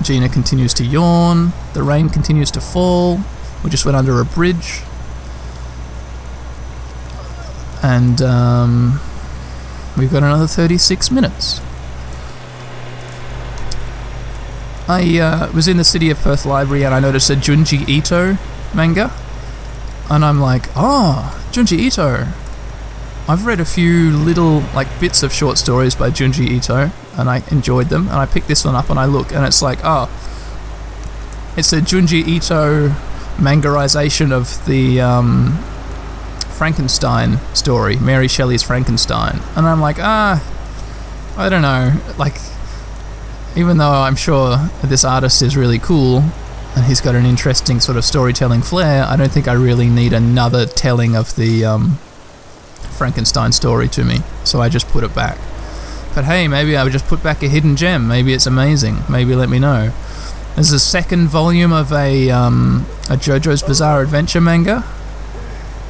Gina 0.08 0.30
continues 0.30 0.72
to 0.72 0.86
yawn. 0.86 1.52
The 1.74 1.82
rain 1.82 2.08
continues 2.08 2.50
to 2.52 2.62
fall. 2.62 3.20
We 3.62 3.68
just 3.68 3.84
went 3.84 3.94
under 3.94 4.20
a 4.20 4.24
bridge. 4.24 4.80
And 7.82 8.22
um, 8.22 9.00
we've 9.98 10.10
got 10.10 10.22
another 10.22 10.46
36 10.46 11.10
minutes. 11.10 11.60
I 14.88 15.18
uh, 15.18 15.52
was 15.52 15.68
in 15.68 15.76
the 15.76 15.84
City 15.84 16.08
of 16.08 16.18
Perth 16.20 16.46
Library 16.46 16.86
and 16.86 16.94
I 16.94 17.00
noticed 17.00 17.28
a 17.28 17.34
Junji 17.34 17.86
Ito 17.86 18.38
manga. 18.74 19.12
And 20.08 20.24
I'm 20.24 20.40
like, 20.40 20.70
oh, 20.74 21.38
Junji 21.52 21.80
Ito. 21.80 22.28
I've 23.28 23.44
read 23.44 23.60
a 23.60 23.66
few 23.66 24.12
little 24.16 24.60
like 24.74 24.88
bits 25.00 25.22
of 25.22 25.34
short 25.34 25.58
stories 25.58 25.94
by 25.94 26.08
Junji 26.08 26.48
Ito, 26.48 26.92
and 27.18 27.28
I 27.28 27.42
enjoyed 27.50 27.88
them. 27.88 28.08
And 28.08 28.16
I 28.16 28.26
picked 28.26 28.48
this 28.48 28.64
one 28.64 28.74
up 28.74 28.88
and 28.88 28.98
I 28.98 29.04
look, 29.04 29.32
and 29.32 29.44
it's 29.44 29.60
like, 29.60 29.80
oh, 29.82 30.08
it's 31.56 31.72
a 31.72 31.80
Junji 31.80 32.26
Ito 32.26 32.88
mangarization 33.36 34.32
of 34.32 34.64
the 34.66 35.00
um, 35.00 35.58
Frankenstein 36.56 37.38
story, 37.54 37.96
Mary 37.96 38.28
Shelley's 38.28 38.62
Frankenstein. 38.62 39.40
And 39.56 39.66
I'm 39.66 39.80
like, 39.80 39.98
ah, 39.98 40.42
I 41.36 41.48
don't 41.48 41.62
know. 41.62 42.00
Like, 42.16 42.36
even 43.56 43.78
though 43.78 43.90
I'm 43.90 44.16
sure 44.16 44.56
this 44.82 45.04
artist 45.04 45.42
is 45.42 45.56
really 45.56 45.78
cool 45.78 46.22
and 46.76 46.84
he's 46.84 47.00
got 47.00 47.14
an 47.16 47.26
interesting 47.26 47.80
sort 47.80 47.98
of 47.98 48.04
storytelling 48.04 48.62
flair, 48.62 49.04
I 49.04 49.16
don't 49.16 49.32
think 49.32 49.48
I 49.48 49.54
really 49.54 49.88
need 49.88 50.12
another 50.12 50.66
telling 50.66 51.16
of 51.16 51.34
the 51.34 51.64
um, 51.64 51.98
Frankenstein 52.96 53.52
story 53.52 53.88
to 53.88 54.04
me, 54.04 54.18
so 54.44 54.60
I 54.60 54.68
just 54.68 54.86
put 54.88 55.02
it 55.02 55.14
back. 55.14 55.38
But 56.18 56.24
hey, 56.24 56.48
maybe 56.48 56.76
I 56.76 56.82
would 56.82 56.92
just 56.92 57.06
put 57.06 57.22
back 57.22 57.44
a 57.44 57.48
hidden 57.48 57.76
gem. 57.76 58.08
Maybe 58.08 58.32
it's 58.32 58.46
amazing. 58.46 59.04
Maybe 59.08 59.36
let 59.36 59.48
me 59.48 59.60
know. 59.60 59.92
There's 60.56 60.72
a 60.72 60.80
second 60.80 61.28
volume 61.28 61.72
of 61.72 61.92
a 61.92 62.28
um, 62.30 62.86
a 63.08 63.12
JoJo's 63.12 63.62
Bizarre 63.62 64.02
Adventure 64.02 64.40
manga. 64.40 64.82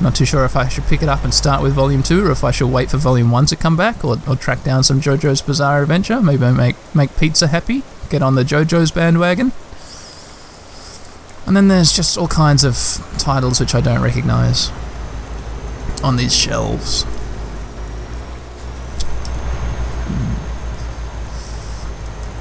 Not 0.02 0.14
too 0.14 0.26
sure 0.26 0.44
if 0.44 0.54
I 0.54 0.68
should 0.68 0.84
pick 0.84 1.02
it 1.02 1.08
up 1.08 1.24
and 1.24 1.32
start 1.32 1.62
with 1.62 1.72
volume 1.72 2.02
two, 2.02 2.26
or 2.26 2.30
if 2.30 2.44
I 2.44 2.50
should 2.50 2.66
wait 2.66 2.90
for 2.90 2.98
volume 2.98 3.30
one 3.30 3.46
to 3.46 3.56
come 3.56 3.74
back, 3.74 4.04
or, 4.04 4.18
or 4.28 4.36
track 4.36 4.62
down 4.64 4.84
some 4.84 5.00
JoJo's 5.00 5.40
Bizarre 5.40 5.80
Adventure. 5.80 6.20
Maybe 6.20 6.44
I 6.44 6.52
make 6.52 6.76
make 6.94 7.16
pizza 7.16 7.46
happy. 7.46 7.82
Get 8.10 8.20
on 8.20 8.34
the 8.34 8.44
JoJo's 8.44 8.90
bandwagon. 8.90 9.52
And 11.46 11.56
then 11.56 11.68
there's 11.68 11.94
just 11.96 12.18
all 12.18 12.28
kinds 12.28 12.64
of 12.64 12.76
titles 13.16 13.60
which 13.60 13.74
I 13.74 13.80
don't 13.80 14.02
recognize 14.02 14.70
on 16.04 16.16
these 16.16 16.36
shelves. 16.36 17.06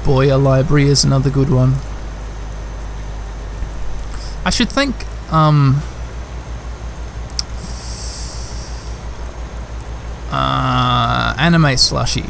Boya 0.08 0.42
Library 0.42 0.88
is 0.88 1.04
another 1.04 1.28
good 1.28 1.50
one. 1.50 1.74
I 4.42 4.48
should 4.48 4.70
think 4.70 4.94
um, 5.30 5.82
uh, 10.30 11.34
Anime 11.38 11.76
Slushy, 11.76 12.24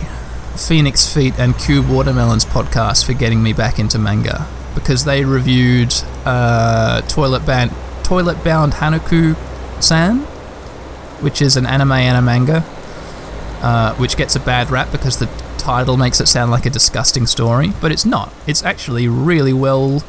Phoenix 0.57 1.07
Feet, 1.07 1.39
and 1.39 1.57
Cube 1.57 1.89
Watermelons 1.89 2.45
podcast 2.45 3.07
for 3.07 3.13
getting 3.13 3.45
me 3.45 3.53
back 3.53 3.79
into 3.79 3.97
manga 3.97 4.49
because 4.75 5.05
they 5.05 5.25
reviewed 5.25 5.95
uh, 6.25 7.03
Toilet 7.03 7.47
Bound 7.47 7.71
Toilet 8.03 8.43
Bound 8.43 8.73
Hanako 8.73 9.37
San 9.81 10.27
which 11.21 11.41
is 11.41 11.57
an 11.57 11.67
anime 11.67 11.93
and 11.93 12.17
a 12.17 12.23
manga, 12.23 12.65
uh, 13.63 13.95
which 13.95 14.17
gets 14.17 14.37
a 14.37 14.41
bad 14.41 14.71
rap 14.71 14.91
because 14.93 15.19
the 15.19 15.27
title 15.69 15.99
makes 15.99 16.19
it 16.19 16.27
sound 16.27 16.51
like 16.51 16.65
a 16.65 16.71
disgusting 16.71 17.27
story, 17.27 17.73
but 17.79 17.93
it's 17.93 18.07
not. 18.07 18.33
It's 18.47 18.63
actually 18.63 19.07
really 19.07 19.53
well 19.53 20.03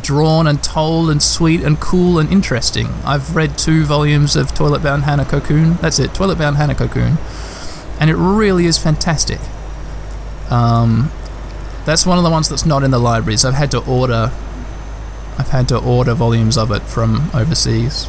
drawn 0.00 0.46
and 0.46 0.62
told 0.62 1.10
and 1.10 1.20
sweet 1.20 1.64
and 1.64 1.80
cool 1.80 2.16
and 2.20 2.30
interesting. 2.30 2.86
I've 3.04 3.34
read 3.34 3.58
two 3.58 3.84
volumes 3.84 4.36
of 4.36 4.54
Toilet 4.54 4.80
Bound 4.80 5.02
Hanako-kun. 5.02 5.78
That's 5.78 5.98
it, 5.98 6.14
Toilet 6.14 6.38
Bound 6.38 6.58
Hanako-kun. 6.58 7.18
And 7.98 8.08
it 8.08 8.14
really 8.14 8.66
is 8.66 8.78
fantastic. 8.78 9.40
Um, 10.48 11.10
that's 11.84 12.06
one 12.06 12.16
of 12.16 12.22
the 12.22 12.30
ones 12.30 12.48
that's 12.48 12.64
not 12.64 12.84
in 12.84 12.92
the 12.92 13.00
libraries. 13.00 13.44
I've 13.44 13.54
had 13.54 13.72
to 13.72 13.84
order 13.84 14.30
I've 15.38 15.48
had 15.48 15.66
to 15.70 15.78
order 15.78 16.14
volumes 16.14 16.56
of 16.56 16.70
it 16.70 16.82
from 16.82 17.32
overseas 17.34 18.08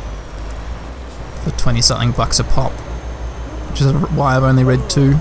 for 1.44 1.50
20 1.50 1.82
something 1.82 2.12
bucks 2.12 2.40
a 2.40 2.44
pop, 2.44 2.74
which 3.72 3.82
is 3.82 3.92
why 4.12 4.36
I've 4.36 4.44
only 4.44 4.64
read 4.64 4.88
two. 4.88 5.20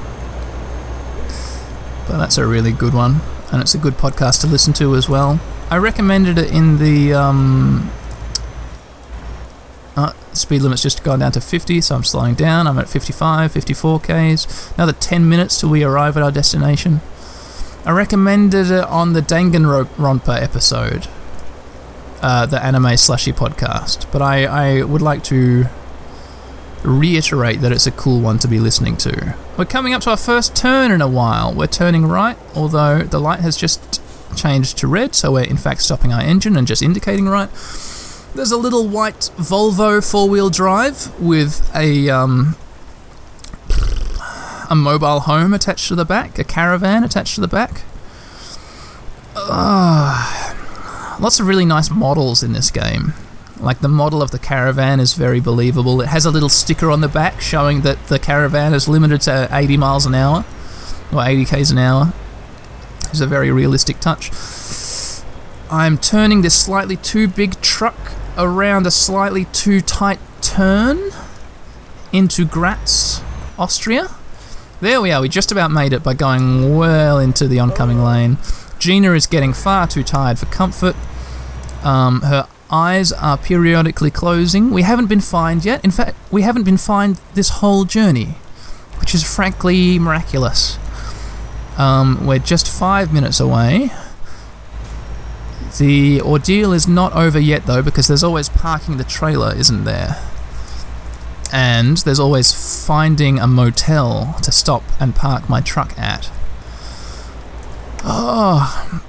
But 2.09 2.17
that's 2.17 2.39
a 2.39 2.47
really 2.47 2.73
good 2.73 2.95
one, 2.95 3.21
and 3.53 3.61
it's 3.61 3.75
a 3.75 3.79
good 3.79 3.95
podcast 3.95 4.41
to 4.41 4.47
listen 4.47 4.73
to 4.75 4.95
as 4.95 5.09
well. 5.09 5.41
I 5.71 5.77
recommended 5.77 6.39
it 6.39 6.51
in 6.51 6.79
the. 6.79 7.13
Um, 7.13 7.91
uh, 9.95 10.13
speed 10.33 10.63
limit's 10.63 10.83
just 10.83 11.03
gone 11.03 11.19
down 11.19 11.33
to 11.33 11.41
50, 11.41 11.81
so 11.81 11.97
I'm 11.97 12.05
slowing 12.05 12.35
down. 12.35 12.67
I'm 12.69 12.79
at 12.79 12.89
55, 12.89 13.51
54 13.53 14.01
Ks. 14.01 14.73
Another 14.75 14.93
10 14.93 15.29
minutes 15.29 15.61
till 15.61 15.71
we 15.71 15.83
arrive 15.83 16.17
at 16.17 16.23
our 16.23 16.31
destination. 16.31 17.01
I 17.85 17.91
recommended 17.91 18.71
it 18.71 18.85
on 18.85 19.15
the 19.15 19.21
Danganronpa 19.21 20.41
episode, 20.41 21.09
uh, 22.23 22.47
the 22.47 22.63
anime 22.63 22.97
slushy 22.97 23.33
podcast, 23.33 24.11
but 24.13 24.23
I, 24.23 24.45
I 24.45 24.83
would 24.85 25.03
like 25.03 25.25
to 25.25 25.67
reiterate 26.85 27.61
that 27.61 27.73
it's 27.73 27.87
a 27.87 27.91
cool 27.91 28.21
one 28.21 28.39
to 28.39 28.49
be 28.49 28.59
listening 28.59 28.97
to. 28.99 29.37
We're 29.57 29.65
coming 29.65 29.95
up 29.95 30.03
to 30.03 30.11
our 30.11 30.17
first 30.17 30.55
turn 30.55 30.91
in 30.91 31.01
a 31.01 31.09
while. 31.09 31.53
We're 31.53 31.67
turning 31.67 32.07
right, 32.07 32.37
although 32.55 33.03
the 33.03 33.19
light 33.19 33.41
has 33.41 33.57
just 33.57 34.03
changed 34.37 34.79
to 34.79 34.87
red, 34.87 35.15
so 35.15 35.33
we're 35.33 35.45
in 35.45 35.57
fact 35.57 35.83
stopping 35.83 36.13
our 36.13 36.21
engine 36.21 36.57
and 36.57 36.67
just 36.67 36.83
indicating 36.83 37.29
right. 37.29 37.51
There's 38.35 38.53
a 38.53 38.57
little 38.57 38.87
white 38.87 39.31
Volvo 39.37 40.09
four-wheel 40.09 40.51
drive 40.51 41.19
with 41.19 41.69
a 41.75 42.09
um, 42.11 42.57
a 44.71 44.75
mobile 44.75 45.21
home 45.21 45.55
attached 45.55 45.89
to 45.89 45.95
the 45.95 46.05
back, 46.05 46.39
a 46.39 46.45
caravan 46.45 47.03
attached 47.05 47.35
to 47.37 47.41
the 47.41 47.49
back. 47.49 47.83
Uh, 49.35 50.55
lots 51.21 51.41
of 51.41 51.47
really 51.47 51.65
nice 51.65 51.91
models 51.91 52.43
in 52.43 52.53
this 52.53 52.71
game. 52.71 53.15
Like 53.61 53.81
the 53.81 53.89
model 53.89 54.23
of 54.23 54.31
the 54.31 54.39
caravan 54.39 55.01
is 55.01 55.15
very 55.15 55.41
believable. 55.41 56.01
It 56.01 56.09
has 56.09 56.25
a 56.25 56.31
little 56.31 56.49
sticker 56.49 56.91
on 56.91 57.01
the 57.01 57.09
back 57.09 57.41
showing 57.41 57.81
that 57.81 58.07
the 58.07 58.19
caravan 58.19 58.73
is 58.73 58.89
limited 58.89 59.21
to 59.23 59.49
80 59.51 59.77
miles 59.77 60.07
an 60.07 60.15
hour 60.15 60.45
or 61.13 61.25
80 61.25 61.45
k's 61.45 61.71
an 61.71 61.79
hour. 61.79 62.13
It's 63.11 63.21
a 63.21 63.27
very 63.27 63.51
realistic 63.51 64.01
touch. 64.01 64.31
I'm 65.71 65.99
turning 65.99 66.43
this 66.43 66.59
slightly 66.59 66.97
too 66.97 67.27
big 67.27 67.61
truck 67.61 68.13
around 68.37 68.87
a 68.87 68.91
slightly 68.91 69.47
too 69.47 69.81
tight 69.81 70.21
turn 70.41 71.11
into 72.13 72.45
Graz, 72.45 73.23
Austria. 73.59 74.09
There 74.81 75.01
we 75.01 75.11
are, 75.11 75.21
we 75.21 75.29
just 75.29 75.51
about 75.51 75.71
made 75.73 75.93
it 75.93 76.03
by 76.05 76.15
going 76.15 76.77
well 76.77 77.19
into 77.19 77.49
the 77.49 77.59
oncoming 77.59 78.03
lane. 78.03 78.39
Gina 78.79 79.13
is 79.13 79.27
getting 79.27 79.53
far 79.53 79.89
too 79.89 80.05
tired 80.05 80.39
for 80.39 80.47
comfort. 80.47 80.95
Um, 81.83 82.23
her 82.23 82.47
eyes 82.71 83.13
are 83.13 83.39
periodically 83.39 84.11
closing. 84.11 84.71
We 84.71 84.83
haven't 84.83 85.07
been 85.07 85.21
fined 85.21 85.65
yet. 85.65 85.85
In 85.85 85.91
fact, 85.91 86.17
we 86.31 86.43
haven't 86.43 86.65
been 86.65 86.77
fined 86.77 87.21
this 87.35 87.49
whole 87.49 87.85
journey, 87.85 88.37
which 89.01 89.15
is 89.15 89.23
frankly 89.23 89.99
miraculous. 89.99 90.79
Um, 91.77 92.27
we're 92.27 92.39
just 92.41 92.69
five 92.69 93.13
minutes 93.13 93.41
away. 93.41 93.91
The 95.79 96.21
ordeal 96.21 96.73
is 96.73 96.89
not 96.89 97.13
over 97.13 97.39
yet, 97.39 97.67
though, 97.67 97.83
because 97.83 98.09
there's 98.09 98.25
always 98.25 98.49
parking 98.49 98.97
the 98.97 99.05
trailer, 99.05 99.55
isn't 99.55 99.85
there? 99.85 100.17
And 101.53 101.99
there's 101.99 102.21
always 102.21 102.87
finding 102.87 103.39
a 103.39 103.47
motel 103.47 104.37
to 104.43 104.53
stop 104.53 104.83
and 104.99 105.15
park 105.15 105.49
my 105.49 105.61
truck 105.61 105.97
at. 105.99 106.31
Oh, 108.05 109.03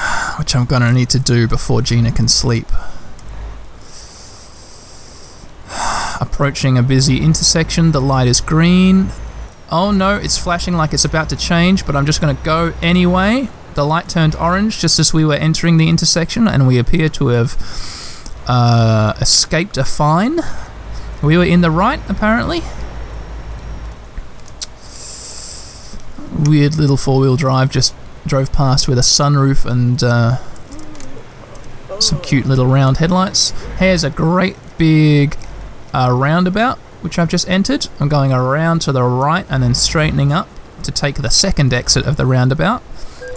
which 0.38 0.54
I'm 0.54 0.64
gonna 0.64 0.92
need 0.92 1.10
to 1.10 1.18
do 1.18 1.46
before 1.46 1.82
Gina 1.82 2.12
can 2.12 2.28
sleep. 2.28 2.66
Approaching 6.20 6.78
a 6.78 6.82
busy 6.82 7.20
intersection, 7.20 7.92
the 7.92 8.00
light 8.00 8.28
is 8.28 8.40
green. 8.40 9.10
Oh 9.70 9.90
no, 9.92 10.16
it's 10.16 10.36
flashing 10.36 10.74
like 10.74 10.92
it's 10.92 11.04
about 11.04 11.28
to 11.30 11.36
change, 11.36 11.86
but 11.86 11.94
I'm 11.94 12.06
just 12.06 12.20
to 12.20 12.34
go 12.42 12.72
anyway. 12.82 13.48
The 13.74 13.84
light 13.84 14.08
turned 14.08 14.34
orange 14.34 14.80
just 14.80 14.98
as 14.98 15.14
we 15.14 15.24
were 15.24 15.34
entering 15.34 15.76
the 15.76 15.88
intersection, 15.88 16.48
and 16.48 16.66
we 16.66 16.78
appear 16.78 17.08
to 17.10 17.28
have 17.28 17.56
uh, 18.48 19.14
escaped 19.20 19.76
a 19.76 19.84
fine. 19.84 20.40
We 21.22 21.36
were 21.36 21.44
in 21.44 21.60
the 21.60 21.70
right, 21.70 22.00
apparently. 22.08 22.62
Weird 26.36 26.76
little 26.76 26.96
four 26.96 27.20
wheel 27.20 27.36
drive 27.36 27.70
just 27.70 27.94
drove 28.30 28.52
past 28.52 28.86
with 28.86 28.96
a 28.96 29.02
sunroof 29.02 29.68
and 29.68 30.04
uh, 30.04 30.36
some 32.00 32.20
cute 32.20 32.46
little 32.46 32.66
round 32.66 32.98
headlights. 32.98 33.50
Here's 33.78 34.04
a 34.04 34.10
great 34.10 34.56
big 34.78 35.36
uh, 35.92 36.12
roundabout 36.12 36.78
which 37.00 37.18
I've 37.18 37.28
just 37.28 37.48
entered. 37.48 37.88
I'm 37.98 38.08
going 38.08 38.32
around 38.32 38.82
to 38.82 38.92
the 38.92 39.02
right 39.02 39.46
and 39.48 39.62
then 39.62 39.74
straightening 39.74 40.32
up 40.32 40.48
to 40.84 40.92
take 40.92 41.16
the 41.16 41.30
second 41.30 41.72
exit 41.72 42.06
of 42.06 42.16
the 42.16 42.24
roundabout, 42.24 42.82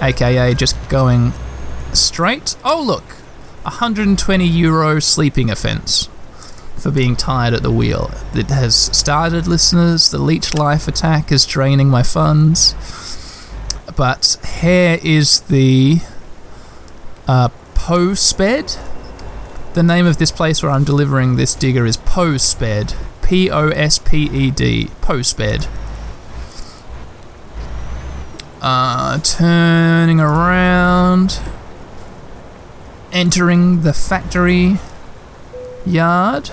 aka 0.02 0.54
just 0.54 0.76
going 0.90 1.34
straight. 1.94 2.56
Oh, 2.64 2.82
look! 2.82 3.16
120 3.64 4.46
euro 4.46 5.00
sleeping 5.00 5.50
offence 5.50 6.08
for 6.78 6.92
being 6.92 7.16
tired 7.16 7.54
at 7.54 7.64
the 7.64 7.72
wheel. 7.72 8.12
It 8.36 8.48
has 8.48 8.76
started, 8.76 9.48
listeners. 9.48 10.12
The 10.12 10.20
leech 10.20 10.54
life 10.54 10.88
attack 10.88 11.32
is 11.32 11.46
draining 11.46 11.90
my 11.90 12.04
funds. 12.04 12.76
But 13.96 14.38
here 14.60 15.00
is 15.04 15.42
the 15.42 16.00
uh, 17.28 17.50
Posped. 17.76 18.80
The 19.74 19.84
name 19.84 20.06
of 20.06 20.18
this 20.18 20.32
place 20.32 20.64
where 20.64 20.72
I'm 20.72 20.84
delivering 20.84 21.36
this 21.36 21.54
digger 21.54 21.86
is 21.86 21.98
Posped. 21.98 22.96
P 23.22 23.50
O 23.50 23.70
S 23.70 24.00
P 24.00 24.24
E 24.24 24.52
D. 24.52 24.90
Posped. 25.02 25.68
Uh, 28.62 29.20
turning 29.20 30.20
around. 30.20 31.40
Entering 33.12 33.82
the 33.82 33.94
factory 33.94 34.78
yard. 35.86 36.50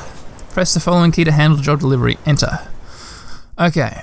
Press 0.51 0.75
the 0.75 0.81
following 0.81 1.13
key 1.13 1.25
to 1.25 1.33
handle 1.33 1.61
job 1.61 1.81
delivery. 1.81 2.19
Enter. 2.27 2.69
Okay. 3.59 4.03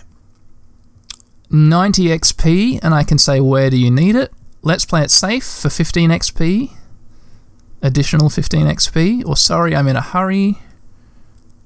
90 1.50 2.06
XP, 2.06 2.80
and 2.84 2.93
I 2.93 3.04
can 3.04 3.18
say 3.18 3.39
where 3.39 3.70
do 3.70 3.78
you 3.78 3.91
need 3.91 4.16
it. 4.16 4.32
Let's 4.62 4.86
play 4.86 5.02
it 5.02 5.12
safe 5.12 5.45
for 5.45 5.70
15 5.70 6.10
XP. 6.10 6.72
Additional 7.82 8.30
15 8.30 8.66
XP. 8.66 9.26
Or 9.26 9.38
sorry, 9.38 9.76
I'm 9.76 9.88
in 9.88 9.95
a 9.95 10.02
hurry. 10.02 10.58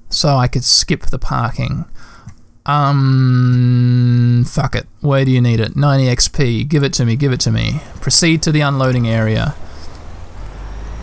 So 0.08 0.36
I 0.36 0.46
could 0.46 0.64
skip 0.64 1.06
the 1.06 1.18
parking. 1.18 1.86
Um, 2.64 4.44
fuck 4.46 4.74
it. 4.74 4.86
Where 5.00 5.24
do 5.24 5.30
you 5.30 5.40
need 5.40 5.58
it? 5.58 5.74
90 5.74 6.06
XP. 6.06 6.68
Give 6.68 6.84
it 6.84 6.92
to 6.94 7.04
me, 7.04 7.16
give 7.16 7.32
it 7.32 7.40
to 7.40 7.50
me. 7.50 7.80
Proceed 8.00 8.42
to 8.42 8.52
the 8.52 8.60
unloading 8.60 9.08
area. 9.08 9.54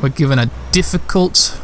We're 0.02 0.10
given 0.10 0.40
a 0.40 0.50
difficult 0.72 1.60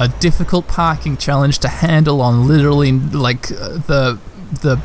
a 0.00 0.08
difficult 0.08 0.68
parking 0.68 1.16
challenge 1.16 1.58
to 1.58 1.68
handle 1.68 2.20
on 2.20 2.46
literally 2.46 2.92
like 2.92 3.50
uh, 3.50 3.78
the 3.78 4.18
the 4.62 4.80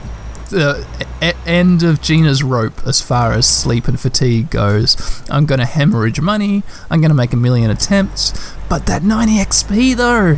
the 0.53 0.69
uh, 0.69 1.03
e- 1.21 1.33
end 1.45 1.83
of 1.83 2.01
Gina's 2.01 2.43
rope 2.43 2.85
as 2.85 3.01
far 3.01 3.33
as 3.33 3.45
sleep 3.45 3.87
and 3.87 3.99
fatigue 3.99 4.49
goes. 4.49 5.21
I'm 5.29 5.45
gonna 5.45 5.65
hemorrhage 5.65 6.21
money. 6.21 6.63
I'm 6.89 7.01
gonna 7.01 7.13
make 7.13 7.33
a 7.33 7.37
million 7.37 7.69
attempts, 7.69 8.33
but 8.69 8.85
that 8.85 9.03
90 9.03 9.33
XP 9.37 9.95
though. 9.95 10.37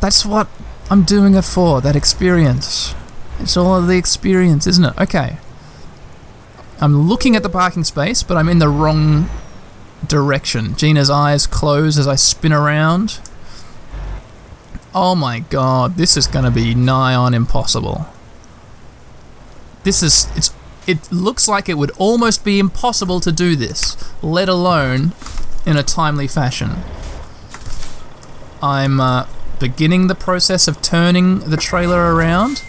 That's 0.00 0.24
what 0.24 0.48
I'm 0.90 1.02
doing 1.02 1.34
it 1.34 1.44
for. 1.44 1.80
That 1.80 1.94
experience. 1.94 2.94
It's 3.38 3.56
all 3.56 3.76
of 3.76 3.86
the 3.86 3.96
experience, 3.96 4.66
isn't 4.66 4.84
it? 4.84 4.98
Okay. 4.98 5.38
I'm 6.80 7.08
looking 7.08 7.36
at 7.36 7.42
the 7.42 7.48
parking 7.50 7.84
space, 7.84 8.22
but 8.22 8.36
I'm 8.36 8.48
in 8.48 8.58
the 8.58 8.68
wrong 8.68 9.28
direction. 10.06 10.74
Gina's 10.76 11.10
eyes 11.10 11.46
close 11.46 11.98
as 11.98 12.08
I 12.08 12.14
spin 12.16 12.52
around. 12.52 13.20
Oh 14.94 15.14
my 15.14 15.40
god, 15.40 15.96
this 15.96 16.16
is 16.16 16.26
going 16.26 16.44
to 16.46 16.50
be 16.50 16.74
nigh 16.74 17.14
on 17.14 17.34
impossible. 17.34 18.08
This 19.82 20.02
is 20.02 20.28
it's 20.36 20.52
it 20.86 21.12
looks 21.12 21.48
like 21.48 21.68
it 21.68 21.78
would 21.78 21.92
almost 21.98 22.44
be 22.44 22.58
impossible 22.58 23.20
to 23.20 23.30
do 23.30 23.54
this, 23.54 23.96
let 24.22 24.48
alone 24.48 25.12
in 25.64 25.76
a 25.76 25.82
timely 25.82 26.26
fashion. 26.26 26.70
I'm 28.62 29.00
uh, 29.00 29.26
beginning 29.58 30.06
the 30.08 30.14
process 30.14 30.66
of 30.66 30.82
turning 30.82 31.40
the 31.40 31.56
trailer 31.56 32.14
around, 32.14 32.62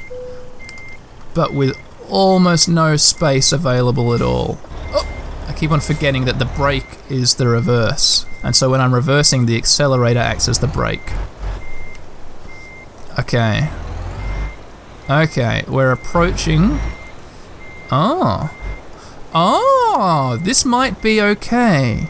but 1.34 1.54
with 1.54 1.76
almost 2.10 2.70
no 2.70 2.96
space 2.98 3.52
available 3.52 4.14
at 4.14 4.22
all. 4.22 4.60
Oh, 4.94 5.08
I 5.48 5.54
keep 5.54 5.72
on 5.72 5.80
forgetting 5.80 6.26
that 6.26 6.38
the 6.38 6.46
brake 6.46 6.98
is 7.10 7.36
the 7.36 7.48
reverse, 7.48 8.26
and 8.44 8.56
so 8.56 8.70
when 8.70 8.82
I'm 8.82 8.94
reversing, 8.94 9.46
the 9.46 9.58
accelerator 9.58 10.20
acts 10.20 10.48
as 10.48 10.60
the 10.60 10.68
brake. 10.68 11.12
Okay. 13.18 13.70
Okay, 15.10 15.64
we're 15.68 15.92
approaching. 15.92 16.80
Oh. 17.92 18.50
Oh, 19.34 20.40
this 20.42 20.66
might 20.66 21.02
be 21.02 21.22
okay. 21.22 22.10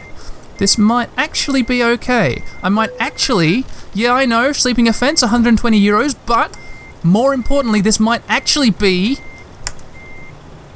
This 0.57 0.77
might 0.77 1.09
actually 1.17 1.63
be 1.63 1.83
okay. 1.83 2.43
I 2.61 2.69
might 2.69 2.91
actually. 2.99 3.65
Yeah, 3.93 4.13
I 4.13 4.25
know, 4.25 4.51
sleeping 4.51 4.87
offense, 4.87 5.21
120 5.21 5.79
euros, 5.79 6.15
but 6.25 6.57
more 7.03 7.33
importantly, 7.33 7.81
this 7.81 7.99
might 7.99 8.21
actually 8.29 8.69
be 8.69 9.17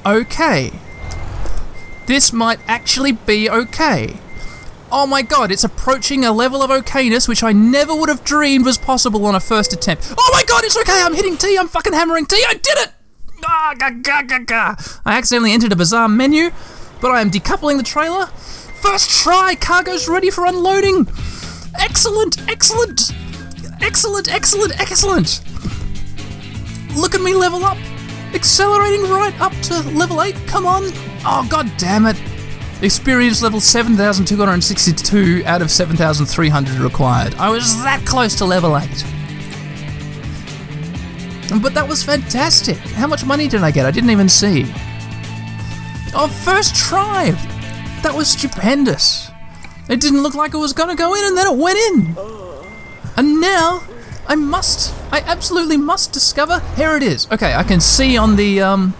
okay. 0.05 0.71
This 2.07 2.33
might 2.33 2.59
actually 2.67 3.13
be 3.13 3.49
okay. 3.49 4.17
Oh 4.91 5.07
my 5.07 5.21
god, 5.21 5.51
it's 5.51 5.63
approaching 5.63 6.23
a 6.23 6.31
level 6.31 6.61
of 6.61 6.69
okayness 6.69 7.27
which 7.27 7.43
I 7.43 7.51
never 7.51 7.95
would 7.95 8.09
have 8.09 8.23
dreamed 8.23 8.65
was 8.65 8.77
possible 8.77 9.25
on 9.25 9.35
a 9.35 9.39
first 9.39 9.73
attempt. 9.73 10.13
Oh 10.17 10.29
my 10.33 10.43
god, 10.47 10.63
it's 10.63 10.77
okay, 10.77 11.01
I'm 11.01 11.13
hitting 11.13 11.37
T, 11.37 11.57
I'm 11.57 11.67
fucking 11.67 11.93
hammering 11.93 12.25
T, 12.25 12.43
I 12.47 12.53
did 12.53 12.77
it! 12.77 12.91
Ah. 13.43 14.75
I 15.05 15.17
accidentally 15.17 15.51
entered 15.51 15.71
a 15.71 15.75
bizarre 15.75 16.07
menu, 16.07 16.51
but 17.01 17.11
I 17.11 17.21
am 17.21 17.29
decoupling 17.29 17.77
the 17.77 17.83
trailer. 17.83 18.27
First 18.81 19.11
try, 19.11 19.55
cargo's 19.55 20.07
ready 20.07 20.29
for 20.29 20.45
unloading. 20.45 21.07
Excellent, 21.79 22.47
excellent, 22.47 23.11
excellent, 23.81 24.31
excellent, 24.33 24.79
excellent. 24.79 25.41
Look 26.95 27.15
at 27.15 27.21
me 27.21 27.33
level 27.33 27.65
up. 27.65 27.77
Accelerating 28.33 29.09
right 29.09 29.33
up 29.39 29.53
to 29.63 29.81
level 29.91 30.21
8, 30.21 30.35
come 30.47 30.65
on. 30.65 30.83
Oh, 31.25 31.47
god 31.49 31.71
damn 31.77 32.05
it. 32.05 32.17
Experience 32.81 33.41
level 33.41 33.59
7,262 33.59 35.43
out 35.45 35.61
of 35.61 35.71
7,300 35.71 36.77
required. 36.79 37.33
I 37.35 37.49
was 37.49 37.81
that 37.83 38.05
close 38.05 38.35
to 38.35 38.45
level 38.45 38.77
8. 38.77 38.89
But 41.61 41.73
that 41.73 41.87
was 41.87 42.03
fantastic. 42.03 42.77
How 42.77 43.07
much 43.07 43.25
money 43.25 43.47
did 43.47 43.61
I 43.61 43.71
get? 43.71 43.85
I 43.85 43.91
didn't 43.91 44.09
even 44.09 44.29
see. 44.29 44.63
Oh, 46.13 46.27
first 46.43 46.75
try! 46.75 47.31
That 48.01 48.13
was 48.15 48.29
stupendous. 48.29 49.31
It 49.89 50.01
didn't 50.01 50.23
look 50.23 50.33
like 50.33 50.53
it 50.53 50.57
was 50.57 50.73
gonna 50.73 50.95
go 50.95 51.13
in 51.13 51.23
and 51.25 51.37
then 51.37 51.47
it 51.47 51.57
went 51.57 51.77
in. 51.77 52.15
And 53.17 53.39
now 53.39 53.83
I 54.27 54.35
must, 54.35 54.93
I 55.11 55.19
absolutely 55.21 55.77
must 55.77 56.11
discover. 56.11 56.59
Here 56.75 56.95
it 56.95 57.03
is. 57.03 57.27
Okay, 57.31 57.53
I 57.53 57.63
can 57.63 57.79
see 57.79 58.17
on 58.17 58.35
the, 58.35 58.61
um, 58.61 58.93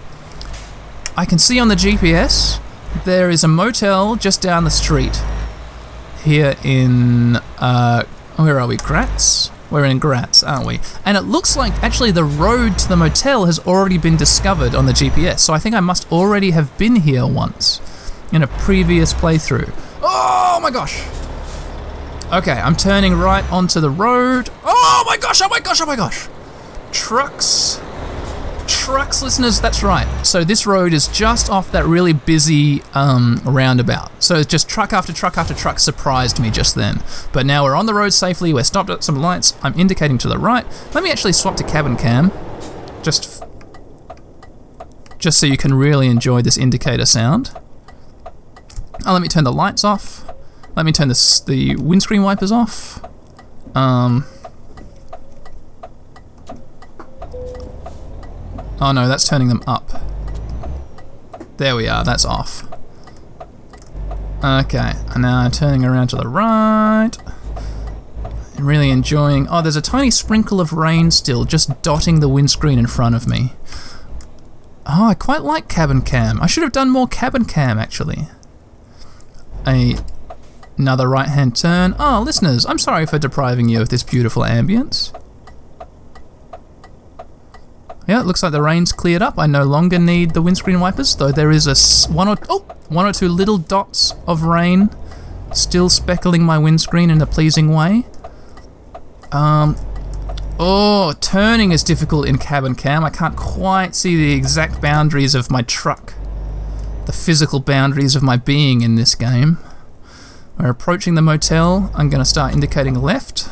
I 1.16 1.24
can 1.24 1.38
see 1.38 1.58
on 1.58 1.68
the 1.68 1.74
GPS 1.74 2.60
there 3.04 3.30
is 3.30 3.44
a 3.44 3.48
motel 3.48 4.16
just 4.16 4.40
down 4.40 4.64
the 4.64 4.70
street 4.70 5.20
here 6.22 6.56
in 6.64 7.36
uh, 7.58 8.04
where 8.36 8.60
are 8.60 8.66
we 8.66 8.76
Graz 8.76 9.50
we're 9.70 9.84
in 9.84 9.98
Graz 9.98 10.42
aren't 10.42 10.66
we? 10.66 10.80
And 11.04 11.16
it 11.16 11.22
looks 11.22 11.56
like 11.56 11.72
actually 11.82 12.10
the 12.10 12.24
road 12.24 12.78
to 12.78 12.88
the 12.88 12.96
motel 12.96 13.46
has 13.46 13.58
already 13.60 13.98
been 13.98 14.16
discovered 14.16 14.74
on 14.74 14.86
the 14.86 14.92
gps 14.92 15.40
so 15.40 15.52
i 15.52 15.58
think 15.58 15.74
i 15.74 15.80
must 15.80 16.10
already 16.12 16.50
have 16.50 16.76
been 16.78 16.96
here 16.96 17.26
once 17.26 17.80
in 18.32 18.42
a 18.42 18.46
previous 18.46 19.14
playthrough. 19.14 19.72
Oh 20.02 20.58
my 20.62 20.70
gosh! 20.70 21.02
Okay 22.32 22.58
i'm 22.60 22.76
turning 22.76 23.14
right 23.14 23.50
onto 23.52 23.80
the 23.80 23.90
road. 23.90 24.50
Oh 24.64 25.04
my 25.06 25.16
gosh 25.16 25.40
oh 25.42 25.48
my 25.48 25.60
gosh 25.60 25.80
oh 25.80 25.86
my 25.86 25.96
gosh! 25.96 26.28
Trucks 26.92 27.80
trucks, 28.86 29.20
listeners. 29.20 29.60
That's 29.60 29.82
right. 29.82 30.06
So 30.24 30.44
this 30.44 30.64
road 30.64 30.92
is 30.92 31.08
just 31.08 31.50
off 31.50 31.72
that 31.72 31.84
really 31.86 32.12
busy 32.12 32.84
um, 32.94 33.42
roundabout. 33.44 34.22
So 34.22 34.44
just 34.44 34.68
truck 34.68 34.92
after 34.92 35.12
truck 35.12 35.36
after 35.36 35.54
truck 35.54 35.80
surprised 35.80 36.38
me 36.38 36.52
just 36.52 36.76
then. 36.76 37.02
But 37.32 37.46
now 37.46 37.64
we're 37.64 37.74
on 37.74 37.86
the 37.86 37.94
road 37.94 38.12
safely. 38.12 38.54
We're 38.54 38.62
stopped 38.62 38.88
at 38.90 39.02
some 39.02 39.16
lights. 39.16 39.54
I'm 39.60 39.76
indicating 39.76 40.18
to 40.18 40.28
the 40.28 40.38
right. 40.38 40.64
Let 40.94 41.02
me 41.02 41.10
actually 41.10 41.32
swap 41.32 41.56
to 41.56 41.64
cabin 41.64 41.96
cam, 41.96 42.30
just 43.02 43.42
just 45.18 45.40
so 45.40 45.46
you 45.46 45.56
can 45.56 45.74
really 45.74 46.06
enjoy 46.06 46.40
this 46.40 46.56
indicator 46.56 47.06
sound. 47.06 47.50
Oh, 49.04 49.12
let 49.12 49.20
me 49.20 49.26
turn 49.26 49.42
the 49.42 49.52
lights 49.52 49.82
off. 49.82 50.32
Let 50.76 50.86
me 50.86 50.92
turn 50.92 51.08
the 51.08 51.42
the 51.44 51.74
windscreen 51.74 52.22
wipers 52.22 52.52
off. 52.52 53.04
Um. 53.74 54.26
Oh 58.80 58.92
no, 58.92 59.08
that's 59.08 59.28
turning 59.28 59.48
them 59.48 59.62
up. 59.66 59.90
There 61.56 61.76
we 61.76 61.88
are, 61.88 62.04
that's 62.04 62.24
off. 62.24 62.64
Okay, 64.44 64.92
and 65.14 65.22
now 65.22 65.48
turning 65.48 65.84
around 65.84 66.08
to 66.08 66.16
the 66.16 66.28
right. 66.28 67.12
Really 68.58 68.90
enjoying. 68.90 69.48
Oh, 69.48 69.62
there's 69.62 69.76
a 69.76 69.82
tiny 69.82 70.10
sprinkle 70.10 70.60
of 70.60 70.72
rain 70.72 71.10
still, 71.10 71.44
just 71.44 71.82
dotting 71.82 72.20
the 72.20 72.28
windscreen 72.28 72.78
in 72.78 72.86
front 72.86 73.14
of 73.14 73.26
me. 73.26 73.52
Oh, 74.86 75.06
I 75.06 75.14
quite 75.14 75.42
like 75.42 75.68
cabin 75.68 76.02
cam. 76.02 76.40
I 76.40 76.46
should 76.46 76.62
have 76.62 76.72
done 76.72 76.90
more 76.90 77.08
cabin 77.08 77.44
cam 77.44 77.78
actually. 77.78 78.28
A 79.66 79.96
another 80.78 81.08
right 81.08 81.28
hand 81.28 81.56
turn. 81.56 81.96
Oh, 81.98 82.22
listeners, 82.24 82.66
I'm 82.66 82.78
sorry 82.78 83.06
for 83.06 83.18
depriving 83.18 83.68
you 83.68 83.80
of 83.80 83.88
this 83.88 84.02
beautiful 84.02 84.42
ambience. 84.42 85.12
Yeah, 88.06 88.20
it 88.20 88.26
looks 88.26 88.42
like 88.42 88.52
the 88.52 88.62
rain's 88.62 88.92
cleared 88.92 89.22
up. 89.22 89.38
I 89.38 89.46
no 89.46 89.64
longer 89.64 89.98
need 89.98 90.32
the 90.32 90.42
windscreen 90.42 90.78
wipers, 90.78 91.16
though 91.16 91.32
there 91.32 91.50
is 91.50 91.66
a 91.66 92.12
one 92.12 92.28
or 92.28 92.36
oh, 92.48 92.60
one 92.88 93.04
or 93.04 93.12
two 93.12 93.28
little 93.28 93.58
dots 93.58 94.14
of 94.26 94.42
rain 94.42 94.90
still 95.52 95.88
speckling 95.88 96.42
my 96.42 96.58
windscreen 96.58 97.10
in 97.10 97.20
a 97.20 97.26
pleasing 97.26 97.72
way. 97.72 98.04
Um, 99.32 99.76
oh, 100.58 101.14
turning 101.20 101.72
is 101.72 101.82
difficult 101.82 102.26
in 102.26 102.38
cabin 102.38 102.74
cam. 102.74 103.04
I 103.04 103.10
can't 103.10 103.36
quite 103.36 103.94
see 103.94 104.16
the 104.16 104.32
exact 104.32 104.80
boundaries 104.80 105.34
of 105.34 105.50
my 105.50 105.62
truck, 105.62 106.14
the 107.06 107.12
physical 107.12 107.60
boundaries 107.60 108.14
of 108.16 108.22
my 108.22 108.36
being 108.36 108.82
in 108.82 108.94
this 108.94 109.14
game. 109.14 109.58
We're 110.58 110.70
approaching 110.70 111.14
the 111.14 111.22
motel. 111.22 111.90
I'm 111.94 112.08
going 112.08 112.22
to 112.22 112.28
start 112.28 112.54
indicating 112.54 112.94
left. 112.94 113.48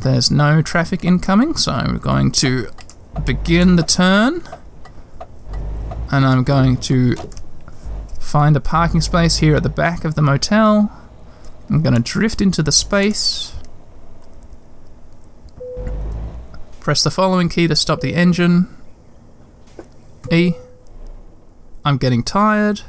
There's 0.00 0.30
no 0.30 0.62
traffic 0.62 1.04
incoming, 1.04 1.56
so 1.56 1.84
we're 1.86 1.98
going 1.98 2.32
to 2.32 2.68
begin 3.24 3.76
the 3.76 3.82
turn. 3.82 4.42
And 6.10 6.26
I'm 6.26 6.44
going 6.44 6.76
to 6.78 7.14
find 8.20 8.56
a 8.56 8.60
parking 8.60 9.00
space 9.00 9.38
here 9.38 9.56
at 9.56 9.62
the 9.62 9.68
back 9.68 10.04
of 10.04 10.14
the 10.14 10.22
motel. 10.22 10.90
I'm 11.70 11.82
going 11.82 11.94
to 11.94 12.00
drift 12.00 12.40
into 12.40 12.62
the 12.62 12.72
space. 12.72 13.54
Press 16.80 17.02
the 17.02 17.10
following 17.10 17.48
key 17.48 17.68
to 17.68 17.76
stop 17.76 18.00
the 18.00 18.14
engine. 18.14 18.68
E. 20.30 20.54
I'm 21.84 21.96
getting 21.96 22.22
tired. 22.22 22.82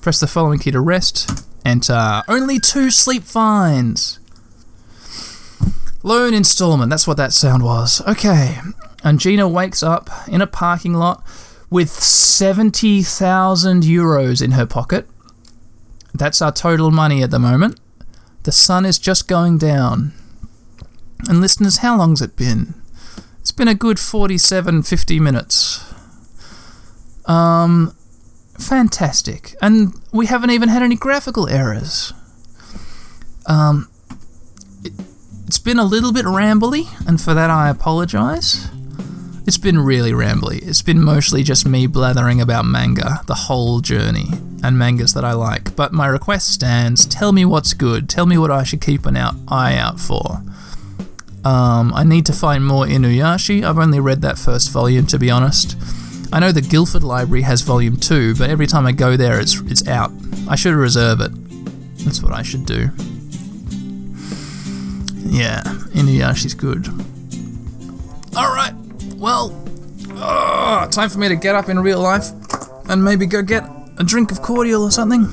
Press 0.00 0.20
the 0.20 0.26
following 0.26 0.58
key 0.58 0.70
to 0.70 0.80
rest. 0.80 1.46
Enter. 1.64 2.22
Only 2.28 2.58
two 2.58 2.90
sleep 2.90 3.22
fines. 3.22 4.18
Loan 6.02 6.34
installment, 6.34 6.90
that's 6.90 7.06
what 7.06 7.16
that 7.16 7.32
sound 7.32 7.62
was. 7.62 8.00
Okay. 8.06 8.58
And 9.04 9.20
Gina 9.20 9.48
wakes 9.48 9.82
up 9.82 10.10
in 10.28 10.40
a 10.40 10.46
parking 10.46 10.94
lot 10.94 11.24
with 11.70 11.90
70,000 11.90 13.82
euros 13.82 14.42
in 14.42 14.52
her 14.52 14.66
pocket. 14.66 15.08
That's 16.14 16.42
our 16.42 16.52
total 16.52 16.90
money 16.90 17.22
at 17.22 17.30
the 17.30 17.38
moment. 17.38 17.80
The 18.42 18.52
sun 18.52 18.84
is 18.84 18.98
just 18.98 19.28
going 19.28 19.58
down. 19.58 20.12
And 21.28 21.40
listeners, 21.40 21.78
how 21.78 21.96
long's 21.96 22.20
it 22.20 22.36
been? 22.36 22.74
It's 23.40 23.52
been 23.52 23.68
a 23.68 23.74
good 23.74 23.98
47, 23.98 24.82
50 24.82 25.20
minutes. 25.20 25.84
Um, 27.26 27.94
fantastic. 28.58 29.54
And 29.62 29.94
we 30.12 30.26
haven't 30.26 30.50
even 30.50 30.68
had 30.68 30.82
any 30.82 30.96
graphical 30.96 31.48
errors. 31.48 32.12
Um, 33.46 33.88
it's 35.52 35.58
been 35.58 35.78
a 35.78 35.84
little 35.84 36.14
bit 36.14 36.24
rambly, 36.24 36.86
and 37.06 37.20
for 37.20 37.34
that 37.34 37.50
I 37.50 37.68
apologise. 37.68 38.68
It's 39.46 39.58
been 39.58 39.78
really 39.78 40.12
rambly. 40.12 40.66
It's 40.66 40.80
been 40.80 40.98
mostly 40.98 41.42
just 41.42 41.68
me 41.68 41.86
blathering 41.86 42.40
about 42.40 42.64
manga 42.64 43.20
the 43.26 43.34
whole 43.34 43.80
journey, 43.80 44.28
and 44.64 44.78
mangas 44.78 45.12
that 45.12 45.26
I 45.26 45.34
like. 45.34 45.76
But 45.76 45.92
my 45.92 46.06
request 46.06 46.54
stands 46.54 47.04
tell 47.04 47.32
me 47.32 47.44
what's 47.44 47.74
good, 47.74 48.08
tell 48.08 48.24
me 48.24 48.38
what 48.38 48.50
I 48.50 48.62
should 48.62 48.80
keep 48.80 49.04
an 49.04 49.14
out, 49.14 49.34
eye 49.46 49.76
out 49.76 50.00
for. 50.00 50.42
Um, 51.44 51.92
I 51.92 52.02
need 52.02 52.24
to 52.26 52.32
find 52.32 52.66
more 52.66 52.86
Inuyasha. 52.86 53.62
I've 53.62 53.76
only 53.76 54.00
read 54.00 54.22
that 54.22 54.38
first 54.38 54.70
volume, 54.70 55.06
to 55.08 55.18
be 55.18 55.30
honest. 55.30 55.76
I 56.32 56.40
know 56.40 56.52
the 56.52 56.62
Guildford 56.62 57.04
Library 57.04 57.42
has 57.42 57.60
volume 57.60 57.98
2, 57.98 58.36
but 58.36 58.48
every 58.48 58.66
time 58.66 58.86
I 58.86 58.92
go 58.92 59.18
there, 59.18 59.38
it's, 59.38 59.60
it's 59.66 59.86
out. 59.86 60.12
I 60.48 60.56
should 60.56 60.72
reserve 60.72 61.20
it. 61.20 61.30
That's 62.06 62.22
what 62.22 62.32
I 62.32 62.40
should 62.40 62.64
do. 62.64 62.88
Yeah, 65.32 65.62
Inuyasha's 65.94 66.52
good. 66.52 66.88
Alright, 68.36 68.74
well, 69.16 69.50
uh, 70.16 70.86
time 70.88 71.08
for 71.08 71.18
me 71.18 71.28
to 71.28 71.36
get 71.36 71.54
up 71.54 71.70
in 71.70 71.78
real 71.80 72.00
life 72.00 72.26
and 72.90 73.02
maybe 73.02 73.24
go 73.24 73.40
get 73.40 73.64
a 73.96 74.04
drink 74.04 74.30
of 74.30 74.42
cordial 74.42 74.82
or 74.82 74.90
something. 74.90 75.26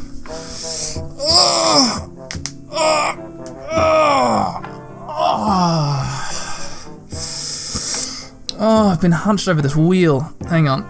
Oh, 8.61 8.89
I've 8.91 9.01
been 9.01 9.11
hunched 9.11 9.49
over 9.49 9.61
this 9.61 9.75
wheel. 9.75 10.21
Hang 10.49 10.69
on. 10.69 10.83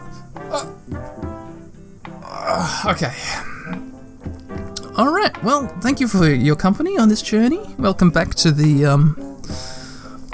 Ah, 2.24 2.92
okay. 2.92 3.14
All 4.96 5.12
right. 5.12 5.29
Well, 5.42 5.68
thank 5.80 6.02
you 6.02 6.08
for 6.10 6.30
your 6.30 6.58
company 6.58 6.98
on 6.98 7.08
this 7.08 7.22
journey. 7.22 7.62
Welcome 7.78 8.10
back 8.10 8.36
to 8.36 8.52
the 8.52 8.86
um, 8.86 9.16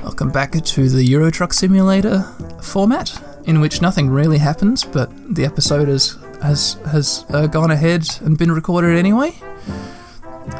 welcome 0.01 0.31
back 0.31 0.53
to 0.53 0.89
the 0.89 1.03
Euro 1.03 1.29
Truck 1.29 1.53
Simulator 1.53 2.23
format, 2.63 3.13
in 3.45 3.61
which 3.61 3.83
nothing 3.83 4.09
really 4.09 4.39
happens, 4.39 4.83
but 4.83 5.11
the 5.35 5.45
episode 5.45 5.89
has 5.89 6.17
has 6.41 6.73
has 6.91 7.23
uh, 7.29 7.45
gone 7.45 7.69
ahead 7.69 8.07
and 8.21 8.35
been 8.35 8.51
recorded 8.51 8.97
anyway. 8.97 9.31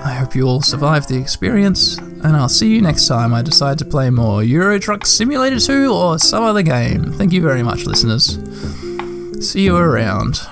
I 0.04 0.14
hope 0.14 0.36
you 0.36 0.48
all 0.48 0.62
survived 0.62 1.10
the 1.10 1.18
experience, 1.20 1.98
and 1.98 2.38
I'll 2.38 2.48
see 2.48 2.70
you 2.72 2.82
next 2.82 3.08
time 3.08 3.34
I 3.34 3.42
decide 3.42 3.80
to 3.80 3.86
play 3.86 4.12
more 4.12 4.44
Euro 4.44 4.78
Truck 4.78 5.08
Simulator 5.08 5.60
2 5.60 5.92
or 5.92 6.20
some 6.20 6.44
other 6.44 6.62
game. 6.62 7.14
Thank 7.14 7.34
you 7.34 7.42
very 7.42 7.64
much, 7.64 7.86
listeners. 7.86 8.38
See 9.42 9.64
you 9.64 9.76
around. 9.76 10.48